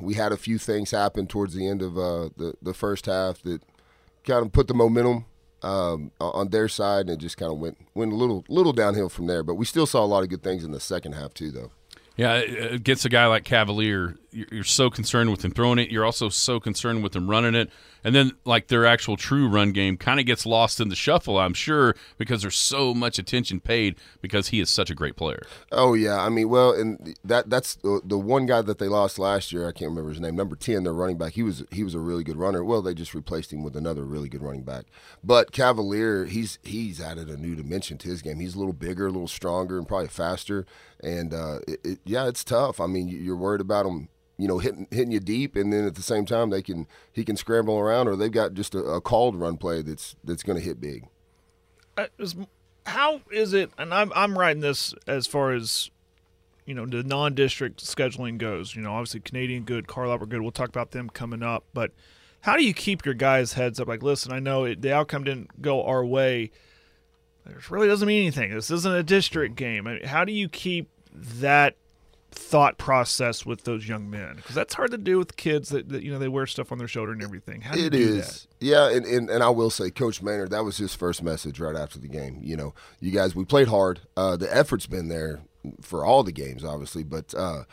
we 0.00 0.14
had 0.14 0.30
a 0.30 0.36
few 0.36 0.56
things 0.56 0.92
happen 0.92 1.26
towards 1.26 1.54
the 1.54 1.66
end 1.66 1.82
of 1.82 1.98
uh, 1.98 2.28
the 2.36 2.54
the 2.62 2.72
first 2.72 3.06
half 3.06 3.42
that 3.42 3.60
kind 4.24 4.46
of 4.46 4.52
put 4.52 4.68
the 4.68 4.74
momentum 4.74 5.24
um, 5.66 6.10
on- 6.20 6.48
their 6.48 6.68
side, 6.68 7.02
and 7.02 7.10
it 7.10 7.18
just 7.18 7.36
kind 7.36 7.52
of 7.52 7.58
went 7.58 7.76
went 7.94 8.12
a 8.12 8.16
little 8.16 8.44
little 8.48 8.72
downhill 8.72 9.08
from 9.08 9.26
there. 9.26 9.42
But 9.42 9.54
we 9.56 9.64
still 9.64 9.86
saw 9.86 10.04
a 10.04 10.06
lot 10.06 10.22
of 10.22 10.28
good 10.28 10.42
things 10.42 10.64
in 10.64 10.70
the 10.70 10.80
second 10.80 11.12
half 11.12 11.34
too, 11.34 11.50
though. 11.50 11.70
Yeah, 12.16 12.36
it 12.36 12.82
gets 12.82 13.04
a 13.04 13.08
guy 13.10 13.26
like 13.26 13.44
Cavalier. 13.44 14.16
You're 14.36 14.64
so 14.64 14.90
concerned 14.90 15.30
with 15.30 15.42
him 15.42 15.52
throwing 15.52 15.78
it. 15.78 15.90
You're 15.90 16.04
also 16.04 16.28
so 16.28 16.60
concerned 16.60 17.02
with 17.02 17.16
him 17.16 17.30
running 17.30 17.54
it. 17.54 17.70
And 18.04 18.14
then, 18.14 18.32
like, 18.44 18.68
their 18.68 18.84
actual 18.84 19.16
true 19.16 19.48
run 19.48 19.72
game 19.72 19.96
kind 19.96 20.20
of 20.20 20.26
gets 20.26 20.44
lost 20.44 20.78
in 20.78 20.90
the 20.90 20.94
shuffle, 20.94 21.38
I'm 21.38 21.54
sure, 21.54 21.96
because 22.18 22.42
there's 22.42 22.56
so 22.56 22.92
much 22.94 23.18
attention 23.18 23.60
paid 23.60 23.96
because 24.20 24.48
he 24.48 24.60
is 24.60 24.68
such 24.68 24.90
a 24.90 24.94
great 24.94 25.16
player. 25.16 25.42
Oh 25.72 25.94
yeah, 25.94 26.20
I 26.20 26.28
mean, 26.28 26.50
well, 26.50 26.72
and 26.72 27.16
that 27.24 27.48
that's 27.48 27.76
the, 27.76 28.00
the 28.04 28.18
one 28.18 28.46
guy 28.46 28.60
that 28.62 28.78
they 28.78 28.88
lost 28.88 29.18
last 29.18 29.52
year. 29.52 29.66
I 29.66 29.72
can't 29.72 29.88
remember 29.88 30.10
his 30.10 30.20
name. 30.20 30.36
Number 30.36 30.54
ten, 30.54 30.84
their 30.84 30.92
running 30.92 31.16
back. 31.16 31.32
He 31.32 31.42
was 31.42 31.64
he 31.72 31.82
was 31.82 31.94
a 31.94 31.98
really 31.98 32.22
good 32.22 32.36
runner. 32.36 32.62
Well, 32.62 32.82
they 32.82 32.94
just 32.94 33.14
replaced 33.14 33.52
him 33.52 33.64
with 33.64 33.74
another 33.74 34.04
really 34.04 34.28
good 34.28 34.42
running 34.42 34.62
back. 34.64 34.84
But 35.24 35.50
Cavalier, 35.50 36.26
he's 36.26 36.58
he's 36.62 37.00
added 37.00 37.28
a 37.28 37.38
new 37.38 37.56
dimension 37.56 37.96
to 37.98 38.08
his 38.08 38.22
game. 38.22 38.38
He's 38.38 38.54
a 38.54 38.58
little 38.58 38.74
bigger, 38.74 39.06
a 39.06 39.10
little 39.10 39.28
stronger, 39.28 39.78
and 39.78 39.88
probably 39.88 40.08
faster. 40.08 40.66
And 41.02 41.32
uh, 41.32 41.60
it, 41.66 41.80
it, 41.82 41.98
yeah, 42.04 42.28
it's 42.28 42.44
tough. 42.44 42.80
I 42.80 42.86
mean, 42.86 43.08
you're 43.08 43.36
worried 43.36 43.62
about 43.62 43.86
him. 43.86 44.10
You 44.38 44.48
know, 44.48 44.58
hitting 44.58 44.86
hitting 44.90 45.12
you 45.12 45.20
deep, 45.20 45.56
and 45.56 45.72
then 45.72 45.86
at 45.86 45.94
the 45.94 46.02
same 46.02 46.26
time, 46.26 46.50
they 46.50 46.60
can 46.62 46.86
he 47.12 47.24
can 47.24 47.36
scramble 47.36 47.78
around, 47.78 48.08
or 48.08 48.16
they've 48.16 48.30
got 48.30 48.52
just 48.52 48.74
a, 48.74 48.80
a 48.80 49.00
called 49.00 49.34
run 49.36 49.56
play 49.56 49.80
that's 49.82 50.14
that's 50.22 50.42
going 50.42 50.58
to 50.58 50.64
hit 50.64 50.80
big. 50.80 51.06
Uh, 51.96 52.06
is- 52.18 52.36
how 52.84 53.20
is 53.32 53.52
it? 53.52 53.70
And 53.78 53.92
I'm 53.92 54.12
I'm 54.14 54.38
writing 54.38 54.60
this 54.62 54.94
as 55.06 55.26
far 55.26 55.52
as 55.52 55.90
you 56.66 56.74
know 56.74 56.86
the 56.86 57.02
non-district 57.02 57.84
scheduling 57.84 58.38
goes. 58.38 58.76
You 58.76 58.82
know, 58.82 58.92
obviously 58.92 59.20
Canadian 59.20 59.64
good, 59.64 59.88
Carl 59.88 60.10
Albert 60.10 60.28
good. 60.28 60.42
We'll 60.42 60.52
talk 60.52 60.68
about 60.68 60.90
them 60.92 61.08
coming 61.10 61.42
up. 61.42 61.64
But 61.72 61.92
how 62.42 62.56
do 62.56 62.64
you 62.64 62.74
keep 62.74 63.04
your 63.04 63.14
guys' 63.14 63.54
heads 63.54 63.80
up? 63.80 63.88
Like, 63.88 64.02
listen, 64.02 64.32
I 64.32 64.38
know 64.38 64.64
it, 64.64 64.82
the 64.82 64.92
outcome 64.92 65.24
didn't 65.24 65.62
go 65.62 65.84
our 65.84 66.04
way. 66.04 66.50
It 67.44 67.70
really 67.70 67.88
doesn't 67.88 68.06
mean 68.06 68.22
anything. 68.22 68.52
This 68.52 68.70
isn't 68.70 68.94
a 68.94 69.02
district 69.02 69.56
game. 69.56 69.86
I 69.86 69.94
mean, 69.94 70.04
how 70.04 70.24
do 70.24 70.32
you 70.32 70.48
keep 70.48 70.88
that 71.12 71.76
thought 72.36 72.78
process 72.78 73.44
with 73.44 73.64
those 73.64 73.88
young 73.88 74.08
men? 74.08 74.36
Because 74.36 74.54
that's 74.54 74.74
hard 74.74 74.90
to 74.92 74.98
do 74.98 75.18
with 75.18 75.36
kids 75.36 75.70
that, 75.70 75.88
that 75.88 76.02
you 76.02 76.12
know 76.12 76.18
they 76.18 76.28
wear 76.28 76.46
stuff 76.46 76.70
on 76.70 76.78
their 76.78 76.88
shoulder 76.88 77.12
and 77.12 77.22
everything. 77.22 77.62
How 77.62 77.74
do 77.74 77.80
you 77.80 77.90
do 77.90 77.98
is, 77.98 78.46
yeah, 78.60 78.90
and, 78.90 79.04
and 79.04 79.28
and 79.30 79.42
I 79.42 79.48
will 79.48 79.70
say, 79.70 79.90
Coach 79.90 80.22
Maynard, 80.22 80.50
that 80.50 80.64
was 80.64 80.76
his 80.76 80.94
first 80.94 81.22
message 81.22 81.58
right 81.58 81.76
after 81.76 81.98
the 81.98 82.08
game. 82.08 82.38
You 82.42 82.56
know, 82.56 82.74
you 83.00 83.10
guys, 83.10 83.34
we 83.34 83.44
played 83.44 83.68
hard. 83.68 84.00
Uh, 84.16 84.36
the 84.36 84.54
effort's 84.54 84.86
been 84.86 85.08
there 85.08 85.40
for 85.80 86.04
all 86.04 86.22
the 86.22 86.32
games, 86.32 86.64
obviously, 86.64 87.02
but 87.02 87.34
uh, 87.34 87.64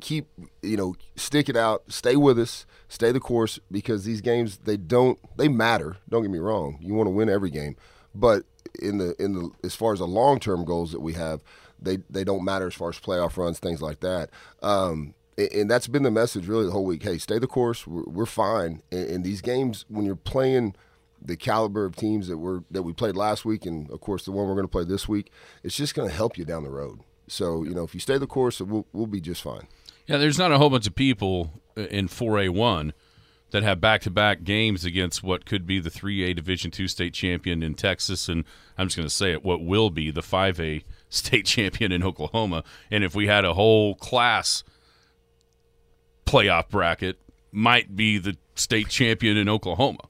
keep 0.00 0.28
you 0.62 0.76
know, 0.76 0.94
stick 1.16 1.48
it 1.48 1.56
out, 1.56 1.84
stay 1.88 2.16
with 2.16 2.38
us, 2.38 2.66
stay 2.88 3.12
the 3.12 3.20
course 3.20 3.58
because 3.70 4.04
these 4.04 4.20
games 4.20 4.58
they 4.58 4.76
don't 4.76 5.18
they 5.36 5.48
matter. 5.48 5.96
Don't 6.08 6.22
get 6.22 6.30
me 6.30 6.38
wrong, 6.38 6.78
you 6.80 6.94
want 6.94 7.06
to 7.06 7.12
win 7.12 7.28
every 7.28 7.50
game, 7.50 7.76
but 8.14 8.44
in 8.80 8.98
the 8.98 9.14
in 9.22 9.34
the 9.34 9.50
as 9.62 9.74
far 9.74 9.92
as 9.92 9.98
the 9.98 10.06
long 10.06 10.40
term 10.40 10.64
goals 10.64 10.92
that 10.92 11.00
we 11.00 11.12
have, 11.14 11.42
they 11.84 11.98
they 12.10 12.24
don't 12.24 12.44
matter 12.44 12.66
as 12.66 12.74
far 12.74 12.88
as 12.90 12.98
playoff 12.98 13.36
runs, 13.36 13.58
things 13.58 13.80
like 13.82 14.00
that. 14.00 14.30
Um, 14.62 15.14
and- 15.38 15.52
and 15.52 15.70
that's 15.70 15.86
been 15.88 16.02
the 16.04 16.10
message 16.10 16.46
really 16.46 16.64
the 16.66 16.70
whole 16.70 16.84
week. 16.84 17.02
Hey, 17.02 17.18
stay 17.18 17.38
the 17.38 17.46
course. 17.46 17.86
We're, 17.86 18.04
we're 18.04 18.26
fine. 18.26 18.82
And, 18.92 19.08
and 19.10 19.24
these 19.24 19.40
games, 19.40 19.84
when 19.88 20.04
you're 20.04 20.14
playing 20.16 20.74
the 21.20 21.36
caliber 21.36 21.84
of 21.86 21.96
teams 21.96 22.28
that 22.28 22.36
were 22.38 22.62
that 22.70 22.82
we 22.82 22.92
played 22.92 23.16
last 23.16 23.44
week, 23.44 23.64
and 23.66 23.90
of 23.90 24.00
course 24.00 24.24
the 24.24 24.32
one 24.32 24.46
we're 24.46 24.54
going 24.54 24.64
to 24.66 24.68
play 24.70 24.84
this 24.84 25.08
week, 25.08 25.32
it's 25.62 25.74
just 25.76 25.94
going 25.94 26.08
to 26.08 26.14
help 26.14 26.36
you 26.38 26.44
down 26.44 26.62
the 26.64 26.70
road. 26.70 27.00
So 27.28 27.64
you 27.64 27.74
know, 27.74 27.82
if 27.84 27.94
you 27.94 28.00
stay 28.00 28.18
the 28.18 28.26
course, 28.26 28.60
we'll 28.60 28.86
we'll 28.92 29.06
be 29.06 29.20
just 29.20 29.42
fine. 29.42 29.66
Yeah, 30.06 30.18
there's 30.18 30.38
not 30.38 30.52
a 30.52 30.58
whole 30.58 30.68
bunch 30.70 30.86
of 30.86 30.94
people 30.94 31.62
in 31.76 32.08
4A1 32.08 32.92
that 33.52 33.62
have 33.62 33.80
back-to-back 33.80 34.44
games 34.44 34.84
against 34.84 35.22
what 35.22 35.46
could 35.46 35.64
be 35.66 35.80
the 35.80 35.88
3A 35.90 36.36
Division 36.36 36.70
two 36.70 36.86
state 36.88 37.14
champion 37.14 37.62
in 37.62 37.72
Texas, 37.74 38.28
and 38.28 38.44
I'm 38.76 38.88
just 38.88 38.96
going 38.96 39.08
to 39.08 39.14
say 39.14 39.32
it, 39.32 39.42
what 39.42 39.64
will 39.64 39.88
be 39.90 40.10
the 40.10 40.20
5A 40.20 40.82
state 41.14 41.46
champion 41.46 41.92
in 41.92 42.02
Oklahoma. 42.02 42.64
And 42.90 43.04
if 43.04 43.14
we 43.14 43.26
had 43.26 43.44
a 43.44 43.54
whole 43.54 43.94
class 43.94 44.64
playoff 46.26 46.68
bracket, 46.68 47.18
might 47.52 47.94
be 47.94 48.18
the 48.18 48.36
state 48.54 48.88
champion 48.88 49.36
in 49.36 49.48
Oklahoma. 49.48 50.08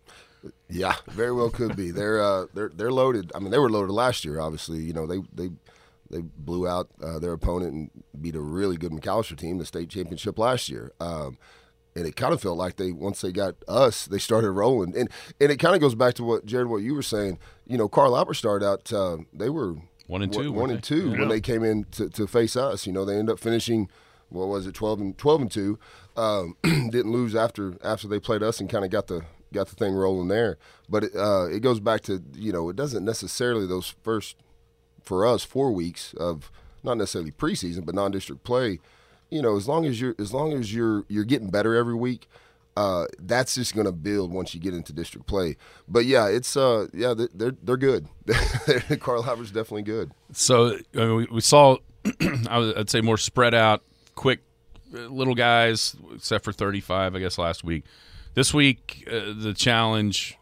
Yeah, 0.68 0.97
very 1.09 1.33
well 1.33 1.51
could 1.51 1.76
be. 1.76 1.91
They're 1.91 2.22
uh, 2.22 2.47
they're 2.53 2.70
they're 2.74 2.93
loaded. 2.93 3.31
I 3.35 3.39
mean, 3.39 3.51
they 3.51 3.59
were 3.59 3.70
loaded 3.70 3.93
last 3.93 4.24
year. 4.24 4.41
Obviously, 4.41 4.78
you 4.78 4.93
know 4.93 5.07
they 5.07 5.20
they 5.33 5.51
they 6.11 6.20
blew 6.20 6.66
out 6.68 6.89
uh, 7.03 7.18
their 7.18 7.33
opponent 7.33 7.72
and 7.72 7.91
beat 8.20 8.35
a 8.35 8.41
really 8.41 8.76
good 8.76 8.93
McAlester 8.93 9.37
team, 9.37 9.59
the 9.59 9.66
state 9.66 9.89
championship 9.89 10.39
last 10.39 10.68
year. 10.68 10.93
Um, 11.01 11.39
and 11.97 12.07
it 12.07 12.16
kind 12.16 12.33
of 12.35 12.41
felt 12.41 12.59
like 12.59 12.76
they 12.76 12.93
once 12.93 13.20
they 13.20 13.33
got 13.33 13.55
us, 13.68 14.07
they 14.07 14.18
started 14.18 14.51
rolling. 14.51 14.97
And 14.97 15.09
and 15.41 15.51
it 15.51 15.59
kind 15.59 15.74
of 15.74 15.81
goes 15.81 15.95
back 15.95 16.14
to 16.14 16.24
what 16.24 16.45
Jared, 16.45 16.68
what 16.68 16.83
you 16.83 16.95
were 16.95 17.03
saying. 17.03 17.39
You 17.66 17.78
know, 17.78 17.89
Carl 17.89 18.16
Albert 18.16 18.35
started 18.35 18.66
out. 18.66 18.93
Uh, 18.93 19.18
they 19.33 19.49
were 19.49 19.76
One 20.07 20.22
and 20.22 20.32
two, 20.32 20.52
one 20.52 20.70
and 20.70 20.82
two 20.82 21.11
when 21.11 21.28
they 21.28 21.40
came 21.40 21.64
in 21.64 21.84
to, 21.92 22.11
to 22.11 22.26
face 22.26 22.57
us. 22.57 22.86
You 22.86 22.92
know, 22.92 23.05
they 23.05 23.16
ended 23.16 23.32
up 23.32 23.40
finishing. 23.40 23.88
What 24.28 24.48
was 24.48 24.66
it, 24.66 24.74
twelve 24.74 25.00
and 25.00 25.16
twelve 25.16 25.40
and 25.40 25.50
two? 25.50 25.78
Um, 26.16 26.57
didn't 26.62 27.12
lose 27.12 27.34
after 27.34 27.74
after 27.82 28.09
they 28.09 28.18
played 28.20 28.42
us 28.42 28.61
and 28.61 28.68
kind 28.68 28.84
of 28.84 28.90
got 28.90 29.07
the 29.07 29.22
got 29.52 29.68
the 29.68 29.76
thing 29.76 29.94
rolling 29.94 30.28
there. 30.28 30.59
But 30.88 31.05
it, 31.05 31.16
uh, 31.16 31.46
it 31.46 31.61
goes 31.61 31.80
back 31.80 32.02
to 32.02 32.22
you 32.34 32.52
know 32.52 32.68
it 32.68 32.76
doesn't 32.76 33.05
necessarily 33.05 33.66
those 33.66 33.94
first 34.02 34.36
for 35.02 35.26
us 35.26 35.44
four 35.44 35.72
weeks 35.72 36.14
of 36.14 36.50
not 36.82 36.98
necessarily 36.98 37.30
preseason 37.30 37.86
but 37.86 37.94
non-district 37.94 38.44
play. 38.44 38.80
You 39.30 39.40
know, 39.40 39.57
as 39.57 39.66
long 39.66 39.86
as 39.86 40.00
you're 40.00 40.14
as 40.18 40.34
long 40.34 40.52
as 40.52 40.74
you're 40.74 41.05
you're 41.09 41.24
getting 41.24 41.50
better 41.50 41.74
every 41.74 41.94
week, 41.94 42.28
uh, 42.77 43.07
that's 43.20 43.55
just 43.55 43.75
going 43.75 43.87
to 43.87 43.93
build 43.93 44.33
once 44.33 44.55
you 44.55 44.61
get 44.61 44.75
into 44.75 44.93
district 44.93 45.27
play. 45.27 45.57
But 45.89 46.05
yeah, 46.07 46.27
it's 46.29 46.57
uh 46.57 46.87
yeah 46.93 47.14
they- 47.14 47.29
they're 47.35 47.55
they're 47.62 47.77
good. 47.77 48.09
Carl 49.01 49.25
Albert's 49.25 49.51
definitely 49.51 49.83
good. 49.83 50.11
So 50.33 50.77
I 50.95 50.99
mean, 50.99 51.14
we, 51.16 51.27
we 51.33 51.41
saw, 51.41 51.77
I 52.49 52.59
would- 52.59 52.77
I'd 52.79 52.91
say, 52.91 53.01
more 53.01 53.16
spread 53.18 53.55
out 53.55 53.83
quick 54.14 54.41
uh, 54.95 54.99
little 55.09 55.35
guys, 55.35 55.97
except 56.14 56.45
for 56.45 56.53
35, 56.53 57.14
I 57.14 57.18
guess, 57.18 57.39
last 57.39 57.64
week. 57.64 57.85
This 58.35 58.53
week, 58.55 59.07
uh, 59.11 59.33
the 59.37 59.55
challenge, 59.57 60.37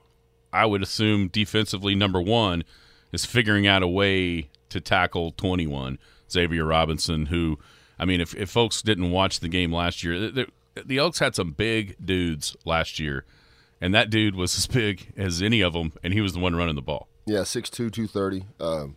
I 0.52 0.64
would 0.66 0.82
assume, 0.82 1.28
defensively, 1.28 1.94
number 1.94 2.20
one, 2.20 2.64
is 3.12 3.24
figuring 3.26 3.66
out 3.66 3.82
a 3.82 3.88
way 3.88 4.48
to 4.70 4.80
tackle 4.80 5.32
21, 5.32 5.98
Xavier 6.30 6.64
Robinson, 6.64 7.26
who, 7.26 7.58
I 7.98 8.06
mean, 8.06 8.20
if, 8.22 8.34
if 8.34 8.48
folks 8.50 8.80
didn't 8.80 9.10
watch 9.10 9.40
the 9.40 9.48
game 9.48 9.72
last 9.72 10.02
year, 10.02 10.30
the, 10.30 10.46
the 10.74 10.98
Elks 10.98 11.18
had 11.18 11.34
some 11.34 11.52
big 11.52 11.96
dudes 12.04 12.56
last 12.64 12.98
year, 12.98 13.24
and 13.80 13.94
that 13.94 14.10
dude 14.10 14.34
was 14.34 14.56
as 14.58 14.66
big 14.66 15.12
as 15.16 15.42
any 15.42 15.60
of 15.60 15.72
them, 15.72 15.92
and 16.02 16.12
he 16.12 16.20
was 16.20 16.32
the 16.32 16.40
one 16.40 16.54
running 16.54 16.76
the 16.76 16.82
ball. 16.82 17.08
Yeah, 17.26 17.40
6'2", 17.40 17.70
230. 17.92 18.46
Um, 18.60 18.96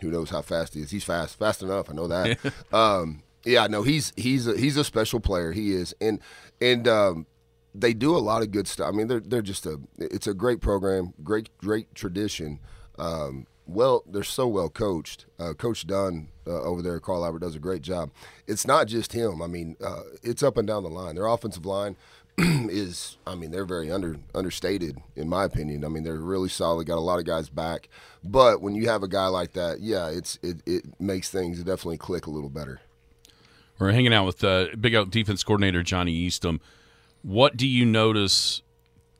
who 0.00 0.10
knows 0.10 0.30
how 0.30 0.42
fast 0.42 0.74
he 0.74 0.80
is? 0.80 0.90
He's 0.90 1.04
fast, 1.04 1.38
fast 1.38 1.62
enough. 1.62 1.90
I 1.90 1.94
know 1.94 2.08
that. 2.08 2.38
um, 2.72 3.22
yeah, 3.44 3.66
no, 3.66 3.82
he's 3.82 4.12
he's 4.16 4.46
a, 4.46 4.56
he's 4.56 4.76
a 4.76 4.84
special 4.84 5.20
player. 5.20 5.52
He 5.52 5.72
is, 5.72 5.94
and 6.00 6.20
and 6.60 6.88
um, 6.88 7.26
they 7.74 7.92
do 7.92 8.16
a 8.16 8.18
lot 8.18 8.42
of 8.42 8.50
good 8.50 8.66
stuff. 8.66 8.88
I 8.88 8.96
mean, 8.96 9.06
they're 9.06 9.20
they're 9.20 9.42
just 9.42 9.66
a 9.66 9.78
it's 9.98 10.26
a 10.26 10.34
great 10.34 10.60
program, 10.60 11.12
great 11.22 11.56
great 11.58 11.94
tradition. 11.94 12.60
Um, 12.98 13.46
well, 13.66 14.02
they're 14.06 14.22
so 14.22 14.46
well 14.46 14.68
coached. 14.68 15.26
Uh, 15.38 15.54
Coach 15.54 15.86
Dunn 15.86 16.28
uh, 16.46 16.62
over 16.62 16.82
there, 16.82 17.00
Carl 17.00 17.24
Albert, 17.24 17.40
does 17.40 17.56
a 17.56 17.60
great 17.60 17.82
job. 17.82 18.10
It's 18.46 18.66
not 18.66 18.86
just 18.86 19.12
him. 19.12 19.40
I 19.40 19.46
mean, 19.46 19.76
uh, 19.82 20.02
it's 20.22 20.42
up 20.42 20.56
and 20.56 20.66
down 20.66 20.82
the 20.82 20.90
line. 20.90 21.14
Their 21.14 21.26
offensive 21.26 21.64
line 21.64 21.96
is, 22.38 23.16
I 23.26 23.34
mean, 23.34 23.50
they're 23.50 23.64
very 23.64 23.90
under 23.90 24.18
understated 24.34 24.98
in 25.16 25.28
my 25.28 25.44
opinion. 25.44 25.84
I 25.84 25.88
mean, 25.88 26.04
they're 26.04 26.16
really 26.16 26.48
solid. 26.48 26.86
Got 26.86 26.98
a 26.98 27.00
lot 27.00 27.18
of 27.18 27.24
guys 27.24 27.48
back, 27.48 27.88
but 28.22 28.60
when 28.60 28.74
you 28.74 28.88
have 28.88 29.02
a 29.02 29.08
guy 29.08 29.26
like 29.28 29.52
that, 29.52 29.80
yeah, 29.80 30.08
it's 30.08 30.38
it, 30.42 30.58
it 30.66 31.00
makes 31.00 31.30
things 31.30 31.58
definitely 31.58 31.98
click 31.98 32.26
a 32.26 32.30
little 32.30 32.50
better. 32.50 32.80
We're 33.78 33.92
hanging 33.92 34.14
out 34.14 34.24
with 34.26 34.44
uh, 34.44 34.66
Big 34.78 34.94
Elk 34.94 35.10
defense 35.10 35.42
coordinator 35.42 35.82
Johnny 35.82 36.12
Eastham. 36.12 36.60
What 37.22 37.56
do 37.56 37.66
you 37.66 37.84
notice 37.84 38.62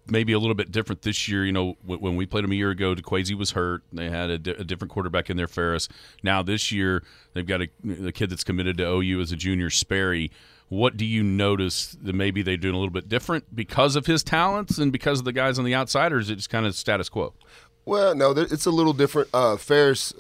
maybe 0.07 0.33
a 0.33 0.39
little 0.39 0.55
bit 0.55 0.71
different 0.71 1.03
this 1.03 1.29
year? 1.29 1.45
You 1.45 1.53
know, 1.53 1.77
when 1.85 2.17
we 2.17 2.27
played 2.27 2.45
them 2.45 2.53
a 2.53 2.57
year 2.57 2.71
ago, 2.71 2.95
DeQuazy 2.95 3.35
was 3.35 3.53
hurt. 3.53 3.83
They 3.93 4.11
had 4.11 4.31
a, 4.31 4.39
di- 4.39 4.53
a, 4.53 4.65
different 4.65 4.93
quarterback 4.93 5.31
in 5.31 5.37
there, 5.37 5.49
Ferris. 5.49 5.89
Now 6.23 6.43
this 6.43 6.73
year, 6.73 7.03
they've 7.33 7.47
got 7.47 7.63
a, 7.63 7.69
a, 8.07 8.13
kid 8.13 8.31
that's 8.31 8.45
committed 8.45 8.79
to 8.79 8.85
OU 8.85 9.21
as 9.21 9.33
a 9.33 9.37
junior, 9.37 9.71
Sperry. 9.71 10.31
What 10.69 10.97
do 10.97 11.05
you 11.05 11.23
notice 11.23 11.97
that 12.03 12.15
maybe 12.15 12.43
they're 12.43 12.57
doing 12.57 12.75
a 12.75 12.79
little 12.79 12.93
bit 12.93 13.09
different 13.09 13.55
because 13.55 13.97
of 13.97 14.07
his 14.07 14.23
talents 14.23 14.79
and 14.79 14.91
because 14.91 15.19
of 15.19 15.25
the 15.25 15.33
guys 15.33 15.59
on 15.59 15.65
the 15.65 15.75
outside, 15.75 16.13
or 16.13 16.19
is 16.19 16.31
it 16.31 16.37
just 16.37 16.51
kind 16.51 16.67
of 16.67 16.75
status 16.75 17.09
quo? 17.09 17.35
Well, 17.85 18.15
no, 18.15 18.31
it's 18.31 18.67
a 18.67 18.71
little 18.71 18.95
different. 18.95 19.29
Uh, 19.35 19.57
Ferris, 19.57 20.15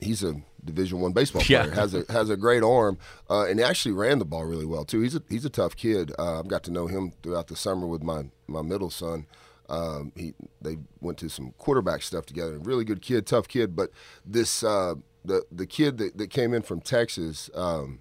he's 0.00 0.22
a 0.22 0.34
Division 0.64 1.00
One 1.00 1.12
baseball 1.12 1.42
player. 1.42 1.66
Yeah. 1.66 1.74
has 1.74 1.94
a 1.94 2.04
has 2.10 2.30
a 2.30 2.36
great 2.36 2.62
arm, 2.62 2.98
uh, 3.28 3.46
and 3.46 3.58
he 3.58 3.64
actually 3.64 3.92
ran 3.92 4.18
the 4.18 4.24
ball 4.24 4.44
really 4.44 4.66
well 4.66 4.84
too. 4.84 5.00
He's 5.00 5.14
a 5.14 5.22
he's 5.28 5.44
a 5.44 5.50
tough 5.50 5.76
kid. 5.76 6.12
Uh, 6.18 6.38
I've 6.38 6.48
got 6.48 6.62
to 6.64 6.70
know 6.70 6.86
him 6.86 7.12
throughout 7.22 7.48
the 7.48 7.56
summer 7.56 7.86
with 7.86 8.02
my 8.02 8.24
my 8.46 8.62
middle 8.62 8.90
son. 8.90 9.26
Um, 9.68 10.12
he 10.16 10.34
they 10.60 10.78
went 11.00 11.18
to 11.18 11.28
some 11.28 11.52
quarterback 11.56 12.02
stuff 12.02 12.26
together. 12.26 12.58
Really 12.58 12.84
good 12.84 13.02
kid, 13.02 13.26
tough 13.26 13.48
kid. 13.48 13.76
But 13.76 13.90
this 14.24 14.62
uh, 14.64 14.96
the 15.24 15.44
the 15.50 15.66
kid 15.66 15.98
that, 15.98 16.18
that 16.18 16.30
came 16.30 16.52
in 16.52 16.62
from 16.62 16.80
Texas, 16.80 17.48
um, 17.54 18.00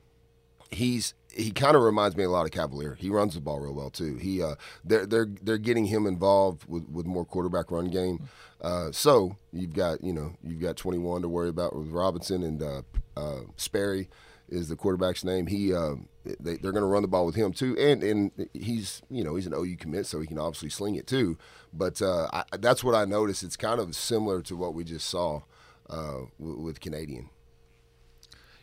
he's 0.71 1.13
he 1.31 1.51
kind 1.51 1.75
of 1.75 1.83
reminds 1.83 2.17
me 2.17 2.23
a 2.23 2.29
lot 2.29 2.45
of 2.45 2.51
Cavalier. 2.51 2.95
He 2.95 3.09
runs 3.09 3.35
the 3.35 3.41
ball 3.41 3.59
real 3.59 3.73
well 3.73 3.91
too. 3.91 4.15
He 4.17 4.41
uh, 4.41 4.55
they're 4.83 5.05
they're 5.05 5.29
they're 5.41 5.57
getting 5.57 5.85
him 5.85 6.05
involved 6.07 6.65
with, 6.67 6.89
with 6.89 7.05
more 7.05 7.25
quarterback 7.25 7.71
run 7.71 7.85
game. 7.85 8.27
Uh, 8.61 8.91
so 8.91 9.37
you've 9.53 9.73
got 9.73 10.03
you 10.03 10.11
know 10.11 10.33
you've 10.43 10.59
got 10.59 10.75
21 10.75 11.21
to 11.21 11.29
worry 11.29 11.49
about 11.49 11.75
with 11.75 11.87
Robinson 11.89 12.43
and 12.43 12.61
uh, 12.61 12.81
uh, 13.15 13.41
Sperry 13.55 14.09
is 14.49 14.67
the 14.67 14.75
quarterback's 14.75 15.23
name. 15.23 15.47
He 15.47 15.73
um, 15.73 16.09
they, 16.25 16.57
they're 16.57 16.71
going 16.71 16.83
to 16.83 16.85
run 16.85 17.01
the 17.01 17.07
ball 17.07 17.25
with 17.25 17.35
him 17.35 17.53
too, 17.53 17.77
and 17.77 18.03
and 18.03 18.49
he's 18.53 19.01
you 19.09 19.23
know 19.23 19.35
he's 19.35 19.47
an 19.47 19.53
OU 19.53 19.77
commit, 19.77 20.05
so 20.05 20.19
he 20.19 20.27
can 20.27 20.37
obviously 20.39 20.69
sling 20.69 20.95
it 20.95 21.07
too. 21.07 21.37
But 21.73 22.01
uh, 22.01 22.27
I, 22.33 22.43
that's 22.57 22.83
what 22.83 22.95
I 22.95 23.05
noticed. 23.05 23.43
It's 23.43 23.57
kind 23.57 23.79
of 23.79 23.95
similar 23.95 24.41
to 24.43 24.55
what 24.55 24.73
we 24.73 24.83
just 24.83 25.07
saw 25.07 25.41
uh, 25.89 26.21
with, 26.37 26.57
with 26.57 26.79
Canadian. 26.79 27.29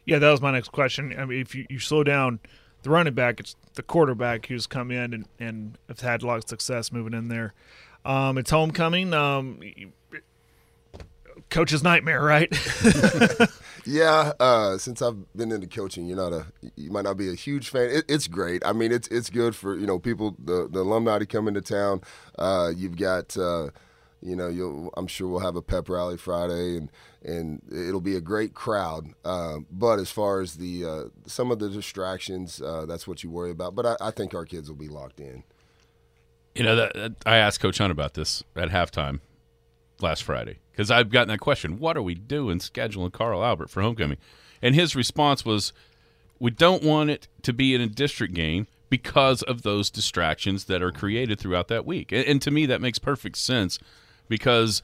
Yeah, 0.04 0.18
that 0.18 0.30
was 0.30 0.40
my 0.40 0.52
next 0.52 0.70
question. 0.70 1.14
I 1.18 1.24
mean, 1.24 1.40
if 1.40 1.54
you, 1.54 1.66
you 1.68 1.80
slow 1.80 2.04
down 2.04 2.38
the 2.82 2.90
running 2.90 3.14
back, 3.14 3.40
it's 3.40 3.56
the 3.74 3.82
quarterback 3.82 4.46
who's 4.46 4.66
come 4.66 4.92
in 4.92 5.12
and, 5.12 5.26
and 5.40 5.78
have 5.88 6.00
had 6.00 6.22
a 6.22 6.26
lot 6.26 6.38
of 6.38 6.48
success 6.48 6.92
moving 6.92 7.12
in 7.12 7.28
there. 7.28 7.54
Um, 8.06 8.38
it's 8.38 8.50
homecoming. 8.50 9.12
Um, 9.12 9.60
coach's 11.50 11.82
nightmare, 11.82 12.22
right? 12.22 12.48
yeah. 13.84 14.32
Uh, 14.38 14.78
since 14.78 15.02
I've 15.02 15.16
been 15.34 15.52
into 15.52 15.66
coaching, 15.66 16.06
you're 16.06 16.16
not 16.16 16.32
a, 16.32 16.46
you 16.76 16.90
might 16.90 17.04
not 17.04 17.16
be 17.16 17.30
a 17.30 17.34
huge 17.34 17.68
fan. 17.68 17.90
It, 17.90 18.04
it's 18.08 18.28
great. 18.28 18.64
I 18.64 18.72
mean, 18.72 18.92
it's 18.92 19.08
it's 19.08 19.30
good 19.30 19.54
for 19.56 19.76
you 19.76 19.86
know 19.86 19.98
people, 19.98 20.36
the 20.38 20.68
the 20.70 20.80
alumni 20.80 21.18
to 21.18 21.26
come 21.26 21.48
into 21.48 21.60
town. 21.60 22.02
Uh, 22.38 22.72
you've 22.74 22.96
got. 22.96 23.36
Uh, 23.36 23.70
you 24.22 24.34
know, 24.34 24.48
you'll, 24.48 24.90
I'm 24.96 25.06
sure 25.06 25.28
we'll 25.28 25.40
have 25.40 25.56
a 25.56 25.62
pep 25.62 25.88
rally 25.88 26.16
Friday, 26.16 26.78
and 26.78 26.90
and 27.22 27.62
it'll 27.70 28.00
be 28.00 28.16
a 28.16 28.20
great 28.20 28.54
crowd. 28.54 29.08
Uh, 29.24 29.58
but 29.70 29.98
as 29.98 30.10
far 30.10 30.40
as 30.40 30.54
the 30.54 30.84
uh, 30.84 31.04
some 31.26 31.50
of 31.50 31.58
the 31.58 31.68
distractions, 31.68 32.60
uh, 32.62 32.86
that's 32.86 33.06
what 33.06 33.22
you 33.22 33.30
worry 33.30 33.50
about. 33.50 33.74
But 33.74 33.86
I, 33.86 33.96
I, 34.00 34.10
think 34.10 34.34
our 34.34 34.44
kids 34.44 34.68
will 34.68 34.76
be 34.76 34.88
locked 34.88 35.20
in. 35.20 35.44
You 36.56 36.64
know, 36.64 36.76
that, 36.76 37.16
I 37.26 37.36
asked 37.36 37.60
Coach 37.60 37.78
Hunt 37.78 37.92
about 37.92 38.14
this 38.14 38.42
at 38.56 38.70
halftime 38.70 39.20
last 40.00 40.22
Friday 40.22 40.60
because 40.72 40.90
I've 40.90 41.10
gotten 41.10 41.28
that 41.28 41.38
question: 41.38 41.78
What 41.78 41.98
are 41.98 42.02
we 42.02 42.14
doing 42.14 42.60
scheduling 42.60 43.12
Carl 43.12 43.44
Albert 43.44 43.68
for 43.68 43.82
homecoming? 43.82 44.16
And 44.62 44.74
his 44.74 44.96
response 44.96 45.44
was, 45.44 45.74
"We 46.38 46.50
don't 46.50 46.82
want 46.82 47.10
it 47.10 47.28
to 47.42 47.52
be 47.52 47.74
in 47.74 47.80
a 47.82 47.86
district 47.86 48.34
game." 48.34 48.66
Because 48.88 49.42
of 49.42 49.62
those 49.62 49.90
distractions 49.90 50.66
that 50.66 50.80
are 50.80 50.92
created 50.92 51.40
throughout 51.40 51.66
that 51.68 51.84
week. 51.84 52.12
and, 52.12 52.24
and 52.24 52.40
to 52.42 52.52
me, 52.52 52.66
that 52.66 52.80
makes 52.80 53.00
perfect 53.00 53.36
sense 53.36 53.80
because 54.28 54.80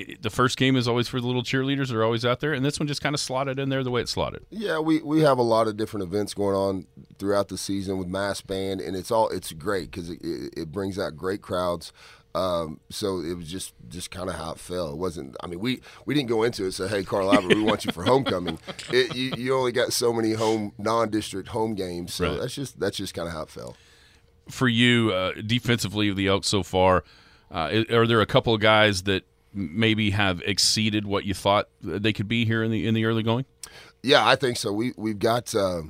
it, 0.00 0.22
the 0.22 0.30
first 0.30 0.56
game 0.56 0.76
is 0.76 0.88
always 0.88 1.08
for 1.08 1.20
the 1.20 1.26
little 1.26 1.42
cheerleaders 1.42 1.88
that 1.88 1.96
are 1.96 2.04
always 2.04 2.24
out 2.24 2.40
there, 2.40 2.52
and 2.52 2.64
this 2.64 2.78
one 2.78 2.86
just 2.86 3.02
kind 3.02 3.14
of 3.14 3.20
slotted 3.20 3.58
in 3.58 3.68
there 3.68 3.82
the 3.82 3.90
way 3.90 4.00
it 4.00 4.08
slotted. 4.08 4.44
Yeah, 4.50 4.78
we, 4.78 5.00
we 5.02 5.20
have 5.20 5.38
a 5.38 5.42
lot 5.42 5.68
of 5.68 5.76
different 5.76 6.04
events 6.04 6.34
going 6.34 6.54
on 6.54 6.86
throughout 7.18 7.48
the 7.48 7.58
season 7.58 7.98
with 7.98 8.08
mass 8.08 8.40
band, 8.40 8.80
and 8.80 8.96
it's 8.96 9.10
all 9.10 9.28
it's 9.28 9.52
great 9.52 9.90
because 9.90 10.10
it, 10.10 10.20
it, 10.22 10.54
it, 10.56 10.72
brings 10.72 10.98
out 10.98 11.16
great 11.16 11.42
crowds. 11.42 11.92
Um, 12.34 12.80
so 12.90 13.20
it 13.20 13.34
was 13.34 13.50
just 13.50 13.74
just 13.88 14.10
kind 14.10 14.28
of 14.28 14.36
how 14.36 14.52
it 14.52 14.58
fell. 14.58 14.90
It 14.90 14.96
wasn't. 14.96 15.36
I 15.42 15.46
mean, 15.46 15.60
we 15.60 15.80
we 16.04 16.14
didn't 16.14 16.28
go 16.28 16.42
into 16.42 16.66
it. 16.66 16.72
Say, 16.72 16.88
hey, 16.88 17.02
Carl 17.02 17.32
Albert, 17.32 17.54
we 17.54 17.62
want 17.62 17.84
you 17.84 17.92
for 17.92 18.04
homecoming. 18.04 18.58
It, 18.90 19.14
you, 19.14 19.32
you 19.36 19.54
only 19.54 19.72
got 19.72 19.92
so 19.92 20.12
many 20.12 20.32
home 20.32 20.72
non-district 20.78 21.48
home 21.48 21.74
games, 21.74 22.14
so 22.14 22.30
right. 22.30 22.40
that's 22.40 22.54
just 22.54 22.78
that's 22.80 22.96
just 22.96 23.12
kind 23.12 23.28
of 23.28 23.34
how 23.34 23.42
it 23.42 23.50
fell. 23.50 23.76
For 24.48 24.68
you, 24.68 25.12
uh, 25.12 25.32
defensively, 25.44 26.12
the 26.12 26.28
Elks 26.28 26.48
so 26.48 26.62
far. 26.62 27.04
Uh, 27.50 27.84
are 27.90 28.06
there 28.06 28.20
a 28.20 28.26
couple 28.26 28.54
of 28.54 28.60
guys 28.60 29.02
that 29.04 29.24
maybe 29.52 30.10
have 30.10 30.40
exceeded 30.44 31.06
what 31.06 31.24
you 31.24 31.34
thought 31.34 31.68
they 31.82 32.12
could 32.12 32.28
be 32.28 32.44
here 32.44 32.62
in 32.62 32.70
the 32.70 32.86
in 32.86 32.94
the 32.94 33.04
early 33.04 33.22
going? 33.22 33.44
Yeah, 34.02 34.26
I 34.26 34.36
think 34.36 34.56
so. 34.56 34.72
We 34.72 34.92
we've 34.96 35.18
got 35.18 35.54
uh, 35.54 35.82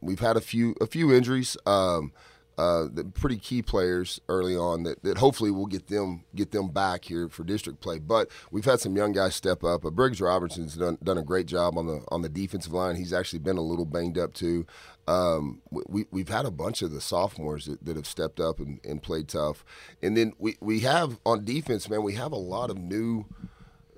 we've 0.00 0.20
had 0.20 0.36
a 0.36 0.40
few 0.40 0.74
a 0.80 0.86
few 0.86 1.12
injuries. 1.12 1.56
Um, 1.66 2.12
uh, 2.56 2.86
the 2.92 3.04
pretty 3.04 3.36
key 3.36 3.62
players 3.62 4.20
early 4.28 4.56
on 4.56 4.84
that, 4.84 5.02
that 5.02 5.18
hopefully 5.18 5.50
will 5.50 5.66
get 5.66 5.88
them 5.88 6.24
get 6.34 6.52
them 6.52 6.68
back 6.68 7.04
here 7.04 7.28
for 7.28 7.42
district 7.42 7.80
play. 7.80 7.98
But 7.98 8.30
we've 8.50 8.64
had 8.64 8.80
some 8.80 8.96
young 8.96 9.12
guys 9.12 9.34
step 9.34 9.64
up. 9.64 9.84
Uh, 9.84 9.90
Briggs 9.90 10.20
Robertson's 10.20 10.74
done 10.74 10.98
done 11.02 11.18
a 11.18 11.22
great 11.22 11.46
job 11.46 11.76
on 11.76 11.86
the 11.86 12.04
on 12.08 12.22
the 12.22 12.28
defensive 12.28 12.72
line. 12.72 12.96
He's 12.96 13.12
actually 13.12 13.40
been 13.40 13.56
a 13.56 13.62
little 13.62 13.84
banged 13.84 14.18
up 14.18 14.34
too. 14.34 14.66
Um, 15.08 15.62
we 15.70 16.06
we've 16.10 16.28
had 16.28 16.46
a 16.46 16.50
bunch 16.50 16.80
of 16.82 16.92
the 16.92 17.00
sophomores 17.00 17.66
that, 17.66 17.84
that 17.84 17.96
have 17.96 18.06
stepped 18.06 18.38
up 18.38 18.60
and, 18.60 18.80
and 18.84 19.02
played 19.02 19.28
tough, 19.28 19.64
and 20.02 20.16
then 20.16 20.32
we 20.38 20.56
we 20.60 20.80
have 20.80 21.18
on 21.26 21.44
defense, 21.44 21.88
man, 21.88 22.02
we 22.02 22.14
have 22.14 22.32
a 22.32 22.36
lot 22.36 22.70
of 22.70 22.78
new. 22.78 23.26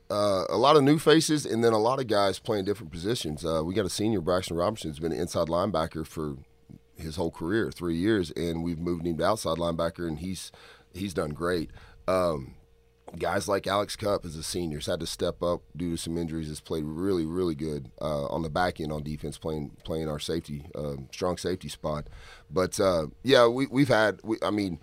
Uh, 0.09 0.45
a 0.49 0.57
lot 0.57 0.77
of 0.77 0.85
new 0.85 1.01
faces, 1.01 1.45
and 1.45 1.65
then 1.65 1.73
a 1.73 1.79
lot 1.79 1.99
of 1.99 2.07
guys 2.07 2.39
playing 2.39 2.65
different 2.65 2.93
positions. 2.93 3.45
Uh, 3.45 3.61
we 3.65 3.75
got 3.75 3.85
a 3.85 3.91
senior, 3.91 4.21
Braxton 4.21 4.57
Robinson, 4.57 4.89
who's 4.89 5.01
been 5.01 5.11
an 5.11 5.19
inside 5.19 5.49
linebacker 5.49 6.07
for 6.07 6.37
his 6.97 7.17
whole 7.17 7.31
career, 7.31 7.71
three 7.71 7.97
years, 7.97 8.31
and 8.33 8.63
we've 8.63 8.79
moved 8.79 9.07
him 9.07 9.17
to 9.19 9.25
outside 9.25 9.59
linebacker, 9.59 10.07
and 10.07 10.19
he's 10.19 10.53
he's 10.93 11.15
done 11.15 11.31
great. 11.31 11.71
Um, 12.09 12.55
guys 13.19 13.49
like 13.49 13.67
Alex 13.67 13.97
Cup 13.97 14.25
as 14.25 14.37
a 14.37 14.43
senior 14.43 14.79
has 14.79 14.87
had 14.87 15.01
to 15.01 15.07
step 15.07 15.43
up 15.43 15.63
due 15.77 15.93
to 15.93 15.97
some 15.97 16.19
injuries. 16.19 16.49
Has 16.49 16.61
played 16.61 16.85
really, 16.85 17.25
really 17.25 17.55
good 17.55 17.91
uh, 18.01 18.27
on 18.27 18.43
the 18.43 18.51
back 18.51 18.81
end 18.81 18.93
on 18.93 19.03
defense, 19.03 19.39
playing 19.39 19.77
playing 19.85 20.09
our 20.09 20.19
safety, 20.19 20.65
uh, 20.75 20.97
strong 21.13 21.37
safety 21.37 21.69
spot. 21.69 22.09
But 22.51 22.79
uh, 22.81 23.07
yeah, 23.23 23.47
we 23.47 23.67
we've 23.67 23.89
had. 23.89 24.21
We, 24.23 24.39
I 24.43 24.51
mean, 24.51 24.79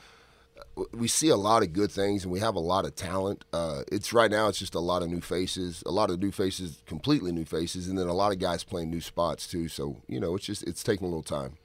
we 0.94 1.08
see 1.08 1.30
a 1.30 1.36
lot 1.36 1.64
of 1.64 1.74
good 1.74 1.92
things, 1.92 2.24
and 2.24 2.32
we 2.32 2.40
have 2.40 2.56
a 2.56 2.60
lot 2.60 2.86
of 2.86 2.96
talent. 2.96 3.46
Uh, 3.54 3.84
it's 3.92 4.14
right 4.14 4.32
now. 4.32 4.48
It's 4.48 4.60
just 4.60 4.76
a 4.76 4.80
lot 4.80 5.04
of 5.04 5.10
new 5.10 5.22
faces, 5.22 5.84
a 5.86 5.92
lot 5.92 6.10
of 6.10 6.20
new 6.20 6.32
faces, 6.32 6.82
completely 6.86 7.32
new 7.32 7.46
faces, 7.46 7.88
and 7.88 7.98
then 7.98 8.08
a 8.08 8.14
lot 8.14 8.32
of 8.32 8.40
guys 8.40 8.64
playing 8.64 8.90
new 8.90 9.02
spots 9.02 9.48
too. 9.48 9.68
So 9.68 10.02
you 10.08 10.20
know, 10.20 10.36
it's 10.36 10.46
just 10.46 10.64
it's 10.64 10.84
taking 10.84 11.06
a 11.06 11.10
little 11.10 11.24
time. 11.24 11.58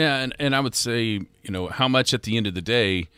Yeah, 0.00 0.20
and, 0.20 0.34
and 0.38 0.56
I 0.56 0.60
would 0.60 0.74
say, 0.74 1.02
you 1.42 1.50
know, 1.50 1.68
how 1.68 1.86
much 1.86 2.14
at 2.14 2.22
the 2.22 2.38
end 2.38 2.46
of 2.46 2.54
the 2.54 2.62
day 2.62 3.08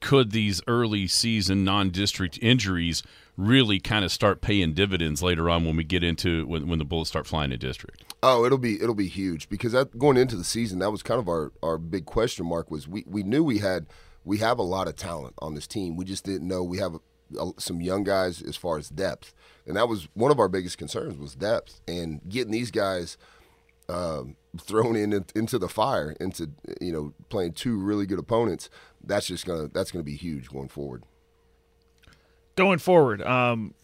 could 0.00 0.32
these 0.32 0.60
early 0.66 1.06
season 1.06 1.62
non-district 1.62 2.36
injuries 2.42 3.04
really 3.36 3.78
kind 3.78 4.04
of 4.04 4.10
start 4.10 4.40
paying 4.40 4.72
dividends 4.72 5.22
later 5.22 5.48
on 5.48 5.64
when 5.64 5.76
we 5.76 5.84
get 5.84 6.02
into 6.02 6.46
when, 6.46 6.68
when 6.68 6.80
the 6.80 6.84
bullets 6.84 7.10
start 7.10 7.26
flying 7.26 7.52
in 7.52 7.58
district 7.58 8.04
Oh, 8.22 8.44
it'll 8.44 8.58
be 8.58 8.82
it'll 8.82 8.94
be 8.94 9.06
huge 9.06 9.48
because 9.48 9.72
that 9.72 9.98
going 9.98 10.16
into 10.16 10.36
the 10.36 10.44
season, 10.44 10.80
that 10.80 10.90
was 10.90 11.02
kind 11.02 11.20
of 11.20 11.28
our, 11.28 11.52
our 11.62 11.78
big 11.78 12.04
question 12.04 12.44
mark. 12.44 12.70
Was 12.70 12.86
we, 12.86 13.04
we 13.06 13.22
knew 13.22 13.42
we 13.42 13.58
had 13.58 13.86
we 14.24 14.38
have 14.38 14.58
a 14.58 14.62
lot 14.62 14.88
of 14.88 14.96
talent 14.96 15.34
on 15.38 15.54
this 15.54 15.66
team. 15.66 15.96
We 15.96 16.04
just 16.04 16.24
didn't 16.24 16.46
know 16.46 16.62
we 16.62 16.78
have 16.78 16.96
a, 16.96 17.38
a, 17.38 17.52
some 17.58 17.80
young 17.80 18.04
guys 18.04 18.42
as 18.42 18.56
far 18.56 18.76
as 18.76 18.90
depth, 18.90 19.32
and 19.66 19.76
that 19.76 19.88
was 19.88 20.08
one 20.12 20.30
of 20.30 20.38
our 20.38 20.48
biggest 20.48 20.76
concerns 20.76 21.16
was 21.16 21.34
depth 21.34 21.80
and 21.88 22.20
getting 22.28 22.52
these 22.52 22.70
guys 22.70 23.16
um, 23.88 24.36
thrown 24.58 24.96
in 24.96 25.24
into 25.34 25.58
the 25.58 25.68
fire 25.68 26.16
into 26.20 26.50
you 26.80 26.92
know 26.92 27.12
playing 27.28 27.52
two 27.52 27.78
really 27.78 28.06
good 28.06 28.18
opponents. 28.18 28.68
That's 29.02 29.26
just 29.26 29.46
gonna 29.46 29.68
that's 29.68 29.90
gonna 29.90 30.04
be 30.04 30.16
huge 30.16 30.48
going 30.48 30.68
forward. 30.68 31.04
Going 32.56 32.78
forward, 32.78 33.22
um, 33.22 33.74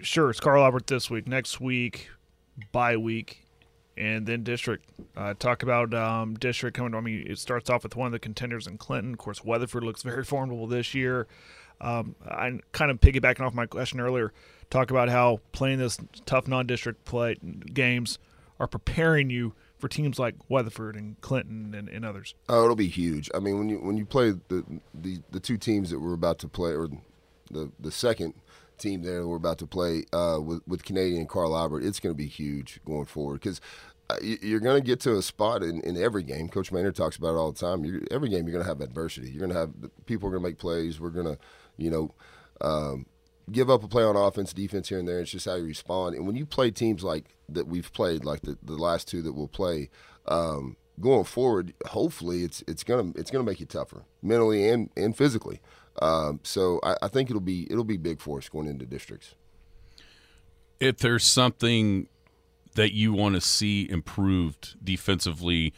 sure, 0.00 0.30
it's 0.30 0.40
Carl 0.40 0.64
Albert 0.64 0.86
this 0.86 1.10
week. 1.10 1.28
Next 1.28 1.60
week, 1.60 2.08
bye 2.72 2.96
week, 2.96 3.44
and 3.96 4.26
then 4.26 4.42
district. 4.42 4.88
Uh, 5.16 5.34
talk 5.38 5.62
about 5.62 5.92
um, 5.94 6.34
district 6.34 6.76
coming. 6.76 6.94
I 6.94 7.00
mean, 7.00 7.26
it 7.26 7.38
starts 7.38 7.70
off 7.70 7.82
with 7.82 7.94
one 7.94 8.06
of 8.06 8.12
the 8.12 8.18
contenders 8.18 8.66
in 8.66 8.78
Clinton. 8.78 9.12
Of 9.12 9.18
course, 9.18 9.44
Weatherford 9.44 9.84
looks 9.84 10.02
very 10.02 10.24
formidable 10.24 10.66
this 10.66 10.94
year. 10.94 11.26
Um, 11.80 12.16
I'm 12.26 12.62
kind 12.72 12.90
of 12.90 13.00
piggybacking 13.00 13.40
off 13.40 13.52
my 13.52 13.66
question 13.66 14.00
earlier. 14.00 14.32
Talk 14.70 14.90
about 14.90 15.08
how 15.08 15.40
playing 15.52 15.78
this 15.78 15.98
tough 16.24 16.48
non-district 16.48 17.04
play 17.04 17.36
games 17.72 18.18
are 18.58 18.66
preparing 18.66 19.30
you 19.30 19.54
for 19.78 19.88
teams 19.88 20.18
like 20.18 20.34
Weatherford 20.48 20.96
and 20.96 21.20
Clinton 21.20 21.74
and, 21.74 21.88
and 21.88 22.04
others. 22.04 22.34
Oh, 22.48 22.64
it'll 22.64 22.76
be 22.76 22.88
huge. 22.88 23.30
I 23.34 23.40
mean, 23.40 23.58
when 23.58 23.68
you 23.68 23.78
when 23.78 23.96
you 23.96 24.06
play 24.06 24.32
the 24.48 24.64
the, 24.94 25.20
the 25.30 25.40
two 25.40 25.58
teams 25.58 25.90
that 25.90 26.00
we're 26.00 26.14
about 26.14 26.38
to 26.40 26.48
play, 26.48 26.72
or 26.72 26.88
the 27.50 27.70
the 27.78 27.90
second 27.90 28.34
team 28.78 29.02
there 29.02 29.20
that 29.20 29.28
we're 29.28 29.36
about 29.36 29.58
to 29.58 29.66
play 29.66 30.04
uh, 30.12 30.38
with 30.40 30.62
with 30.66 30.84
Canadian 30.84 31.26
Carl 31.26 31.56
Albert, 31.56 31.82
it's 31.82 32.00
going 32.00 32.14
to 32.14 32.16
be 32.16 32.28
huge 32.28 32.80
going 32.86 33.06
forward 33.06 33.40
because. 33.40 33.60
Uh, 34.08 34.14
you're 34.22 34.60
going 34.60 34.80
to 34.80 34.86
get 34.86 35.00
to 35.00 35.16
a 35.16 35.20
spot 35.20 35.64
in, 35.64 35.80
in 35.80 36.00
every 36.00 36.22
game. 36.22 36.48
Coach 36.48 36.70
Maynard 36.70 36.94
talks 36.94 37.16
about 37.16 37.30
it 37.30 37.38
all 37.38 37.50
the 37.50 37.58
time. 37.58 37.84
You're, 37.84 38.02
every 38.12 38.28
game, 38.28 38.46
you're 38.46 38.52
going 38.52 38.62
to 38.62 38.68
have 38.68 38.80
adversity. 38.80 39.32
You're 39.32 39.40
going 39.40 39.52
to 39.52 39.58
have 39.58 39.72
people 40.06 40.28
are 40.28 40.30
going 40.30 40.44
to 40.44 40.48
make 40.48 40.58
plays. 40.58 41.00
We're 41.00 41.10
going 41.10 41.26
to, 41.26 41.36
you 41.76 41.90
know, 41.90 42.14
um, 42.60 43.06
give 43.50 43.70
up 43.70 43.84
a 43.84 43.88
play 43.88 44.02
on 44.02 44.16
offense, 44.16 44.52
defense 44.52 44.88
here 44.88 44.98
and 44.98 45.06
there. 45.08 45.20
It's 45.20 45.30
just 45.30 45.46
how 45.46 45.54
you 45.54 45.64
respond. 45.64 46.14
And 46.16 46.26
when 46.26 46.36
you 46.36 46.46
play 46.46 46.70
teams 46.70 47.04
like 47.04 47.26
that 47.48 47.66
we've 47.68 47.92
played, 47.92 48.24
like 48.24 48.42
the, 48.42 48.58
the 48.62 48.76
last 48.76 49.08
two 49.08 49.22
that 49.22 49.32
we'll 49.34 49.48
play, 49.48 49.88
um, 50.26 50.76
going 51.00 51.24
forward, 51.24 51.74
hopefully 51.86 52.42
it's 52.42 52.62
it's 52.66 52.82
gonna 52.82 53.12
it's 53.16 53.30
gonna 53.30 53.44
make 53.44 53.60
you 53.60 53.66
tougher 53.66 54.04
mentally 54.22 54.68
and 54.68 54.90
and 54.96 55.16
physically. 55.16 55.60
Um, 56.02 56.40
so 56.42 56.80
I, 56.82 56.96
I 57.02 57.08
think 57.08 57.30
it'll 57.30 57.40
be 57.40 57.66
it'll 57.70 57.84
be 57.84 57.96
big 57.96 58.20
for 58.20 58.38
us 58.38 58.48
going 58.48 58.66
into 58.66 58.86
districts. 58.86 59.34
if 60.80 60.98
there's 60.98 61.24
something 61.24 62.08
that 62.74 62.92
you 62.92 63.12
want 63.12 63.34
to 63.34 63.40
see 63.40 63.88
improved 63.88 64.76
defensively 64.84 65.72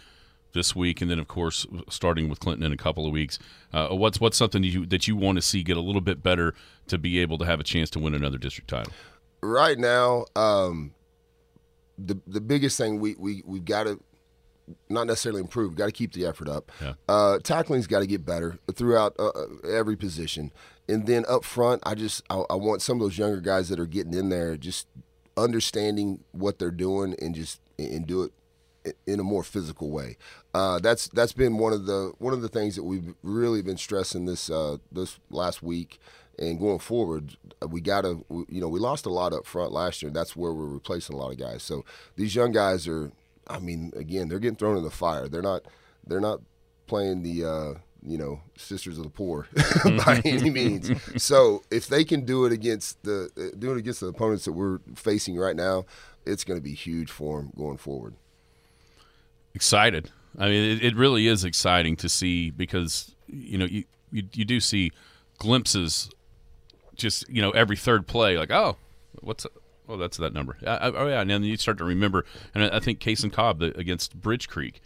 this 0.59 0.75
week, 0.75 1.01
and 1.01 1.09
then 1.09 1.21
of 1.21 1.29
course 1.29 1.67
starting 1.89 2.29
with 2.29 2.41
Clinton 2.41 2.67
in 2.67 2.73
a 2.73 2.77
couple 2.77 3.07
of 3.07 3.13
weeks, 3.13 3.39
uh, 3.73 3.89
what's 3.91 4.21
what's 4.21 4.37
something 4.37 4.65
you, 4.65 4.85
that 4.87 5.07
you 5.07 5.15
want 5.15 5.37
to 5.37 5.43
see 5.43 5.63
get 5.63 5.77
a 5.77 5.81
little 5.81 6.01
bit 6.01 6.21
better 6.21 6.53
to 6.89 6.99
be 6.99 7.21
able 7.21 7.39
to 7.39 7.45
have 7.45 7.61
a 7.61 7.65
chance 7.65 7.89
to 7.91 8.01
win 8.01 8.13
another 8.13 8.39
district 8.39 8.69
title? 8.69 8.93
Right 9.41 9.79
now, 9.79 10.25
um, 10.35 10.95
the 11.97 12.19
the 12.27 12.41
biggest 12.41 12.77
thing 12.77 12.99
we 12.99 13.15
we 13.19 13.43
we've 13.47 13.65
got 13.65 13.85
to 13.85 14.01
not 14.89 15.07
necessarily 15.07 15.41
improve. 15.41 15.77
Got 15.77 15.87
to 15.87 15.93
keep 15.93 16.13
the 16.13 16.27
effort 16.27 16.49
up. 16.49 16.73
Yeah. 16.83 16.95
Uh, 17.09 17.39
tackling's 17.39 17.87
got 17.87 18.01
to 18.01 18.07
get 18.07 18.27
better 18.27 18.59
throughout 18.75 19.15
uh, 19.19 19.31
every 19.65 19.97
position, 19.97 20.53
and 20.89 21.07
then 21.07 21.25
up 21.29 21.45
front, 21.45 21.83
I 21.87 21.95
just 21.95 22.25
I, 22.29 22.43
I 22.51 22.57
want 22.57 22.83
some 22.83 22.97
of 22.97 23.01
those 23.01 23.17
younger 23.17 23.41
guys 23.41 23.69
that 23.69 23.79
are 23.79 23.87
getting 23.87 24.13
in 24.13 24.29
there 24.29 24.57
just 24.57 24.89
understanding 25.37 26.25
what 26.33 26.59
they're 26.59 26.73
doing 26.73 27.15
and 27.23 27.33
just 27.33 27.61
and 27.79 28.09
do 28.09 28.25
it 28.25 28.33
in 29.07 29.21
a 29.21 29.25
more 29.25 29.43
physical 29.43 29.91
way. 29.91 30.17
Uh, 30.55 30.79
that's 30.79 31.09
that's 31.09 31.33
been 31.33 31.59
one 31.59 31.73
of 31.73 31.87
the 31.87 32.13
one 32.19 32.33
of 32.33 32.43
the 32.43 32.49
things 32.49 32.77
that 32.77 32.85
we've 32.85 33.15
really 33.23 33.63
been 33.63 33.77
stressing 33.77 34.27
this 34.27 34.51
uh, 34.51 34.77
this 34.91 35.19
last 35.31 35.63
week 35.63 36.01
and 36.39 36.59
going 36.59 36.79
forward. 36.79 37.37
We 37.69 37.81
got 37.81 38.03
to 38.03 38.25
you 38.49 38.61
know 38.61 38.69
we 38.69 38.81
lost 38.81 39.07
a 39.07 39.11
lot 39.11 39.33
up 39.33 39.47
front 39.47 39.73
last 39.73 40.03
year. 40.03 40.11
That's 40.11 40.37
where 40.37 40.53
we're 40.53 40.67
replacing 40.67 41.17
a 41.17 41.19
lot 41.19 41.33
of 41.33 41.39
guys. 41.39 41.63
So 41.63 41.85
these 42.17 42.35
young 42.35 42.53
guys 42.53 42.87
are. 42.89 43.13
I 43.51 43.59
mean, 43.61 43.93
again, 43.97 44.29
they're 44.29 44.39
getting 44.39 44.57
thrown 44.57 44.77
in 44.77 44.85
the 44.85 44.91
fire. 44.91 45.27
They're 45.27 45.43
not 45.43 45.63
they're 46.07 46.21
not 46.21 46.41
playing 46.87 47.23
the. 47.23 47.45
Uh, 47.45 47.75
you 48.01 48.17
know, 48.17 48.41
sisters 48.57 48.97
of 48.97 49.03
the 49.03 49.11
poor 49.11 49.49
by 49.85 50.23
any 50.25 50.51
means. 50.51 50.89
So 51.21 51.65
if 51.69 51.89
they 51.89 52.05
can 52.05 52.25
do 52.25 52.45
it 52.45 52.53
against 52.53 53.03
the 53.03 53.29
uh, 53.37 53.57
do 53.59 53.73
it 53.73 53.77
against 53.77 54.01
the 54.01 54.07
opponents 54.07 54.45
that 54.45 54.53
we're 54.53 54.79
facing 54.95 55.37
right 55.37 55.57
now, 55.57 55.85
it's 56.25 56.45
going 56.45 56.59
to 56.59 56.63
be 56.63 56.75
huge 56.75 57.11
for 57.11 57.41
them 57.41 57.53
going 57.57 57.77
forward 57.77 58.15
excited. 59.59 60.13
I 60.39 60.49
mean, 60.49 60.77
it, 60.77 60.85
it, 60.85 60.95
really 60.95 61.27
is 61.27 61.43
exciting 61.43 61.97
to 61.97 62.09
see 62.09 62.51
because 62.51 63.13
you 63.27 63.59
know 63.59 63.65
you, 63.65 63.83
you 64.13 64.23
you 64.33 64.45
do 64.45 64.61
see 64.61 64.93
glimpses, 65.39 66.11
just 66.95 67.29
you 67.29 67.43
know 67.43 67.51
every 67.51 67.75
third 67.75 68.07
play, 68.07 68.39
like 68.39 68.53
oh, 68.53 68.77
what's 69.21 69.49
oh 69.89 69.97
that's 69.97 70.17
that 70.19 70.33
number. 70.33 70.57
I, 70.65 70.93
oh 70.95 71.09
yeah, 71.09 71.23
and 71.23 71.29
then 71.31 71.43
you 71.43 71.57
start 71.57 71.79
to 71.79 71.85
remember. 71.85 72.25
And 72.55 72.63
I, 72.63 72.77
I 72.77 72.79
think 72.79 73.01
Case 73.01 73.25
and 73.25 73.33
Cobb 73.33 73.59
the, 73.59 73.77
against 73.77 74.21
Bridge 74.21 74.49
Creek, 74.49 74.81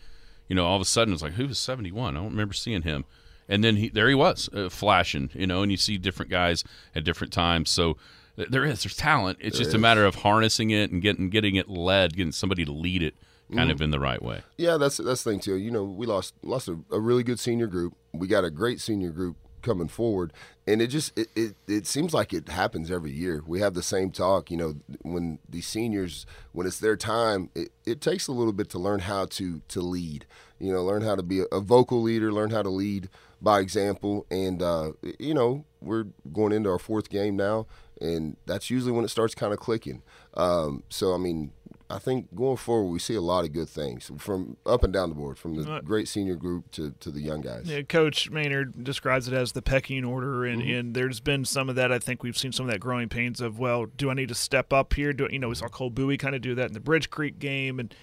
you 0.49 0.57
know, 0.57 0.65
all 0.65 0.77
of 0.77 0.81
a 0.81 0.87
sudden 0.87 1.13
it's 1.13 1.23
like 1.23 1.35
who 1.35 1.49
was 1.49 1.59
seventy 1.59 1.93
one? 1.93 2.17
I 2.17 2.21
don't 2.21 2.31
remember 2.31 2.55
seeing 2.55 2.83
him. 2.83 3.05
And 3.47 3.63
then 3.63 3.77
he 3.77 3.91
there 3.91 4.09
he 4.09 4.15
was 4.15 4.49
uh, 4.55 4.71
flashing, 4.71 5.29
you 5.35 5.47
know, 5.47 5.61
and 5.61 5.71
you 5.71 5.77
see 5.77 5.99
different 5.99 6.31
guys 6.31 6.65
at 6.95 7.05
different 7.05 7.35
times. 7.35 7.69
So 7.69 7.99
there 8.37 8.65
is 8.65 8.85
there's 8.85 8.97
talent. 8.97 9.37
It's 9.43 9.59
there 9.59 9.65
just 9.65 9.69
is. 9.69 9.75
a 9.75 9.79
matter 9.79 10.07
of 10.07 10.15
harnessing 10.15 10.71
it 10.71 10.91
and 10.91 11.03
getting 11.03 11.29
getting 11.29 11.57
it 11.57 11.69
led, 11.69 12.17
getting 12.17 12.33
somebody 12.33 12.65
to 12.65 12.73
lead 12.73 13.03
it 13.03 13.15
kind 13.53 13.71
mm. 13.71 13.73
of 13.73 13.81
in 13.81 13.91
the 13.91 14.01
right 14.01 14.23
way. 14.23 14.43
Yeah, 14.57 14.77
that's 14.77 14.97
that's 14.97 15.23
the 15.23 15.31
thing 15.31 15.41
too. 15.41 15.57
You 15.57 15.71
know, 15.71 15.85
we 15.85 16.07
lost 16.07 16.35
lost 16.43 16.69
a, 16.69 16.79
a, 16.91 17.01
really 17.01 17.23
good 17.23 17.39
senior 17.39 17.67
group. 17.67 17.95
We 18.13 18.27
got 18.27 18.45
a 18.45 18.51
great 18.51 18.81
senior 18.81 19.11
group 19.11 19.37
coming 19.63 19.89
forward, 19.89 20.33
and 20.67 20.83
it 20.83 20.89
just 20.89 21.17
it, 21.19 21.29
it, 21.37 21.55
it 21.67 21.87
seems 21.87 22.13
like 22.13 22.33
it 22.33 22.49
happens 22.49 22.91
every 22.91 23.13
year. 23.13 23.43
We 23.47 23.61
have 23.61 23.75
the 23.75 23.83
same 23.83 24.11
talk. 24.11 24.51
You 24.51 24.57
know, 24.57 24.75
when 25.03 25.39
the 25.49 25.61
seniors 25.61 26.27
when 26.53 26.67
it's 26.67 26.79
their 26.79 26.97
time, 26.97 27.51
it, 27.55 27.71
it 27.87 28.01
takes 28.01 28.27
a 28.27 28.33
little 28.33 28.53
bit 28.53 28.69
to 28.71 28.79
learn 28.79 29.01
how 29.01 29.27
to 29.27 29.61
to 29.69 29.81
lead. 29.81 30.27
You 30.59 30.73
know, 30.73 30.85
learn 30.85 31.03
how 31.03 31.17
to 31.17 31.23
be 31.23 31.41
a, 31.41 31.45
a 31.53 31.61
vocal 31.61 32.03
leader, 32.03 32.33
learn 32.33 32.51
how 32.51 32.63
to 32.63 32.71
lead 32.71 33.09
by 33.43 33.59
example, 33.59 34.27
and 34.31 34.63
uh, 34.63 34.93
you 35.19 35.35
know 35.35 35.65
we're 35.81 36.07
going 36.33 36.53
into 36.53 36.71
our 36.71 36.79
fourth 36.79 37.11
game 37.11 37.37
now, 37.37 37.67
and 38.01 38.37
that's 38.47 38.71
usually 38.71 38.93
when 38.93 39.05
it 39.05 39.09
starts 39.09 39.35
kind 39.35 39.53
of 39.53 39.59
clicking. 39.59 40.03
Um, 40.35 40.85
so 40.89 41.13
I 41.13 41.19
mean, 41.19 41.53
I 41.93 41.99
think 41.99 42.35
going 42.35 42.57
forward, 42.57 42.91
we 42.91 42.99
see 42.99 43.15
a 43.15 43.21
lot 43.21 43.45
of 43.45 43.53
good 43.53 43.69
things 43.69 44.11
from 44.19 44.57
up 44.65 44.83
and 44.83 44.93
down 44.93 45.11
the 45.11 45.15
board, 45.15 45.39
from 45.39 45.55
the 45.57 45.71
uh, 45.71 45.81
great 45.81 46.09
senior 46.09 46.37
group 46.37 46.71
to, 46.73 46.93
to 47.01 47.11
the 47.11 47.21
young 47.21 47.43
guys. 47.43 47.67
Yeah, 47.67 47.83
Coach 47.83 48.31
Maynard 48.31 48.83
describes 48.83 49.29
it 49.29 49.35
as 49.35 49.53
the 49.53 49.63
pecking 49.63 50.05
order, 50.05 50.45
and, 50.45 50.63
mm-hmm. 50.63 50.75
and 50.75 50.95
there's 50.95 51.21
been 51.21 51.45
some 51.45 51.69
of 51.69 51.77
that. 51.77 51.93
I 51.93 51.99
think 51.99 52.23
we've 52.23 52.37
seen 52.37 52.53
some 52.53 52.67
of 52.67 52.73
that 52.73 52.79
growing 52.79 53.09
pains 53.09 53.41
of, 53.41 53.59
well, 53.59 53.87
do 53.87 54.11
I 54.11 54.15
need 54.15 54.29
to 54.29 54.35
step 54.35 54.73
up 54.73 54.95
here? 54.95 55.13
Do 55.13 55.29
you 55.31 55.39
know 55.39 55.49
we 55.49 55.55
saw 55.55 55.69
Cole 55.69 55.91
Bowie 55.91 56.17
kind 56.17 56.35
of 56.35 56.41
do 56.41 56.55
that 56.55 56.67
in 56.67 56.73
the 56.73 56.81
Bridge 56.81 57.11
Creek 57.11 57.39
game, 57.39 57.79
and 57.79 57.95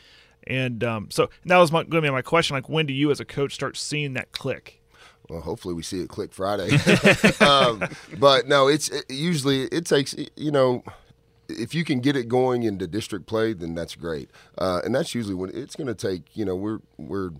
and 0.45 0.83
um, 0.83 1.11
so 1.11 1.29
that 1.45 1.57
was 1.57 1.71
going 1.71 1.89
to 1.89 2.01
be 2.01 2.09
my 2.09 2.21
question. 2.21 2.55
Like, 2.55 2.69
when 2.69 2.85
do 2.85 2.93
you 2.93 3.11
as 3.11 3.19
a 3.19 3.25
coach 3.25 3.53
start 3.53 3.75
seeing 3.75 4.13
that 4.13 4.31
click? 4.31 4.81
Well, 5.29 5.41
hopefully 5.41 5.75
we 5.75 5.83
see 5.83 6.01
it 6.01 6.09
click 6.09 6.33
Friday. 6.33 6.75
um, 7.39 7.83
but 8.17 8.47
no, 8.47 8.67
it's 8.67 8.89
it, 8.89 9.05
usually 9.09 9.63
it 9.65 9.85
takes 9.85 10.15
you 10.35 10.51
know 10.51 10.83
if 11.49 11.73
you 11.73 11.83
can 11.83 11.99
get 11.99 12.15
it 12.15 12.27
going 12.27 12.63
into 12.63 12.87
district 12.87 13.25
play, 13.25 13.53
then 13.53 13.75
that's 13.75 13.95
great. 13.95 14.29
Uh, 14.57 14.81
and 14.83 14.93
that's 14.93 15.15
usually 15.15 15.35
when 15.35 15.49
it's 15.53 15.75
going 15.75 15.87
to 15.87 15.95
take. 15.95 16.35
You 16.35 16.45
know, 16.45 16.55
we're 16.55 16.79
we're 16.97 17.31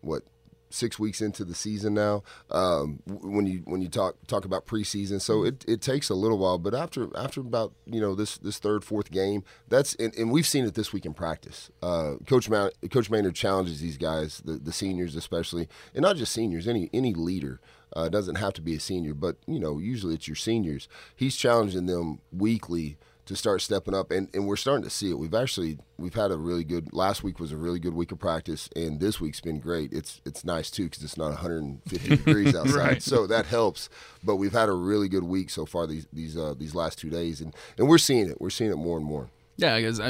what 0.00 0.24
six 0.72 0.98
weeks 0.98 1.20
into 1.20 1.44
the 1.44 1.54
season 1.54 1.94
now. 1.94 2.22
Um, 2.50 3.00
when 3.06 3.46
you 3.46 3.62
when 3.64 3.80
you 3.80 3.88
talk 3.88 4.16
talk 4.26 4.44
about 4.44 4.66
preseason, 4.66 5.20
so 5.20 5.44
it, 5.44 5.64
it 5.68 5.80
takes 5.80 6.08
a 6.08 6.14
little 6.14 6.38
while. 6.38 6.58
But 6.58 6.74
after 6.74 7.08
after 7.16 7.40
about 7.40 7.72
you 7.86 8.00
know 8.00 8.14
this 8.14 8.38
this 8.38 8.58
third 8.58 8.84
fourth 8.84 9.10
game, 9.10 9.44
that's 9.68 9.94
and, 9.96 10.14
and 10.16 10.30
we've 10.30 10.46
seen 10.46 10.64
it 10.64 10.74
this 10.74 10.92
week 10.92 11.06
in 11.06 11.14
practice. 11.14 11.70
Uh, 11.82 12.14
Coach 12.26 12.48
Mount, 12.48 12.74
Coach 12.90 13.10
Maynard 13.10 13.34
challenges 13.34 13.80
these 13.80 13.98
guys, 13.98 14.42
the, 14.44 14.54
the 14.54 14.72
seniors 14.72 15.14
especially, 15.14 15.68
and 15.94 16.02
not 16.02 16.16
just 16.16 16.32
seniors, 16.32 16.66
any 16.66 16.90
any 16.92 17.14
leader. 17.14 17.60
Uh, 17.94 18.08
doesn't 18.08 18.36
have 18.36 18.54
to 18.54 18.62
be 18.62 18.74
a 18.74 18.80
senior, 18.80 19.12
but 19.12 19.36
you 19.46 19.60
know 19.60 19.78
usually 19.78 20.14
it's 20.14 20.26
your 20.26 20.34
seniors. 20.34 20.88
He's 21.14 21.36
challenging 21.36 21.84
them 21.86 22.20
weekly 22.32 22.96
to 23.24 23.36
start 23.36 23.60
stepping 23.60 23.94
up 23.94 24.10
and, 24.10 24.28
and 24.34 24.46
we're 24.46 24.56
starting 24.56 24.82
to 24.82 24.90
see 24.90 25.10
it 25.10 25.18
we've 25.18 25.34
actually 25.34 25.78
we've 25.96 26.14
had 26.14 26.30
a 26.30 26.36
really 26.36 26.64
good 26.64 26.92
last 26.92 27.22
week 27.22 27.38
was 27.38 27.52
a 27.52 27.56
really 27.56 27.78
good 27.78 27.94
week 27.94 28.10
of 28.10 28.18
practice 28.18 28.68
and 28.74 29.00
this 29.00 29.20
week's 29.20 29.40
been 29.40 29.60
great 29.60 29.92
it's 29.92 30.20
it's 30.24 30.44
nice 30.44 30.70
too 30.70 30.84
because 30.84 31.02
it's 31.02 31.16
not 31.16 31.28
150 31.28 32.08
degrees 32.16 32.54
outside 32.54 32.76
right. 32.76 33.02
so 33.02 33.26
that 33.26 33.46
helps 33.46 33.88
but 34.24 34.36
we've 34.36 34.52
had 34.52 34.68
a 34.68 34.72
really 34.72 35.08
good 35.08 35.24
week 35.24 35.50
so 35.50 35.64
far 35.64 35.86
these 35.86 36.06
these 36.12 36.36
uh, 36.36 36.54
these 36.58 36.74
last 36.74 36.98
two 36.98 37.10
days 37.10 37.40
and 37.40 37.54
and 37.78 37.88
we're 37.88 37.98
seeing 37.98 38.28
it 38.28 38.40
we're 38.40 38.50
seeing 38.50 38.70
it 38.70 38.76
more 38.76 38.96
and 38.96 39.06
more 39.06 39.30
yeah 39.56 39.78
because 39.78 40.00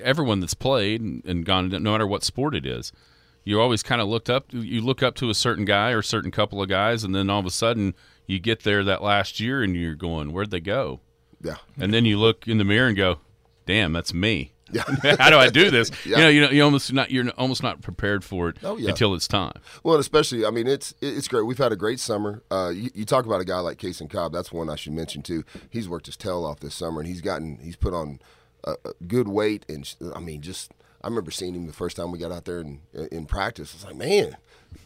everyone 0.00 0.40
that's 0.40 0.54
played 0.54 1.00
and, 1.00 1.44
gone 1.44 1.68
no 1.68 1.92
matter 1.92 2.06
what 2.06 2.22
sport 2.22 2.54
it 2.54 2.66
is 2.66 2.92
you 3.48 3.58
always 3.62 3.82
kind 3.82 4.02
of 4.02 4.08
looked 4.08 4.28
up. 4.28 4.44
You 4.50 4.82
look 4.82 5.02
up 5.02 5.14
to 5.14 5.30
a 5.30 5.34
certain 5.34 5.64
guy 5.64 5.92
or 5.92 6.00
a 6.00 6.04
certain 6.04 6.30
couple 6.30 6.60
of 6.60 6.68
guys, 6.68 7.02
and 7.02 7.14
then 7.14 7.30
all 7.30 7.40
of 7.40 7.46
a 7.46 7.50
sudden 7.50 7.94
you 8.26 8.38
get 8.38 8.62
there 8.62 8.84
that 8.84 9.02
last 9.02 9.40
year, 9.40 9.62
and 9.62 9.74
you're 9.74 9.94
going, 9.94 10.34
"Where'd 10.34 10.50
they 10.50 10.60
go?" 10.60 11.00
Yeah. 11.42 11.56
And 11.78 11.92
then 11.94 12.04
you 12.04 12.18
look 12.18 12.46
in 12.48 12.58
the 12.58 12.64
mirror 12.64 12.88
and 12.88 12.96
go, 12.96 13.18
"Damn, 13.66 13.92
that's 13.92 14.12
me." 14.14 14.52
Yeah. 14.70 14.82
How 15.18 15.30
do 15.30 15.36
I 15.38 15.48
do 15.48 15.70
this? 15.70 15.90
Yeah. 16.04 16.18
You 16.18 16.22
know, 16.24 16.28
you 16.28 16.40
know, 16.42 16.50
you 16.50 16.62
almost 16.62 16.92
not 16.92 17.10
you're 17.10 17.28
almost 17.38 17.62
not 17.62 17.80
prepared 17.80 18.22
for 18.24 18.50
it 18.50 18.56
Oh, 18.62 18.76
yeah. 18.76 18.90
until 18.90 19.14
it's 19.14 19.26
time. 19.26 19.54
Well, 19.82 19.94
and 19.94 20.00
especially, 20.00 20.44
I 20.44 20.50
mean, 20.50 20.66
it's 20.66 20.92
it's 21.00 21.26
great. 21.28 21.42
We've 21.46 21.56
had 21.58 21.72
a 21.72 21.76
great 21.76 22.00
summer. 22.00 22.42
Uh, 22.50 22.70
you, 22.74 22.90
you 22.94 23.04
talk 23.06 23.24
about 23.24 23.40
a 23.40 23.44
guy 23.46 23.60
like 23.60 23.78
Case 23.78 24.00
and 24.00 24.10
Cobb. 24.10 24.32
That's 24.32 24.52
one 24.52 24.68
I 24.68 24.76
should 24.76 24.92
mention 24.92 25.22
too. 25.22 25.44
He's 25.70 25.88
worked 25.88 26.06
his 26.06 26.16
tail 26.16 26.44
off 26.44 26.60
this 26.60 26.74
summer, 26.74 27.00
and 27.00 27.08
he's 27.08 27.20
gotten 27.22 27.58
he's 27.62 27.76
put 27.76 27.94
on 27.94 28.20
a, 28.64 28.72
a 28.84 28.92
good 29.06 29.28
weight. 29.28 29.64
And 29.70 29.90
I 30.14 30.20
mean, 30.20 30.42
just 30.42 30.72
I 31.02 31.06
remember 31.08 31.30
seeing 31.30 31.54
him 31.54 31.66
the 31.66 31.72
first 31.72 31.96
time 31.96 32.10
we 32.10 32.18
got 32.18 32.32
out 32.32 32.44
there 32.44 32.60
in 32.60 32.80
in 33.10 33.24
practice. 33.26 33.72
It's 33.74 33.84
like, 33.84 33.96
man, 33.96 34.36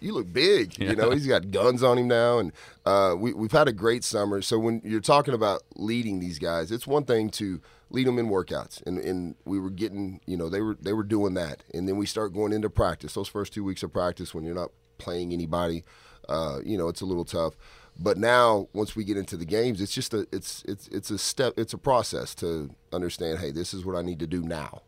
you 0.01 0.12
look 0.12 0.33
big. 0.33 0.78
You 0.78 0.97
know, 0.97 1.11
he's 1.11 1.26
got 1.26 1.51
guns 1.51 1.83
on 1.83 1.99
him 1.99 2.09
now, 2.09 2.39
and 2.39 2.53
uh, 2.85 3.14
we 3.16 3.33
we've 3.33 3.53
had 3.53 3.68
a 3.68 3.72
great 3.72 4.05
summer. 4.05 4.43
So 4.43 4.59
when 4.59 4.80
you're 4.85 5.01
talking 5.01 5.35
about 5.35 5.62
leading 5.76 6.20
these 6.20 6.39
guys, 6.39 6.70
it's 6.72 6.87
one 6.87 7.05
thing 7.05 7.30
to 7.30 7.61
lead 7.91 8.07
them 8.07 8.18
in 8.18 8.28
workouts, 8.28 8.85
and, 8.87 8.99
and 8.99 9.35
we 9.45 9.61
were 9.61 9.70
getting, 9.70 10.20
you 10.26 10.37
know, 10.37 10.49
they 10.49 10.61
were 10.61 10.76
they 10.80 10.93
were 10.93 11.05
doing 11.05 11.35
that, 11.35 11.62
and 11.72 11.89
then 11.89 11.97
we 11.97 12.07
start 12.07 12.33
going 12.33 12.53
into 12.53 12.70
practice. 12.70 13.14
Those 13.14 13.28
first 13.28 13.53
two 13.53 13.64
weeks 13.64 13.83
of 13.83 13.93
practice, 13.93 14.35
when 14.35 14.45
you're 14.45 14.55
not 14.55 14.70
playing 14.99 15.33
anybody, 15.33 15.85
uh, 16.28 16.59
you 16.64 16.76
know, 16.76 16.89
it's 16.89 17.01
a 17.01 17.07
little 17.07 17.24
tough. 17.24 17.55
But 17.99 18.16
now, 18.16 18.68
once 18.72 18.97
we 18.97 19.05
get 19.05 19.16
into 19.18 19.37
the 19.37 19.45
games, 19.45 19.80
it's 19.80 19.95
just 19.95 20.14
a 20.14 20.26
it's 20.33 20.64
it's 20.66 20.89
it's 20.89 21.11
a 21.11 21.18
step, 21.18 21.55
it's 21.57 21.74
a 21.74 21.78
process 21.78 22.35
to 22.37 22.70
understand. 22.93 23.39
Hey, 23.39 23.51
this 23.51 23.74
is 23.74 23.85
what 23.85 23.97
I 23.97 24.03
need 24.03 24.18
to 24.20 24.26
do 24.26 24.43
now. 24.43 24.83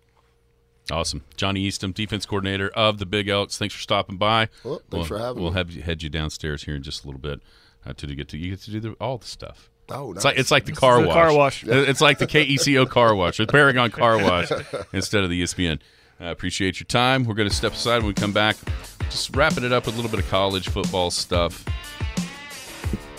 Awesome, 0.91 1.25
Johnny 1.37 1.61
Eastham, 1.63 1.93
defense 1.93 2.27
coordinator 2.27 2.69
of 2.71 2.99
the 2.99 3.07
Big 3.07 3.29
Elks. 3.29 3.57
Thanks 3.57 3.75
for 3.75 3.81
stopping 3.81 4.19
by. 4.19 4.49
Well, 4.63 4.77
thanks 4.91 4.93
we'll, 4.93 5.05
for 5.05 5.19
having 5.19 5.43
We'll 5.43 5.53
me. 5.53 5.57
have 5.59 5.71
you, 5.71 5.83
head 5.83 6.03
you 6.03 6.11
downstairs 6.11 6.65
here 6.65 6.75
in 6.77 6.83
just 6.83 7.05
a 7.05 7.07
little 7.07 7.21
bit 7.21 7.41
uh, 7.87 7.95
to 7.95 8.07
get 8.15 8.29
to 8.29 8.37
you 8.39 8.51
get 8.51 8.61
to 8.63 8.71
do 8.71 8.81
the, 8.81 8.93
all 9.01 9.17
the 9.19 9.27
stuff. 9.27 9.71
Oh, 9.89 10.13
It's 10.13 10.25
like 10.25 10.39
it's 10.39 10.51
like 10.51 10.65
the 10.67 10.73
car 10.73 11.01
the 11.01 11.09
wash. 11.09 11.15
car 11.15 11.35
wash. 11.37 11.65
It's 11.67 12.01
like 12.01 12.19
the 12.19 12.27
KECO 12.27 12.89
car 12.89 13.15
wash, 13.15 13.37
the 13.39 13.47
Paragon 13.47 13.91
car 13.91 14.19
wash 14.19 14.51
instead 14.93 15.25
of 15.25 15.31
the 15.31 15.43
ESPN. 15.43 15.79
I 16.21 16.29
appreciate 16.31 16.81
your 16.81 16.87
time. 16.87 17.25
We're 17.25 17.35
going 17.35 17.49
to 17.49 17.55
step 17.55 17.73
aside 17.73 17.99
when 17.99 18.07
we 18.07 18.15
come 18.15 18.33
back. 18.33 18.57
Just 19.11 19.35
wrapping 19.37 19.65
it 19.65 19.73
up 19.73 19.85
with 19.87 19.95
a 19.95 19.97
little 19.97 20.11
bit 20.11 20.21
of 20.25 20.31
college 20.31 20.69
football 20.69 21.11
stuff 21.11 21.65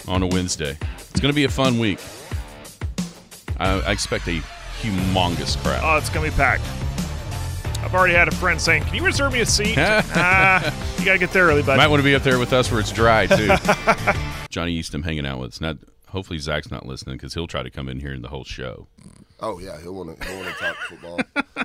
on 0.07 0.23
a 0.23 0.27
Wednesday. 0.27 0.77
It's 1.09 1.19
going 1.19 1.31
to 1.31 1.35
be 1.35 1.43
a 1.43 1.49
fun 1.49 1.77
week. 1.77 1.99
I, 3.57 3.81
I 3.81 3.91
expect 3.91 4.27
a 4.27 4.41
humongous 4.81 5.57
crowd. 5.63 5.81
Oh, 5.83 5.97
it's 5.97 6.09
gonna 6.09 6.29
be 6.29 6.35
packed. 6.35 6.63
I've 7.85 7.93
already 7.93 8.15
had 8.15 8.27
a 8.27 8.31
friend 8.35 8.59
saying, 8.59 8.83
"Can 8.83 8.95
you 8.95 9.05
reserve 9.05 9.31
me 9.33 9.41
a 9.41 9.45
seat?" 9.45 9.75
ah, 9.77 10.95
you 10.99 11.05
gotta 11.05 11.19
get 11.19 11.31
there 11.31 11.45
early, 11.45 11.61
buddy. 11.61 11.77
Might 11.77 11.87
want 11.87 11.99
to 11.99 12.03
be 12.03 12.15
up 12.15 12.23
there 12.23 12.39
with 12.39 12.51
us 12.51 12.71
where 12.71 12.79
it's 12.79 12.91
dry 12.91 13.27
too. 13.27 13.47
Johnny 14.49 14.73
Eastham 14.73 15.03
hanging 15.03 15.25
out 15.25 15.39
with 15.39 15.49
us. 15.53 15.61
Now, 15.61 15.75
hopefully 16.07 16.39
Zach's 16.39 16.71
not 16.71 16.85
listening 16.85 17.17
because 17.17 17.33
he'll 17.35 17.47
try 17.47 17.61
to 17.63 17.69
come 17.69 17.87
in 17.87 17.99
here 17.99 18.11
in 18.13 18.21
the 18.23 18.29
whole 18.29 18.43
show. 18.43 18.87
Oh 19.39 19.59
yeah, 19.59 19.79
he'll 19.81 19.93
want 19.93 20.19
to 20.19 20.27
he'll 20.27 20.37
want 20.39 20.47
to 20.49 20.63
talk 20.63 20.75
football. 20.89 21.19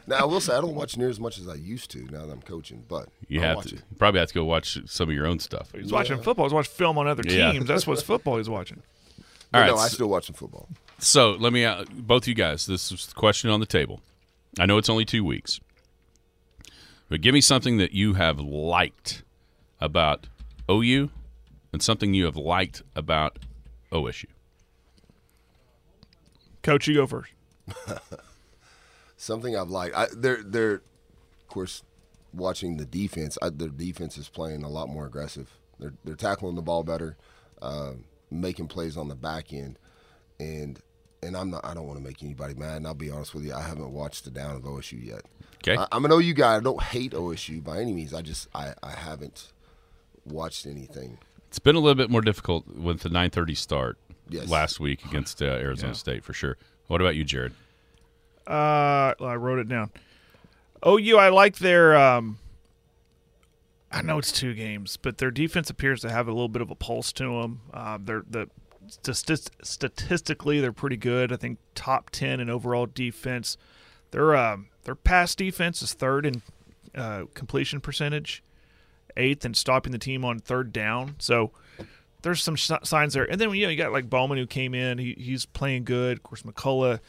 now 0.07 0.17
I 0.17 0.25
will 0.25 0.41
say 0.41 0.55
I 0.55 0.61
don't 0.61 0.75
watch 0.75 0.97
near 0.97 1.09
as 1.09 1.19
much 1.19 1.39
as 1.39 1.49
I 1.49 1.55
used 1.55 1.91
to 1.93 2.01
now 2.11 2.27
that 2.27 2.33
I'm 2.33 2.43
coaching, 2.43 2.85
but 2.89 3.09
You 3.29 3.41
I'll 3.41 3.47
have 3.47 3.57
watch 3.57 3.69
to 3.69 3.77
it. 3.77 3.83
probably 3.99 4.21
have 4.21 4.29
to 4.29 4.35
go 4.35 4.45
watch 4.45 4.79
some 4.87 5.09
of 5.09 5.15
your 5.15 5.27
own 5.27 5.39
stuff. 5.39 5.73
He's 5.75 5.91
watching 5.91 6.21
football. 6.21 6.47
He's 6.47 6.53
watching 6.53 6.73
film 6.75 6.99
on 6.99 7.07
other 7.09 7.23
Yeah. 7.27 7.53
teams. 7.53 7.67
That's 7.67 7.87
what's 7.87 8.03
football 8.03 8.37
he's 8.37 8.49
watching. 8.51 8.83
All 9.19 9.25
But 9.53 9.59
right, 9.61 9.67
no, 9.69 9.77
I 9.79 9.89
still 9.89 10.09
watch 10.09 10.27
some 10.27 10.35
football. 10.35 10.69
So 10.99 11.31
let 11.33 11.53
me, 11.53 11.65
uh, 11.65 11.85
both 11.93 12.29
you 12.29 12.35
guys, 12.35 12.67
this 12.67 12.93
is 12.93 13.07
the 13.07 13.15
question 13.15 13.49
on 13.51 13.59
the 13.61 13.67
table. 13.67 14.01
I 14.59 14.67
know 14.67 14.77
it's 14.79 14.91
only 14.91 15.05
two 15.05 15.25
weeks, 15.25 15.61
but 17.11 17.21
give 17.21 17.35
me 17.35 17.43
something 17.43 17.77
that 17.77 17.93
you 17.93 18.15
have 18.15 18.39
liked 18.41 19.25
about 19.81 20.29
OU 20.71 21.11
and 21.73 21.83
something 21.83 22.15
you 22.15 22.25
have 22.25 22.37
liked 22.37 22.83
about 22.95 23.41
OSU. 23.93 24.27
Coach, 26.63 26.87
you 26.87 26.95
go 26.95 27.07
first. 27.07 27.33
Something 29.17 29.57
I've 29.57 29.71
liked. 29.71 29.95
I, 29.97 30.07
they're 30.17 30.43
they're 30.43 30.75
of 30.75 31.49
course 31.49 31.83
watching 32.33 32.77
the 32.77 32.85
defense. 32.85 33.37
I, 33.43 33.51
their 33.51 33.69
defense 33.69 34.17
is 34.17 34.29
playing 34.29 34.63
a 34.63 34.69
lot 34.69 34.89
more 34.89 35.07
aggressive. 35.07 35.51
They're 35.79 35.95
they're 36.05 36.17
tackling 36.17 36.55
the 36.55 36.63
ball 36.63 36.83
better, 36.85 37.17
uh, 37.61 37.93
making 38.31 38.69
plays 38.69 38.97
on 38.97 39.09
the 39.09 39.15
back 39.15 39.53
end, 39.53 39.79
and 40.39 40.81
and 41.23 41.37
I'm 41.37 41.51
not. 41.51 41.65
I 41.65 41.75
don't 41.75 41.87
want 41.87 41.99
to 41.99 42.05
make 42.05 42.23
anybody 42.23 42.55
mad. 42.55 42.77
And 42.79 42.87
I'll 42.87 42.95
be 42.95 43.11
honest 43.11 43.35
with 43.35 43.45
you. 43.45 43.53
I 43.55 43.63
haven't 43.63 43.91
watched 43.91 44.25
the 44.25 44.31
down 44.31 44.57
of 44.57 44.63
OSU 44.63 45.05
yet. 45.05 45.23
Okay. 45.57 45.77
I, 45.77 45.87
I'm 45.93 46.05
an 46.05 46.13
OU 46.13 46.35
guy. 46.35 46.57
I 46.57 46.61
don't 46.61 46.83
hate 46.83 47.13
OSU 47.13 47.63
by 47.63 47.79
any 47.81 47.93
means. 47.93 48.15
I 48.15 48.23
just 48.23 48.49
I, 48.55 48.75
I 48.83 48.93
haven't 48.93 49.53
watched 50.25 50.67
anything. 50.67 51.19
It's 51.49 51.59
been 51.59 51.77
a 51.77 51.81
little 51.81 51.97
bit 51.97 52.11
more 52.11 52.21
difficult 52.23 52.67
with 52.69 53.01
the 53.01 53.09
9:30 53.09 53.57
start 53.57 53.99
Yes. 54.29 54.49
last 54.49 54.79
week 54.81 55.05
against 55.05 55.43
uh, 55.43 55.47
Arizona 55.47 55.95
State 55.95 56.25
for 56.25 56.33
sure. 56.33 56.57
What 56.87 57.01
about 57.01 57.17
you, 57.17 57.25
Jared? 57.25 57.53
Uh, 58.47 59.15
I 59.21 59.35
wrote 59.37 59.59
it 59.59 59.69
down. 59.69 59.91
OU, 60.87 61.17
I 61.19 61.29
like 61.29 61.59
their. 61.59 61.97
Um, 61.97 62.39
I 63.93 64.03
know 64.03 64.19
it's 64.19 64.31
two 64.33 64.55
games, 64.55 64.97
but 64.97 65.19
their 65.19 65.31
defense 65.33 65.69
appears 65.69 66.01
to 66.03 66.11
have 66.11 66.29
a 66.29 66.31
little 66.31 66.49
bit 66.49 66.63
of 66.63 66.71
a 66.71 66.75
pulse 66.77 67.13
to 67.15 67.25
them. 67.25 67.61
Uh, 67.75 67.99
they're 68.01 68.23
the 68.29 68.49
statist- 68.91 69.51
statistically 69.63 70.61
they're 70.61 70.73
pretty 70.73 70.97
good. 70.97 71.33
I 71.33 71.37
think 71.37 71.59
top 71.75 72.11
ten 72.11 72.41
in 72.41 72.51
overall 72.51 72.87
defense. 72.87 73.57
Their 74.11 74.37
um, 74.37 74.69
their 74.85 74.95
pass 74.95 75.35
defense 75.35 75.83
is 75.83 75.93
third 75.93 76.27
in 76.27 76.43
uh, 76.95 77.25
completion 77.35 77.81
percentage, 77.81 78.43
eighth 79.17 79.45
in 79.45 79.55
stopping 79.55 79.93
the 79.93 79.99
team 79.99 80.25
on 80.25 80.39
third 80.39 80.73
down. 80.73 81.17
So 81.19 81.53
there's 82.23 82.43
some 82.43 82.57
sh- 82.57 82.71
signs 82.83 83.15
there. 83.15 83.31
And 83.31 83.41
then 83.41 83.51
you 83.55 83.67
know 83.67 83.71
you 83.71 83.77
got 83.77 83.93
like 83.93 84.11
Bowman 84.11 84.39
who 84.39 84.47
came 84.47 84.75
in. 84.75 84.99
He, 84.99 85.15
he's 85.19 85.47
playing 85.47 85.85
good. 85.85 86.19
Of 86.19 86.23
course, 86.23 86.43
McCullough 86.43 87.01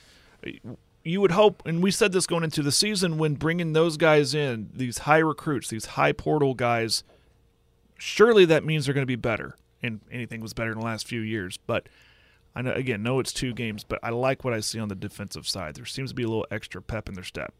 you 1.03 1.21
would 1.21 1.31
hope, 1.31 1.63
and 1.65 1.81
we 1.81 1.91
said 1.91 2.11
this 2.11 2.27
going 2.27 2.43
into 2.43 2.61
the 2.61 2.71
season, 2.71 3.17
when 3.17 3.35
bringing 3.35 3.73
those 3.73 3.97
guys 3.97 4.35
in, 4.35 4.69
these 4.73 4.99
high 4.99 5.17
recruits, 5.17 5.69
these 5.69 5.85
high 5.85 6.11
portal 6.11 6.53
guys, 6.53 7.03
surely 7.97 8.45
that 8.45 8.63
means 8.63 8.85
they're 8.85 8.93
going 8.93 9.03
to 9.03 9.07
be 9.07 9.15
better. 9.15 9.55
And 9.83 10.01
anything 10.11 10.41
was 10.41 10.53
better 10.53 10.71
in 10.71 10.79
the 10.79 10.85
last 10.85 11.07
few 11.07 11.21
years. 11.21 11.57
But 11.57 11.89
I 12.55 12.61
know, 12.61 12.71
again, 12.73 13.01
know 13.01 13.19
it's 13.19 13.33
two 13.33 13.53
games, 13.53 13.83
but 13.83 13.99
I 14.03 14.09
like 14.09 14.43
what 14.43 14.53
I 14.53 14.59
see 14.59 14.79
on 14.79 14.89
the 14.89 14.95
defensive 14.95 15.47
side. 15.47 15.75
There 15.75 15.85
seems 15.85 16.11
to 16.11 16.15
be 16.15 16.23
a 16.23 16.27
little 16.27 16.47
extra 16.51 16.81
pep 16.81 17.07
in 17.09 17.15
their 17.15 17.23
step. 17.23 17.53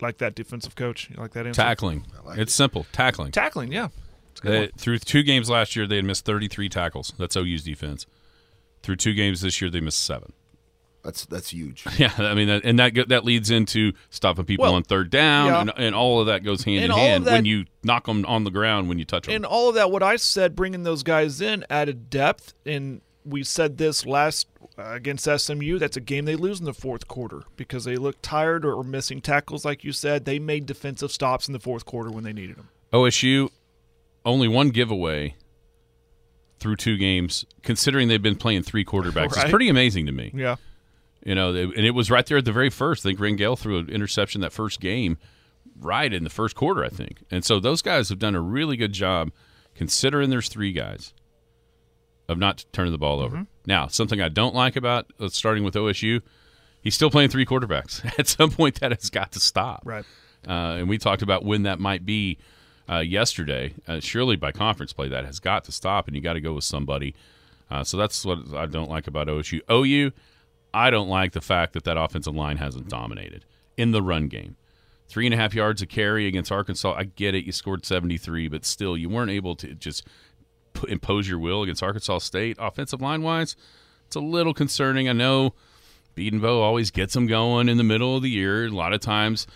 Like 0.00 0.18
that 0.18 0.34
defensive 0.34 0.74
coach? 0.74 1.10
You 1.10 1.16
like 1.16 1.32
that 1.32 1.46
answer? 1.46 1.62
Tackling. 1.62 2.06
it's 2.36 2.54
simple. 2.54 2.86
Tackling. 2.92 3.32
Tackling, 3.32 3.72
yeah. 3.72 3.88
They, 4.42 4.68
through 4.78 4.98
two 5.00 5.22
games 5.22 5.50
last 5.50 5.76
year, 5.76 5.86
they 5.86 5.96
had 5.96 6.04
missed 6.04 6.24
33 6.24 6.68
tackles. 6.68 7.12
That's 7.18 7.36
OU's 7.36 7.62
defense. 7.62 8.06
Through 8.82 8.96
two 8.96 9.12
games 9.12 9.42
this 9.42 9.60
year, 9.60 9.70
they 9.70 9.80
missed 9.80 10.02
seven. 10.02 10.32
That's 11.02 11.24
that's 11.26 11.50
huge. 11.50 11.84
Yeah, 11.98 12.12
I 12.18 12.34
mean, 12.34 12.48
and 12.48 12.78
that 12.78 13.08
that 13.08 13.24
leads 13.24 13.50
into 13.50 13.92
stopping 14.10 14.44
people 14.44 14.64
Well, 14.64 14.74
on 14.74 14.82
third 14.82 15.10
down, 15.10 15.46
yeah. 15.46 15.60
and, 15.62 15.72
and 15.76 15.94
all 15.94 16.20
of 16.20 16.26
that 16.26 16.44
goes 16.44 16.64
hand 16.64 16.84
And 16.84 16.92
in 16.92 16.98
hand 16.98 17.24
that- 17.26 17.32
when 17.32 17.44
you 17.46 17.64
knock 17.82 18.06
them 18.06 18.24
on 18.26 18.44
the 18.44 18.50
ground 18.50 18.88
when 18.88 18.98
you 18.98 19.04
touch 19.04 19.26
them. 19.26 19.34
And 19.36 19.46
all 19.46 19.68
of 19.70 19.74
that, 19.76 19.90
what 19.90 20.02
I 20.02 20.16
said, 20.16 20.54
bringing 20.54 20.82
those 20.82 21.02
guys 21.02 21.40
in 21.40 21.64
added 21.70 22.10
depth. 22.10 22.52
And 22.66 23.00
we 23.24 23.42
said 23.44 23.78
this 23.78 24.04
last 24.04 24.46
uh, 24.78 24.82
against 24.92 25.24
SMU. 25.26 25.78
That's 25.78 25.96
a 25.96 26.00
game 26.00 26.26
they 26.26 26.36
lose 26.36 26.58
in 26.60 26.66
the 26.66 26.74
fourth 26.74 27.08
quarter 27.08 27.42
because 27.56 27.84
they 27.84 27.96
look 27.96 28.16
tired 28.20 28.64
or, 28.66 28.74
or 28.74 28.84
missing 28.84 29.20
tackles, 29.22 29.64
like 29.64 29.84
you 29.84 29.92
said. 29.92 30.24
They 30.26 30.38
made 30.38 30.66
defensive 30.66 31.12
stops 31.12 31.48
in 31.48 31.52
the 31.52 31.60
fourth 31.60 31.86
quarter 31.86 32.10
when 32.10 32.24
they 32.24 32.32
needed 32.34 32.56
them. 32.56 32.68
OSU 32.92 33.50
only 34.24 34.48
one 34.48 34.68
giveaway 34.70 35.36
through 36.58 36.76
two 36.76 36.98
games, 36.98 37.46
considering 37.62 38.08
they've 38.08 38.20
been 38.22 38.36
playing 38.36 38.62
three 38.62 38.84
quarterbacks. 38.84 39.32
Right. 39.32 39.44
It's 39.44 39.50
pretty 39.50 39.68
amazing 39.70 40.06
to 40.06 40.12
me. 40.12 40.30
Yeah. 40.34 40.56
You 41.22 41.34
know, 41.34 41.54
and 41.54 41.84
it 41.84 41.90
was 41.90 42.10
right 42.10 42.24
there 42.24 42.38
at 42.38 42.44
the 42.46 42.52
very 42.52 42.70
first. 42.70 43.04
I 43.04 43.10
think 43.10 43.18
Rangel 43.18 43.58
threw 43.58 43.78
an 43.78 43.90
interception 43.90 44.40
that 44.40 44.52
first 44.52 44.80
game, 44.80 45.18
right 45.78 46.12
in 46.12 46.24
the 46.24 46.30
first 46.30 46.56
quarter, 46.56 46.84
I 46.84 46.88
think. 46.88 47.24
And 47.30 47.44
so 47.44 47.60
those 47.60 47.82
guys 47.82 48.08
have 48.08 48.18
done 48.18 48.34
a 48.34 48.40
really 48.40 48.76
good 48.76 48.92
job, 48.92 49.30
considering 49.74 50.30
there's 50.30 50.48
three 50.48 50.72
guys, 50.72 51.12
of 52.28 52.38
not 52.38 52.64
turning 52.72 52.92
the 52.92 52.98
ball 52.98 53.20
over. 53.20 53.46
Now, 53.66 53.86
something 53.86 54.20
I 54.20 54.28
don't 54.28 54.54
like 54.54 54.76
about 54.76 55.12
uh, 55.20 55.28
starting 55.28 55.62
with 55.62 55.74
OSU, 55.74 56.22
he's 56.80 56.94
still 56.94 57.10
playing 57.10 57.28
three 57.28 57.44
quarterbacks. 57.44 58.04
At 58.18 58.26
some 58.26 58.50
point, 58.50 58.80
that 58.80 58.92
has 58.92 59.10
got 59.10 59.32
to 59.32 59.40
stop. 59.40 59.82
Right. 59.84 60.04
Uh, 60.46 60.78
and 60.78 60.88
we 60.88 60.96
talked 60.96 61.22
about 61.22 61.44
when 61.44 61.64
that 61.64 61.78
might 61.80 62.06
be 62.06 62.38
uh, 62.88 62.98
yesterday. 62.98 63.74
Uh, 63.86 64.00
surely 64.00 64.36
by 64.36 64.52
conference 64.52 64.92
play, 64.92 65.08
that 65.08 65.24
has 65.24 65.38
got 65.38 65.64
to 65.64 65.72
stop, 65.72 66.06
and 66.06 66.16
you 66.16 66.22
got 66.22 66.32
to 66.32 66.40
go 66.40 66.54
with 66.54 66.64
somebody. 66.64 67.14
Uh, 67.70 67.84
so 67.84 67.96
that's 67.96 68.24
what 68.24 68.54
I 68.54 68.66
don't 68.66 68.90
like 68.90 69.06
about 69.06 69.28
OSU. 69.28 69.60
OU, 69.70 70.12
I 70.72 70.90
don't 70.90 71.08
like 71.08 71.32
the 71.32 71.40
fact 71.40 71.72
that 71.72 71.84
that 71.84 71.96
offensive 71.96 72.34
line 72.34 72.58
hasn't 72.58 72.88
dominated 72.88 73.44
in 73.76 73.92
the 73.92 74.02
run 74.02 74.28
game. 74.28 74.56
Three 75.08 75.26
and 75.26 75.34
a 75.34 75.36
half 75.36 75.54
yards 75.54 75.82
a 75.82 75.86
carry 75.86 76.26
against 76.26 76.52
Arkansas. 76.52 76.94
I 76.94 77.04
get 77.04 77.34
it. 77.34 77.44
You 77.44 77.52
scored 77.52 77.84
73, 77.84 78.46
but 78.48 78.64
still, 78.64 78.96
you 78.96 79.08
weren't 79.08 79.30
able 79.30 79.56
to 79.56 79.74
just 79.74 80.06
impose 80.88 81.28
your 81.28 81.38
will 81.38 81.62
against 81.62 81.82
Arkansas 81.82 82.18
State. 82.18 82.56
Offensive 82.60 83.00
line 83.00 83.22
wise, 83.22 83.56
it's 84.06 84.14
a 84.14 84.20
little 84.20 84.54
concerning. 84.54 85.08
I 85.08 85.12
know 85.12 85.54
Bedenbaugh 86.16 86.60
always 86.60 86.90
gets 86.92 87.14
them 87.14 87.26
going 87.26 87.68
in 87.68 87.76
the 87.76 87.84
middle 87.84 88.16
of 88.16 88.22
the 88.22 88.30
year. 88.30 88.66
A 88.66 88.70
lot 88.70 88.92
of 88.92 89.00
times, 89.00 89.46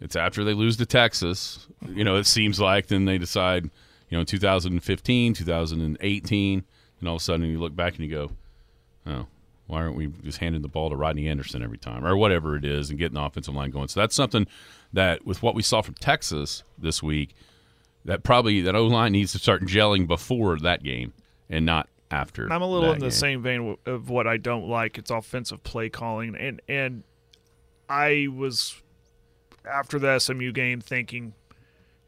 It's 0.00 0.16
after 0.16 0.44
they 0.44 0.54
lose 0.54 0.76
to 0.78 0.86
Texas. 0.86 1.66
You 1.88 2.04
know, 2.04 2.16
it 2.16 2.26
seems 2.26 2.60
like 2.60 2.88
then 2.88 3.04
they 3.04 3.18
decide, 3.18 3.64
you 4.08 4.18
know, 4.18 4.24
2015, 4.24 5.34
2018, 5.34 6.64
and 7.00 7.08
all 7.08 7.16
of 7.16 7.20
a 7.20 7.24
sudden 7.24 7.46
you 7.46 7.58
look 7.58 7.76
back 7.76 7.96
and 7.96 8.04
you 8.04 8.10
go, 8.10 8.30
oh, 9.06 9.26
why 9.66 9.82
aren't 9.82 9.96
we 9.96 10.08
just 10.22 10.38
handing 10.38 10.62
the 10.62 10.68
ball 10.68 10.90
to 10.90 10.96
Rodney 10.96 11.28
Anderson 11.28 11.62
every 11.62 11.78
time 11.78 12.04
or 12.04 12.16
whatever 12.16 12.56
it 12.56 12.64
is 12.64 12.90
and 12.90 12.98
getting 12.98 13.14
the 13.14 13.22
offensive 13.22 13.54
line 13.54 13.70
going? 13.70 13.88
So 13.88 14.00
that's 14.00 14.14
something 14.14 14.46
that 14.92 15.24
with 15.24 15.42
what 15.42 15.54
we 15.54 15.62
saw 15.62 15.80
from 15.82 15.94
Texas 15.94 16.62
this 16.76 17.02
week, 17.02 17.34
that 18.04 18.22
probably 18.22 18.60
that 18.60 18.74
O 18.74 18.86
line 18.86 19.12
needs 19.12 19.32
to 19.32 19.38
start 19.38 19.62
gelling 19.62 20.06
before 20.06 20.58
that 20.58 20.82
game 20.82 21.14
and 21.48 21.64
not 21.64 21.88
after. 22.10 22.52
I'm 22.52 22.62
a 22.62 22.66
little 22.66 22.92
in 22.92 22.98
the 22.98 23.06
game. 23.06 23.10
same 23.10 23.42
vein 23.42 23.76
of 23.86 24.10
what 24.10 24.26
I 24.26 24.36
don't 24.36 24.68
like. 24.68 24.98
It's 24.98 25.10
offensive 25.10 25.62
play 25.62 25.88
calling, 25.88 26.36
and 26.36 26.60
and 26.68 27.02
I 27.88 28.28
was 28.34 28.82
after 29.70 29.98
the 29.98 30.18
SMU 30.18 30.52
game 30.52 30.80
thinking 30.80 31.32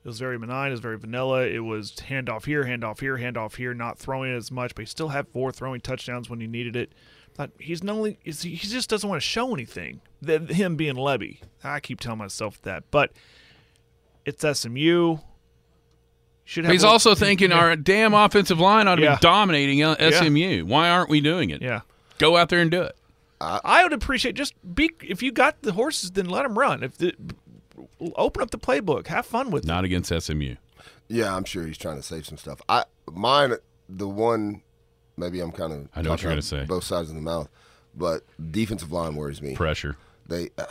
it 0.07 0.09
was 0.09 0.21
very 0.21 0.39
benign, 0.39 0.69
it 0.69 0.73
was 0.73 0.81
very 0.81 0.99
vanilla. 0.99 1.47
It 1.47 1.65
was 1.65 1.93
handoff 1.93 2.45
here, 2.45 2.65
handoff 2.65 3.01
here, 3.01 3.17
handoff 3.17 3.57
here, 3.57 3.75
not 3.75 3.99
throwing 3.99 4.33
as 4.33 4.53
much, 4.53 4.75
but 4.75 4.83
he 4.83 4.87
still 4.87 5.09
had 5.09 5.27
four 5.29 5.51
throwing 5.51 5.81
touchdowns 5.81 6.31
when 6.31 6.41
he 6.41 6.47
needed 6.47 6.77
it. 6.77 6.93
But 7.37 7.51
he's 7.59 7.83
not 7.85 7.97
only 7.97 8.19
is 8.25 8.43
he, 8.43 8.55
he 8.55 8.67
just 8.69 8.89
doesn't 8.89 9.09
want 9.09 9.21
to 9.21 9.27
show 9.27 9.53
anything. 9.55 10.01
That 10.23 10.51
him 10.51 10.77
being 10.77 10.95
Lebby, 10.95 11.41
I 11.63 11.81
keep 11.81 12.01
telling 12.01 12.19
myself 12.19 12.61
that, 12.63 12.85
but 12.91 13.13
it's 14.25 14.43
SMU. 14.59 15.19
Should 16.45 16.65
have 16.65 16.73
He's 16.73 16.85
a- 16.85 16.89
also 16.89 17.15
thinking 17.15 17.51
yeah. 17.51 17.59
our 17.59 17.77
damn 17.77 18.15
offensive 18.15 18.59
line 18.61 18.89
ought 18.89 18.95
to 18.97 19.03
Yeah. 19.03 19.17
be 19.17 19.21
dominating 19.21 19.83
uh, 19.83 19.97
SMU. 19.99 20.65
Why 20.65 20.89
aren't 20.89 21.11
we 21.11 21.21
doing 21.21 21.51
it? 21.51 21.61
yeah. 21.61 21.81
Go 22.19 22.37
out 22.37 22.49
there 22.49 22.61
and 22.61 22.71
do 22.71 22.83
it. 22.83 22.97
I 23.41 23.83
would 23.83 23.93
appreciate 23.93 24.35
just 24.35 24.55
be 24.75 24.91
if 25.07 25.23
you 25.23 25.31
got 25.31 25.61
the 25.61 25.73
horses, 25.73 26.13
then 26.13 26.27
let 26.31 26.45
them 26.45 26.59
run. 26.59 26.83
If 26.83 26.97
the, 26.97 27.13
open 28.15 28.43
up 28.43 28.51
the 28.51 28.59
playbook, 28.59 29.09
have 29.09 29.27
fun 29.27 29.51
with 29.51 29.65
it. 29.65 29.67
Not 29.67 29.85
against 29.85 30.11
SMU. 30.11 30.55
Yeah, 31.09 31.37
I'm 31.37 31.45
sure 31.45 31.67
he's 31.67 31.77
trying 31.77 31.97
to 31.97 32.03
save 32.03 32.25
some 32.25 32.39
stuff. 32.39 32.63
I 32.71 32.85
mine 33.13 33.53
the 33.89 34.09
one 34.09 34.63
maybe 35.17 35.41
I'm 35.41 35.53
kind 35.53 35.73
of 35.73 35.89
I 35.95 36.03
know 36.03 36.11
what 36.11 36.23
you're 36.23 36.33
gonna 36.33 36.43
say. 36.43 36.65
both 36.65 36.85
sides 36.85 37.09
of 37.09 37.15
the 37.15 37.21
mouth, 37.23 37.49
but 37.95 38.23
defensive 38.51 38.93
line 38.93 39.15
worries 39.17 39.41
me. 39.43 39.55
Pressure. 39.55 39.97
They 40.27 40.51
uh, 40.59 40.65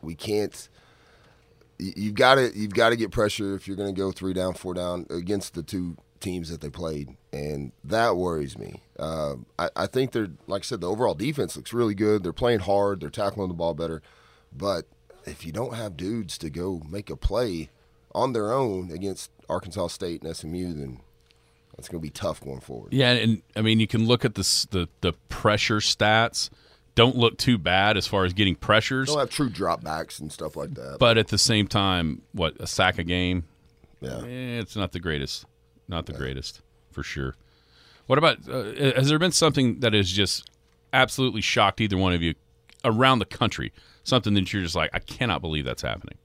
we 0.00 0.14
can't. 0.14 0.68
you- 1.78 1.92
You've 1.96 2.14
got 2.14 2.36
to 2.36 2.52
you've 2.56 2.74
got 2.74 2.90
to 2.90 2.96
get 2.96 3.10
pressure 3.10 3.54
if 3.54 3.66
you're 3.66 3.76
going 3.76 3.92
to 3.92 3.98
go 3.98 4.12
three 4.12 4.32
down, 4.32 4.54
four 4.54 4.74
down 4.74 5.06
against 5.10 5.54
the 5.54 5.62
two 5.62 5.96
teams 6.20 6.48
that 6.50 6.60
they 6.60 6.70
played, 6.70 7.16
and 7.32 7.72
that 7.82 8.16
worries 8.16 8.56
me. 8.56 8.80
Uh, 8.98 9.34
I, 9.58 9.68
I 9.74 9.86
think 9.86 10.12
they're 10.12 10.28
like 10.46 10.62
I 10.62 10.64
said, 10.64 10.80
the 10.80 10.88
overall 10.90 11.14
defense 11.14 11.56
looks 11.56 11.72
really 11.72 11.94
good. 11.94 12.22
They're 12.22 12.32
playing 12.32 12.60
hard. 12.60 13.00
They're 13.00 13.10
tackling 13.10 13.48
the 13.48 13.54
ball 13.54 13.74
better, 13.74 14.00
but 14.56 14.86
if 15.24 15.44
you 15.46 15.50
don't 15.52 15.74
have 15.74 15.96
dudes 15.96 16.38
to 16.38 16.50
go 16.50 16.82
make 16.88 17.08
a 17.10 17.16
play 17.16 17.70
on 18.14 18.32
their 18.32 18.52
own 18.52 18.90
against 18.92 19.30
Arkansas 19.48 19.88
State 19.88 20.22
and 20.22 20.36
SMU, 20.36 20.74
then 20.74 21.00
it's 21.78 21.88
going 21.88 22.00
to 22.00 22.02
be 22.02 22.10
tough 22.10 22.40
going 22.40 22.60
forward. 22.60 22.92
Yeah, 22.92 23.10
and 23.12 23.42
I 23.56 23.62
mean 23.62 23.80
you 23.80 23.86
can 23.86 24.06
look 24.06 24.24
at 24.24 24.34
the 24.34 24.66
the 24.70 24.88
the 25.00 25.12
pressure 25.28 25.78
stats. 25.78 26.50
Don't 26.94 27.16
look 27.16 27.38
too 27.38 27.56
bad 27.56 27.96
as 27.96 28.06
far 28.06 28.26
as 28.26 28.34
getting 28.34 28.54
pressures, 28.54 29.08
Don't 29.08 29.18
have 29.18 29.30
true 29.30 29.48
dropbacks 29.48 30.20
and 30.20 30.30
stuff 30.30 30.56
like 30.56 30.74
that. 30.74 30.98
but 31.00 31.16
at 31.16 31.28
the 31.28 31.38
same 31.38 31.66
time, 31.66 32.20
what 32.32 32.54
a 32.60 32.66
sack 32.66 32.98
a 32.98 33.04
game? 33.04 33.44
yeah. 34.02 34.18
Eh, 34.18 34.60
it's 34.60 34.76
not 34.76 34.92
the 34.92 35.00
greatest. 35.00 35.46
Not 35.88 36.04
the 36.06 36.12
greatest 36.12 36.60
for 36.90 37.02
sure. 37.02 37.34
What 38.06 38.18
about? 38.18 38.46
Uh, 38.48 38.72
has 38.96 39.08
there 39.08 39.18
been 39.18 39.32
something 39.32 39.80
that 39.80 39.92
has 39.94 40.10
just 40.10 40.50
absolutely 40.92 41.40
shocked 41.40 41.80
either 41.80 41.96
one 41.96 42.12
of 42.12 42.20
you 42.22 42.34
around 42.84 43.20
the 43.20 43.24
country? 43.24 43.72
Something 44.04 44.34
that 44.34 44.52
you're 44.52 44.62
just 44.62 44.74
like, 44.74 44.90
I 44.92 44.98
cannot 44.98 45.40
believe 45.40 45.64
that's 45.64 45.82
happening. 45.82 46.18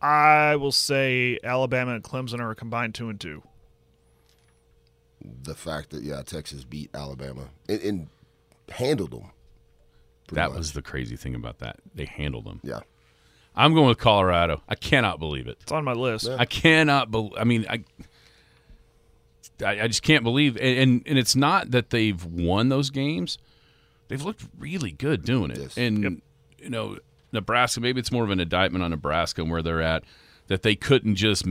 I 0.00 0.56
will 0.56 0.72
say 0.72 1.38
Alabama 1.42 1.94
and 1.94 2.04
Clemson 2.04 2.38
are 2.40 2.50
a 2.50 2.54
combined 2.54 2.94
two 2.94 3.08
and 3.08 3.20
two. 3.20 3.42
The 5.20 5.54
fact 5.54 5.90
that 5.90 6.02
yeah 6.02 6.22
Texas 6.22 6.64
beat 6.64 6.90
Alabama 6.94 7.48
and, 7.68 7.80
and 7.82 8.06
handled 8.70 9.12
them. 9.12 9.30
That 10.32 10.50
much. 10.50 10.58
was 10.58 10.72
the 10.72 10.82
crazy 10.82 11.16
thing 11.16 11.34
about 11.34 11.58
that. 11.58 11.76
They 11.94 12.04
handled 12.04 12.44
them. 12.44 12.60
yeah. 12.64 12.80
I'm 13.56 13.72
going 13.72 13.88
with 13.88 13.98
Colorado. 13.98 14.60
I 14.68 14.74
cannot 14.74 15.18
believe 15.18 15.46
it. 15.46 15.56
It's 15.62 15.72
on 15.72 15.82
my 15.82 15.94
list. 15.94 16.28
I 16.28 16.44
cannot 16.44 17.10
believe. 17.10 17.32
I 17.38 17.44
mean, 17.44 17.64
I, 17.70 17.84
I, 19.64 19.80
I 19.82 19.86
just 19.86 20.02
can't 20.02 20.22
believe. 20.22 20.56
And, 20.56 20.78
and 20.78 21.02
and 21.06 21.18
it's 21.18 21.34
not 21.34 21.70
that 21.70 21.88
they've 21.88 22.22
won 22.22 22.68
those 22.68 22.90
games; 22.90 23.38
they've 24.08 24.22
looked 24.22 24.44
really 24.58 24.92
good 24.92 25.24
doing 25.24 25.50
it. 25.50 25.58
Yes. 25.58 25.78
And 25.78 26.20
you 26.58 26.68
know, 26.68 26.98
Nebraska. 27.32 27.80
Maybe 27.80 27.98
it's 27.98 28.12
more 28.12 28.24
of 28.24 28.30
an 28.30 28.40
indictment 28.40 28.84
on 28.84 28.90
Nebraska 28.90 29.40
and 29.40 29.50
where 29.50 29.62
they're 29.62 29.80
at 29.80 30.04
that 30.48 30.62
they 30.62 30.76
couldn't 30.76 31.14
just. 31.14 31.46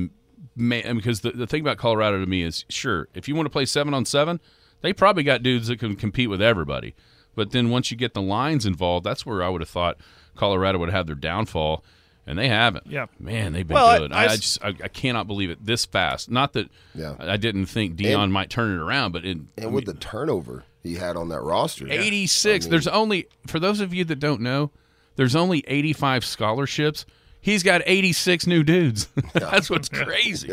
Ma- 0.56 0.78
I 0.78 0.84
mean, 0.84 0.97
because 0.97 1.22
the, 1.22 1.32
the 1.32 1.47
thing 1.47 1.62
about 1.62 1.78
Colorado 1.78 2.20
to 2.20 2.26
me 2.26 2.41
is, 2.43 2.66
sure, 2.70 3.08
if 3.14 3.28
you 3.28 3.36
want 3.36 3.45
to 3.45 3.49
play 3.51 3.66
seven 3.66 3.93
on 3.93 4.06
seven, 4.06 4.39
they 4.82 4.93
probably 4.93 5.24
got 5.24 5.43
dudes 5.43 5.68
that 5.68 5.80
can 5.80 5.95
compete 5.95 6.30
with 6.30 6.41
everybody. 6.41 6.95
But 7.36 7.51
then 7.51 7.70
once 7.70 7.91
you 7.91 7.97
get 7.97 8.14
the 8.14 8.22
lines 8.22 8.66
involved, 8.66 9.06
that's 9.06 9.26
where 9.26 9.43
I 9.43 9.49
would 9.49 9.62
have 9.62 9.70
thought 9.70 9.97
Colorado 10.36 10.80
would 10.80 10.89
have 10.91 11.06
their 11.08 11.16
downfall, 11.16 11.84
and 12.26 12.39
they 12.39 12.47
haven't. 12.47 12.88
Yeah. 12.88 13.08
man, 13.20 13.51
they've 13.53 13.68
been 13.68 13.76
Well, 13.76 13.88
I- 13.88 13.99
good. 13.99 14.12
I 14.14 14.16
I, 14.16 14.24
I 14.24 14.26
s- 14.28 14.39
just 14.39 14.64
I, 14.64 14.70
I 14.70 14.88
cannot 14.88 15.28
believe 15.28 15.49
it 15.49 15.66
this 15.66 15.86
fast. 15.86 16.32
Not 16.32 16.53
that 16.53 16.70
Yeah. 16.93 17.16
I 17.20 17.36
didn't 17.38 17.66
think 17.66 17.97
Deion 17.97 18.24
And- 18.26 18.34
might 18.34 18.49
turn 18.49 18.72
it 18.72 18.82
around, 18.82 19.12
but 19.12 19.26
it, 19.26 19.38
And 19.58 19.74
with 19.74 19.86
the 19.86 19.93
turnover 19.93 20.64
he 20.82 20.95
had 20.95 21.18
on 21.18 21.28
that 21.30 21.41
roster, 21.41 21.88
86, 21.89 22.66
I 22.66 22.66
mean- 22.66 22.72
there's 22.72 22.88
only 22.88 23.28
for 23.47 23.60
those 23.60 23.82
of 23.82 23.93
you 23.93 24.06
that 24.06 24.20
don't 24.20 24.39
know, 24.41 24.72
there's 25.18 25.36
only 25.36 25.64
85 25.68 26.24
scholarships. 26.24 27.06
He's 27.45 27.61
got 27.61 27.83
86 27.85 28.47
new 28.47 28.63
dudes. 28.63 29.07
That's 29.33 29.69
what's 29.69 29.87
crazy. 29.87 30.51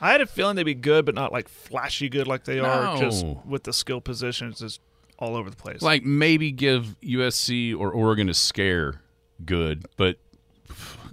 I 0.00 0.10
had 0.10 0.22
a 0.22 0.26
feeling 0.26 0.56
they'd 0.56 0.62
be 0.62 0.72
good, 0.72 1.04
but 1.04 1.14
not 1.14 1.32
like 1.32 1.50
flashy 1.50 2.08
good 2.08 2.26
like 2.26 2.44
they 2.44 2.58
are. 2.60 2.96
Just 2.96 3.26
with 3.44 3.64
the 3.64 3.74
skill 3.74 4.00
positions, 4.00 4.60
just 4.60 4.80
all 5.18 5.36
over 5.36 5.50
the 5.50 5.56
place. 5.56 5.82
Like 5.82 6.02
maybe 6.02 6.50
give 6.50 6.96
USC 7.02 7.78
or 7.78 7.92
Oregon 7.92 8.30
a 8.30 8.32
scare, 8.32 9.02
good, 9.44 9.84
but 9.98 10.16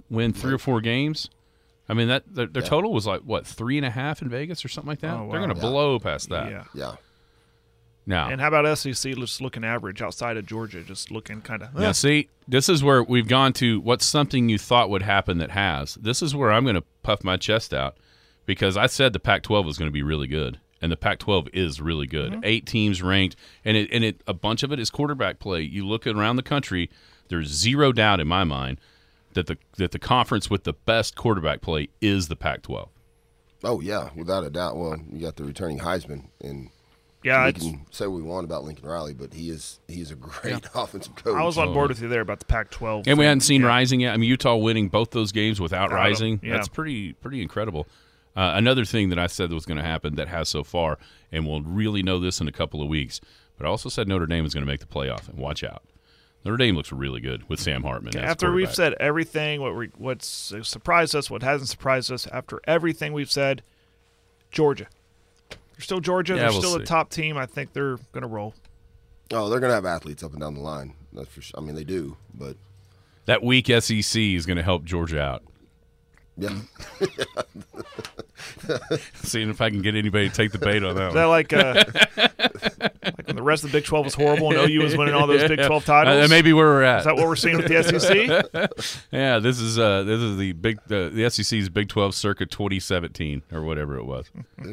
win 0.08 0.32
three 0.32 0.54
or 0.54 0.58
four 0.58 0.80
games. 0.80 1.28
I 1.90 1.92
mean 1.92 2.08
that 2.08 2.22
their, 2.34 2.46
their 2.46 2.62
total 2.62 2.94
was 2.94 3.06
like 3.06 3.20
what 3.20 3.46
three 3.46 3.76
and 3.76 3.84
a 3.84 3.90
half 3.90 4.22
in 4.22 4.30
Vegas 4.30 4.64
or 4.64 4.68
something 4.68 4.88
like 4.88 5.00
that. 5.00 5.12
Oh, 5.12 5.28
They're 5.30 5.40
going 5.40 5.54
to 5.54 5.60
blow 5.60 5.98
past 5.98 6.30
that. 6.30 6.50
yeah. 6.50 6.64
yeah. 6.72 6.94
Now, 8.08 8.30
And 8.30 8.40
how 8.40 8.48
about 8.48 8.78
SEC 8.78 9.14
just 9.16 9.42
looking 9.42 9.64
average 9.64 10.00
outside 10.00 10.38
of 10.38 10.46
Georgia, 10.46 10.82
just 10.82 11.10
looking 11.10 11.42
kind 11.42 11.62
of. 11.62 11.74
Now, 11.74 11.92
see, 11.92 12.30
this 12.48 12.70
is 12.70 12.82
where 12.82 13.02
we've 13.02 13.28
gone 13.28 13.52
to 13.54 13.80
what's 13.80 14.06
something 14.06 14.48
you 14.48 14.56
thought 14.56 14.88
would 14.88 15.02
happen 15.02 15.36
that 15.38 15.50
has. 15.50 15.96
This 15.96 16.22
is 16.22 16.34
where 16.34 16.50
I'm 16.50 16.64
going 16.64 16.74
to 16.74 16.84
puff 17.02 17.22
my 17.22 17.36
chest 17.36 17.74
out 17.74 17.98
because 18.46 18.78
I 18.78 18.86
said 18.86 19.12
the 19.12 19.20
Pac 19.20 19.42
12 19.42 19.66
was 19.66 19.76
going 19.76 19.90
to 19.90 19.92
be 19.92 20.02
really 20.02 20.26
good. 20.26 20.58
And 20.80 20.90
the 20.90 20.96
Pac 20.96 21.18
12 21.18 21.48
is 21.52 21.82
really 21.82 22.06
good. 22.06 22.32
Mm-hmm. 22.32 22.44
Eight 22.44 22.64
teams 22.64 23.02
ranked, 23.02 23.36
and 23.62 23.76
it, 23.76 23.90
and 23.92 24.02
it 24.02 24.22
a 24.26 24.32
bunch 24.32 24.62
of 24.62 24.72
it 24.72 24.80
is 24.80 24.88
quarterback 24.88 25.38
play. 25.38 25.60
You 25.60 25.86
look 25.86 26.06
around 26.06 26.36
the 26.36 26.42
country, 26.42 26.88
there's 27.28 27.48
zero 27.48 27.92
doubt 27.92 28.20
in 28.20 28.28
my 28.28 28.44
mind 28.44 28.80
that 29.34 29.48
the 29.48 29.58
that 29.76 29.90
the 29.90 29.98
conference 29.98 30.48
with 30.48 30.64
the 30.64 30.72
best 30.72 31.14
quarterback 31.14 31.60
play 31.60 31.88
is 32.00 32.28
the 32.28 32.36
Pac 32.36 32.62
12. 32.62 32.88
Oh 33.64 33.80
yeah, 33.80 34.10
without 34.16 34.44
a 34.44 34.50
doubt. 34.50 34.76
Well, 34.78 34.96
you 35.12 35.20
got 35.20 35.36
the 35.36 35.44
returning 35.44 35.80
Heisman, 35.80 36.28
and 36.40 36.70
Yeah, 37.24 37.46
we 37.46 37.52
can 37.52 37.86
say 37.90 38.06
what 38.06 38.16
we 38.16 38.22
want 38.22 38.44
about 38.44 38.62
Lincoln 38.64 38.86
Riley, 38.88 39.12
but 39.12 39.34
he 39.34 39.50
is 39.50 39.80
he 39.88 40.00
is 40.00 40.10
a 40.10 40.14
great 40.14 40.64
offensive 40.74 41.14
coach. 41.16 41.34
I 41.36 41.42
was 41.44 41.58
on 41.58 41.72
board 41.72 41.88
with 41.88 42.00
you 42.00 42.08
there 42.08 42.20
about 42.20 42.38
the 42.38 42.44
Pac-12. 42.44 43.06
And 43.06 43.18
we 43.18 43.22
thing. 43.22 43.28
hadn't 43.28 43.40
seen 43.40 43.62
Yeah. 43.62 43.66
Rising 43.68 44.00
yet. 44.00 44.14
I 44.14 44.16
mean, 44.16 44.28
Utah 44.30 44.56
winning 44.56 44.88
both 44.88 45.10
those 45.10 45.32
games 45.32 45.60
without 45.60 45.90
Without 45.90 45.98
'em, 45.98 46.04
Rising. 46.04 46.40
yeah. 46.42 46.52
That's 46.54 46.68
pretty 46.68 47.14
pretty 47.14 47.42
incredible. 47.42 47.86
Uh, 48.36 48.52
another 48.54 48.84
thing 48.84 49.08
that 49.08 49.18
I 49.18 49.26
said 49.26 49.50
that 49.50 49.54
was 49.54 49.66
going 49.66 49.78
to 49.78 49.82
happen 49.84 50.14
that 50.14 50.28
has 50.28 50.48
so 50.48 50.62
far, 50.62 50.96
and 51.32 51.44
we'll 51.44 51.62
really 51.62 52.04
know 52.04 52.20
this 52.20 52.40
in 52.40 52.46
a 52.46 52.52
couple 52.52 52.80
of 52.80 52.88
weeks. 52.88 53.20
But 53.56 53.66
I 53.66 53.68
also 53.68 53.88
said 53.88 54.06
Notre 54.06 54.26
Dame 54.26 54.44
is 54.46 54.54
going 54.54 54.64
to 54.64 54.70
make 54.70 54.78
the 54.78 54.86
playoff, 54.86 55.28
and 55.28 55.38
watch 55.38 55.64
out. 55.64 55.82
Notre 56.44 56.56
Dame 56.56 56.76
looks 56.76 56.92
really 56.92 57.20
good 57.20 57.48
with 57.48 57.58
Sam 57.58 57.82
Hartman. 57.82 58.16
as 58.16 58.22
After 58.22 58.52
we've 58.52 58.72
said 58.72 58.94
everything, 59.00 59.60
what 59.60 59.74
we, 59.74 59.90
what's 59.98 60.54
surprised 60.62 61.16
us, 61.16 61.28
what 61.28 61.42
hasn't 61.42 61.68
surprised 61.68 62.12
us, 62.12 62.28
after 62.28 62.60
everything 62.64 63.12
we've 63.12 63.30
said, 63.32 63.62
Georgia. 64.52 64.86
They're 65.78 65.84
still 65.84 66.00
Georgia. 66.00 66.34
Yeah, 66.34 66.40
they're 66.40 66.50
we'll 66.50 66.60
still 66.60 66.76
see. 66.76 66.82
a 66.82 66.86
top 66.86 67.08
team. 67.08 67.38
I 67.38 67.46
think 67.46 67.72
they're 67.72 67.96
going 68.12 68.22
to 68.22 68.26
roll. 68.26 68.52
Oh, 69.30 69.48
they're 69.48 69.60
gonna 69.60 69.74
have 69.74 69.84
athletes 69.84 70.24
up 70.24 70.32
and 70.32 70.40
down 70.40 70.54
the 70.54 70.60
line. 70.60 70.94
That's 71.12 71.28
for 71.28 71.40
sure. 71.40 71.60
I 71.60 71.62
mean, 71.62 71.74
they 71.74 71.84
do, 71.84 72.16
but 72.34 72.56
that 73.26 73.42
weak 73.42 73.66
SEC 73.66 74.20
is 74.20 74.46
going 74.46 74.56
to 74.56 74.62
help 74.62 74.84
Georgia 74.84 75.20
out. 75.20 75.44
Yeah, 76.38 76.48
Seeing 79.22 79.50
if 79.50 79.60
I 79.60 79.70
can 79.70 79.82
get 79.82 79.94
anybody 79.94 80.28
to 80.28 80.34
take 80.34 80.52
the 80.52 80.58
bait 80.58 80.82
on 80.84 80.94
that 80.96 81.08
Is 81.08 81.14
that 81.14 81.26
one. 81.26 81.30
like, 81.30 81.52
uh, 81.52 81.84
like 83.04 83.26
when 83.26 83.36
the 83.36 83.42
rest 83.42 83.64
of 83.64 83.72
the 83.72 83.78
Big 83.78 83.84
12 83.84 84.04
was 84.06 84.14
horrible 84.14 84.50
and 84.56 84.70
OU 84.70 84.82
was 84.82 84.96
winning 84.96 85.14
all 85.14 85.26
those 85.26 85.46
Big 85.48 85.58
12 85.64 85.84
titles? 85.84 86.14
Uh, 86.16 86.20
that 86.20 86.30
may 86.30 86.42
be 86.42 86.52
where 86.52 86.66
we're 86.66 86.82
at. 86.82 87.00
Is 87.00 87.04
that 87.06 87.16
what 87.16 87.26
we're 87.26 87.36
seeing 87.36 87.56
with 87.56 87.66
the 87.68 87.82
SEC? 87.82 89.06
yeah, 89.12 89.38
this 89.38 89.58
is 89.60 89.78
uh, 89.78 90.02
this 90.04 90.20
is 90.20 90.36
the 90.36 90.52
big 90.52 90.78
uh, 90.90 91.08
the 91.10 91.28
SEC's 91.30 91.68
Big 91.68 91.88
Twelve 91.88 92.14
Circa 92.14 92.46
2017 92.46 93.42
or 93.52 93.62
whatever 93.62 93.96
it 93.98 94.04
was. 94.04 94.30
yeah. 94.58 94.64
I 94.64 94.66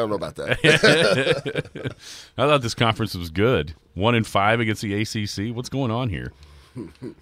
don't 0.00 0.10
know 0.10 0.16
about 0.16 0.36
that. 0.36 0.58
I 2.38 2.46
thought 2.46 2.62
this 2.62 2.74
conference 2.74 3.14
was 3.14 3.30
good. 3.30 3.74
One 3.94 4.14
in 4.14 4.24
five 4.24 4.60
against 4.60 4.82
the 4.82 4.94
ACC. 5.02 5.54
What's 5.54 5.68
going 5.68 5.90
on 5.90 6.08
here? 6.08 6.32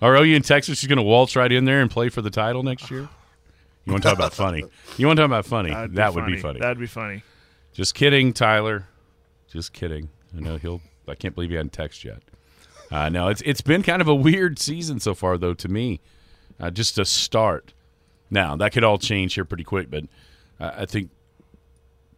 Are 0.02 0.14
OU 0.16 0.36
in 0.36 0.42
Texas 0.42 0.78
just 0.80 0.88
going 0.88 0.98
to 0.98 1.02
waltz 1.02 1.34
right 1.34 1.50
in 1.50 1.64
there 1.64 1.80
and 1.80 1.90
play 1.90 2.08
for 2.10 2.20
the 2.22 2.30
title 2.30 2.62
next 2.62 2.90
year? 2.90 3.08
You 3.88 3.92
want 3.92 4.02
to 4.02 4.08
talk 4.10 4.18
about 4.18 4.34
funny? 4.34 4.64
You 4.98 5.06
want 5.06 5.16
to 5.16 5.22
talk 5.22 5.28
about 5.28 5.46
funny? 5.46 5.70
That'd 5.70 5.94
that 5.94 6.10
be 6.10 6.14
would 6.16 6.24
funny. 6.24 6.36
be 6.36 6.42
funny. 6.42 6.60
That'd 6.60 6.78
be 6.78 6.86
funny. 6.86 7.22
Just 7.72 7.94
kidding, 7.94 8.34
Tyler. 8.34 8.86
Just 9.50 9.72
kidding. 9.72 10.10
I 10.36 10.40
know 10.40 10.58
he'll. 10.58 10.82
I 11.08 11.14
can't 11.14 11.34
believe 11.34 11.48
he 11.48 11.56
hadn't 11.56 11.72
texted 11.72 12.04
yet. 12.04 12.22
Uh, 12.90 13.08
no, 13.08 13.28
it's 13.28 13.40
it's 13.46 13.62
been 13.62 13.82
kind 13.82 14.02
of 14.02 14.08
a 14.08 14.14
weird 14.14 14.58
season 14.58 15.00
so 15.00 15.14
far, 15.14 15.38
though. 15.38 15.54
To 15.54 15.68
me, 15.68 16.00
uh, 16.60 16.70
just 16.70 16.98
a 16.98 17.06
start. 17.06 17.72
Now 18.30 18.56
that 18.56 18.72
could 18.72 18.84
all 18.84 18.98
change 18.98 19.32
here 19.32 19.46
pretty 19.46 19.64
quick, 19.64 19.88
but 19.90 20.04
uh, 20.60 20.72
I 20.76 20.84
think 20.84 21.08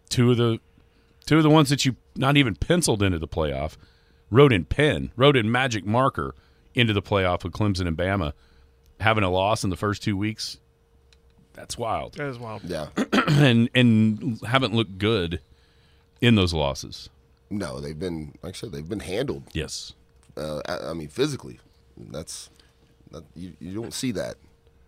two 0.08 0.32
of 0.32 0.38
the 0.38 0.58
two 1.24 1.36
of 1.36 1.44
the 1.44 1.50
ones 1.50 1.68
that 1.68 1.84
you 1.84 1.94
not 2.16 2.36
even 2.36 2.56
penciled 2.56 3.00
into 3.00 3.20
the 3.20 3.28
playoff, 3.28 3.76
wrote 4.28 4.52
in 4.52 4.64
pen, 4.64 5.12
wrote 5.14 5.36
in 5.36 5.52
magic 5.52 5.86
marker 5.86 6.34
into 6.74 6.92
the 6.92 7.02
playoff 7.02 7.44
with 7.44 7.52
Clemson 7.52 7.86
and 7.86 7.96
Bama, 7.96 8.32
having 8.98 9.22
a 9.22 9.30
loss 9.30 9.62
in 9.62 9.70
the 9.70 9.76
first 9.76 10.02
two 10.02 10.16
weeks. 10.16 10.58
That's 11.54 11.76
wild 11.76 12.14
That 12.14 12.28
is 12.28 12.38
wild. 12.38 12.62
Yeah. 12.64 12.88
and 13.28 13.68
and 13.74 14.40
haven't 14.46 14.74
looked 14.74 14.98
good 14.98 15.40
in 16.20 16.34
those 16.36 16.52
losses. 16.54 17.08
No, 17.50 17.80
they've 17.80 17.98
been 17.98 18.34
like 18.42 18.54
I 18.54 18.56
said, 18.56 18.72
they've 18.72 18.88
been 18.88 19.00
handled. 19.00 19.44
Yes. 19.52 19.92
Uh, 20.36 20.60
I, 20.66 20.90
I 20.90 20.92
mean, 20.94 21.08
physically, 21.08 21.58
that's 21.96 22.50
that, 23.10 23.24
you, 23.34 23.52
you 23.60 23.74
don't 23.74 23.92
see 23.92 24.12
that. 24.12 24.36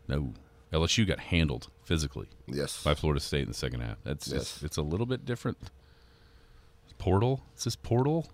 No. 0.09 0.33
LSU 0.73 1.07
got 1.07 1.19
handled 1.19 1.69
physically 1.85 2.29
Yes. 2.47 2.83
by 2.83 2.95
Florida 2.95 3.21
State 3.21 3.43
in 3.43 3.49
the 3.49 3.55
second 3.55 3.81
half. 3.81 3.99
That's 4.05 4.29
Yes. 4.29 4.39
just, 4.53 4.63
it's 4.63 4.77
a 4.79 4.83
little 4.83 5.05
bit 5.05 5.27
different. 5.27 5.59
Portal? 6.99 7.43
Is 7.59 7.65
this 7.65 7.77
portal? 7.77 8.31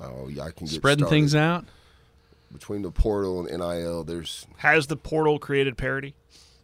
Oh, 0.00 0.28
yeah, 0.28 0.44
I 0.44 0.50
can 0.52 0.66
get 0.66 0.74
Spreading 0.76 1.04
started. 1.04 1.10
things 1.14 1.34
out? 1.34 1.64
between 2.52 2.82
the 2.82 2.90
portal 2.92 3.44
and 3.46 3.58
NIL. 3.58 4.04
There's 4.04 4.46
Has 4.58 4.86
the 4.86 4.96
portal 4.96 5.38
created 5.40 5.76
parity 5.76 6.14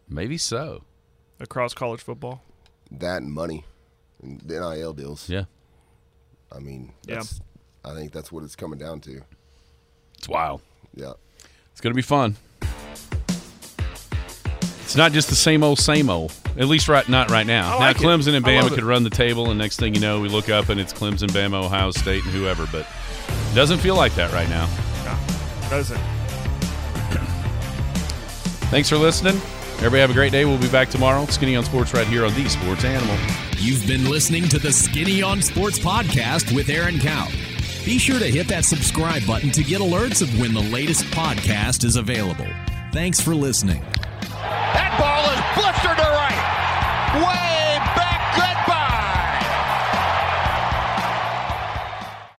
Maybe 0.07 0.37
so. 0.37 0.83
Across 1.39 1.73
college 1.73 2.01
football? 2.01 2.41
that 2.91 3.23
and 3.23 3.31
money, 3.33 3.65
and 4.21 4.39
the 4.41 4.59
NIL 4.59 4.93
deals. 4.93 5.27
Yeah. 5.27 5.45
I 6.55 6.59
mean, 6.59 6.93
Yeah. 7.07 7.15
that's, 7.15 7.41
I 7.83 7.95
think 7.95 8.11
that's 8.11 8.31
what 8.31 8.43
it's 8.43 8.55
coming 8.55 8.77
down 8.77 8.99
to. 9.01 9.21
It's 10.17 10.29
wild. 10.29 10.61
Yeah. 10.95 11.13
It's 11.71 11.81
going 11.81 11.91
to 11.91 11.95
be 11.95 12.03
fun. 12.03 12.35
It's 14.83 14.95
not 14.95 15.11
just 15.11 15.29
the 15.29 15.35
same 15.35 15.63
old, 15.63 15.79
same 15.79 16.07
old. 16.07 16.33
At 16.55 16.67
least 16.67 16.87
right, 16.87 17.07
not 17.09 17.31
right 17.31 17.47
now. 17.47 17.79
Like 17.79 17.99
now 17.99 18.09
it. 18.11 18.19
Clemson 18.19 18.35
and 18.35 18.45
Bama 18.45 18.69
could 18.69 18.83
run 18.83 19.03
the 19.03 19.09
table, 19.09 19.49
and 19.49 19.57
next 19.57 19.79
thing 19.79 19.95
you 19.95 20.01
know, 20.01 20.19
we 20.21 20.29
look 20.29 20.49
up 20.49 20.69
and 20.69 20.79
it's 20.79 20.93
Clemson, 20.93 21.29
Bama, 21.29 21.63
Ohio 21.65 21.89
State, 21.89 22.23
and 22.23 22.31
whoever. 22.31 22.67
But 22.71 22.85
it 23.51 23.55
doesn't 23.55 23.79
feel 23.79 23.95
like 23.95 24.13
that 24.13 24.31
right 24.31 24.47
now. 24.49 24.67
No, 25.03 25.69
doesn't. 25.71 25.97
Thanks 28.69 28.87
for 28.87 28.97
listening. 28.97 29.41
Everybody 29.83 29.99
have 29.99 30.11
a 30.11 30.13
great 30.13 30.31
day. 30.31 30.45
We'll 30.45 30.57
be 30.57 30.69
back 30.69 30.89
tomorrow. 30.89 31.25
Skinny 31.25 31.57
on 31.57 31.65
Sports 31.65 31.93
right 31.93 32.07
here 32.07 32.23
on 32.23 32.33
the 32.35 32.47
Sports 32.47 32.85
Animal. 32.85 33.17
You've 33.57 33.85
been 33.85 34.09
listening 34.09 34.47
to 34.47 34.57
the 34.57 34.71
Skinny 34.71 35.21
on 35.21 35.41
Sports 35.41 35.77
podcast 35.77 36.55
with 36.55 36.69
Aaron 36.69 36.99
Cow. 36.99 37.27
Be 37.83 37.97
sure 37.97 38.17
to 38.17 38.31
hit 38.31 38.47
that 38.47 38.63
subscribe 38.63 39.27
button 39.27 39.51
to 39.51 39.61
get 39.61 39.81
alerts 39.81 40.21
of 40.21 40.39
when 40.39 40.53
the 40.53 40.61
latest 40.61 41.03
podcast 41.07 41.83
is 41.83 41.97
available. 41.97 42.47
Thanks 42.93 43.19
for 43.19 43.35
listening. 43.35 43.83
That 44.21 44.97